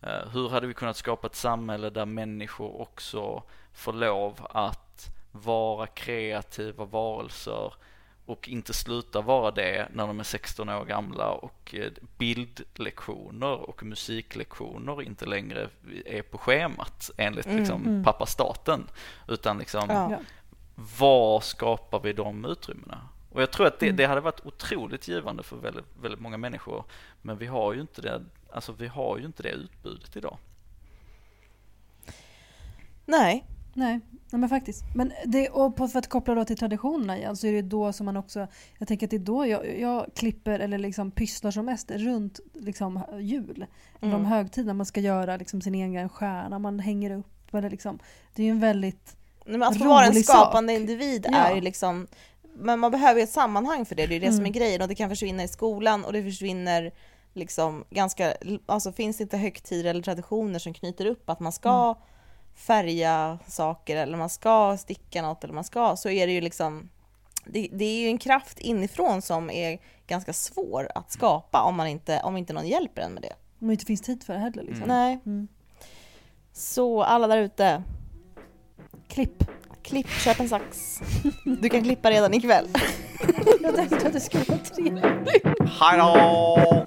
Eh, 0.02 0.28
hur 0.32 0.48
hade 0.48 0.66
vi 0.66 0.74
kunnat 0.74 0.96
skapa 0.96 1.26
ett 1.26 1.34
samhälle 1.34 1.90
där 1.90 2.06
människor 2.06 2.80
också 2.80 3.42
får 3.72 3.92
lov 3.92 4.46
att 4.50 5.19
vara 5.32 5.86
kreativa 5.86 6.84
varelser 6.84 7.72
och 8.26 8.48
inte 8.48 8.72
sluta 8.74 9.20
vara 9.20 9.50
det 9.50 9.88
när 9.92 10.06
de 10.06 10.20
är 10.20 10.24
16 10.24 10.68
år 10.68 10.84
gamla 10.84 11.30
och 11.30 11.74
eh, 11.74 11.92
bildlektioner 12.18 13.52
och 13.70 13.82
musiklektioner 13.82 15.02
inte 15.02 15.26
längre 15.26 15.68
är 16.06 16.22
på 16.22 16.38
schemat 16.38 17.10
enligt 17.16 17.46
Mm, 17.46 17.58
liksom 17.58 17.86
mm. 17.86 18.04
pappa 18.04 18.26
staten 18.26 18.86
utan 19.28 19.58
liksom 19.58 19.84
Ja. 19.88 20.18
Var 20.98 21.40
skapar 21.40 22.00
vi 22.00 22.12
de 22.12 22.44
utrymmena? 22.44 23.08
Och 23.32 23.42
jag 23.42 23.50
tror 23.50 23.66
att 23.66 23.78
det, 23.80 23.86
Mm. 23.86 23.96
det 23.96 24.06
hade 24.06 24.20
varit 24.20 24.46
otroligt 24.46 25.08
givande 25.08 25.42
för 25.42 25.56
väldigt, 25.56 25.84
väldigt 26.02 26.20
många 26.20 26.36
människor 26.36 26.84
men 27.22 27.38
vi 27.38 27.46
har 27.46 27.72
ju 27.72 27.80
inte 27.80 28.02
det, 28.02 28.24
alltså 28.52 28.72
vi 28.72 28.86
har 28.86 29.18
ju 29.18 29.24
inte 29.24 29.42
det 29.42 29.50
utbudet 29.50 30.16
idag. 30.16 30.38
Nej. 33.06 33.44
Nej, 33.74 34.00
nej 34.30 34.40
men 34.40 34.48
faktiskt. 34.48 34.82
Men 34.94 35.12
det, 35.26 35.48
och 35.48 35.76
på, 35.76 35.88
för 35.88 35.98
att 35.98 36.08
koppla 36.08 36.34
då 36.34 36.44
till 36.44 36.56
traditionerna 36.56 37.16
igen 37.18 37.36
så 37.36 37.46
är 37.46 37.52
det 37.52 37.62
då 37.62 37.92
som 37.92 38.06
man 38.06 38.16
också, 38.16 38.46
jag 38.78 38.88
tänker 38.88 39.06
att 39.06 39.10
det 39.10 39.16
är 39.16 39.18
då 39.18 39.46
jag, 39.46 39.78
jag 39.80 40.06
klipper 40.14 40.58
eller 40.60 40.78
liksom 40.78 41.10
pysslar 41.10 41.50
som 41.50 41.66
mest 41.66 41.90
runt 41.90 42.40
liksom 42.54 43.02
jul. 43.20 43.66
Mm. 44.00 44.12
De 44.12 44.24
högtiderna 44.24 44.74
man 44.74 44.86
ska 44.86 45.00
göra 45.00 45.36
liksom 45.36 45.60
sin 45.62 45.74
egen 45.74 46.08
stjärna, 46.08 46.58
man 46.58 46.78
hänger 46.80 47.10
upp 47.10 47.54
eller 47.54 47.70
liksom. 47.70 47.98
Det 48.34 48.42
är 48.42 48.46
ju 48.46 48.50
en 48.50 48.60
väldigt, 48.60 49.16
Nej, 49.46 49.58
men 49.58 49.68
att 49.68 49.78
få 49.78 49.84
vara 49.88 50.04
en 50.06 50.14
skapande 50.14 50.72
sak. 50.72 50.80
individ 50.80 51.26
Ja. 51.30 51.38
är 51.38 51.54
ju 51.54 51.60
liksom 51.60 52.06
men 52.58 52.78
man 52.80 52.90
behöver 52.90 53.20
ju 53.20 53.24
ett 53.24 53.30
sammanhang 53.30 53.84
för 53.84 53.94
det, 53.94 54.06
det 54.06 54.16
är 54.16 54.20
det 54.20 54.26
som 54.26 54.34
är 54.34 54.40
Mm. 54.40 54.52
grejen 54.52 54.82
och 54.82 54.88
det 54.88 54.94
kan 54.94 55.08
försvinna 55.08 55.42
i 55.42 55.48
skolan 55.48 56.04
och 56.04 56.12
det 56.12 56.22
försvinner 56.22 56.92
liksom 57.34 57.84
ganska, 57.90 58.34
alltså 58.66 58.92
finns 58.92 59.16
det 59.16 59.22
inte 59.22 59.36
högtider 59.36 59.90
eller 59.90 60.02
traditioner 60.02 60.58
som 60.58 60.74
knyter 60.74 61.06
upp 61.06 61.30
att 61.30 61.40
man 61.40 61.52
ska 61.52 61.84
Mm. 61.84 61.94
Färga 62.60 63.38
saker 63.46 63.96
eller 63.96 64.18
man 64.18 64.28
ska 64.30 64.76
sticka 64.76 65.22
något 65.22 65.44
eller 65.44 65.54
man 65.54 65.64
ska, 65.64 65.96
så 65.96 66.08
är 66.08 66.26
det 66.26 66.32
ju 66.32 66.40
liksom 66.40 66.90
det, 67.44 67.68
det 67.72 67.84
är 67.84 68.00
ju 68.00 68.06
en 68.06 68.18
kraft 68.18 68.58
inifrån 68.58 69.22
som 69.22 69.50
är 69.50 69.78
ganska 70.06 70.32
svår 70.32 70.88
att 70.94 71.12
skapa 71.12 71.62
om 71.62 71.76
man 71.76 71.86
inte, 71.86 72.20
om 72.20 72.36
inte 72.36 72.52
någon 72.52 72.66
hjälper 72.66 73.02
en 73.02 73.12
med 73.12 73.22
det. 73.22 73.32
om 73.60 73.66
det 73.66 73.72
inte 73.72 73.86
finns 73.86 74.00
tid 74.00 74.24
för 74.24 74.32
det 74.32 74.38
heller 74.38 74.62
liksom. 74.62 74.84
Nej. 74.88 75.18
Mm. 75.26 75.48
Så 76.52 77.02
alla 77.02 77.26
där 77.26 77.38
ute, 77.38 77.82
Klipp. 79.08 79.44
klipp, 79.82 80.08
köp 80.08 80.40
en 80.40 80.48
sax. 80.48 81.00
Du 81.44 81.68
kan 81.68 81.82
klippa 81.82 82.10
redan 82.10 82.34
ikväll. 82.34 82.68
jag 83.60 83.74
tänkte 83.74 84.06
att 84.06 84.12
det 84.12 84.20
skulle 84.20 84.44
vara 84.44 84.58
trevligt. 84.58 85.04
Hej 85.80 85.98
då! 85.98 86.86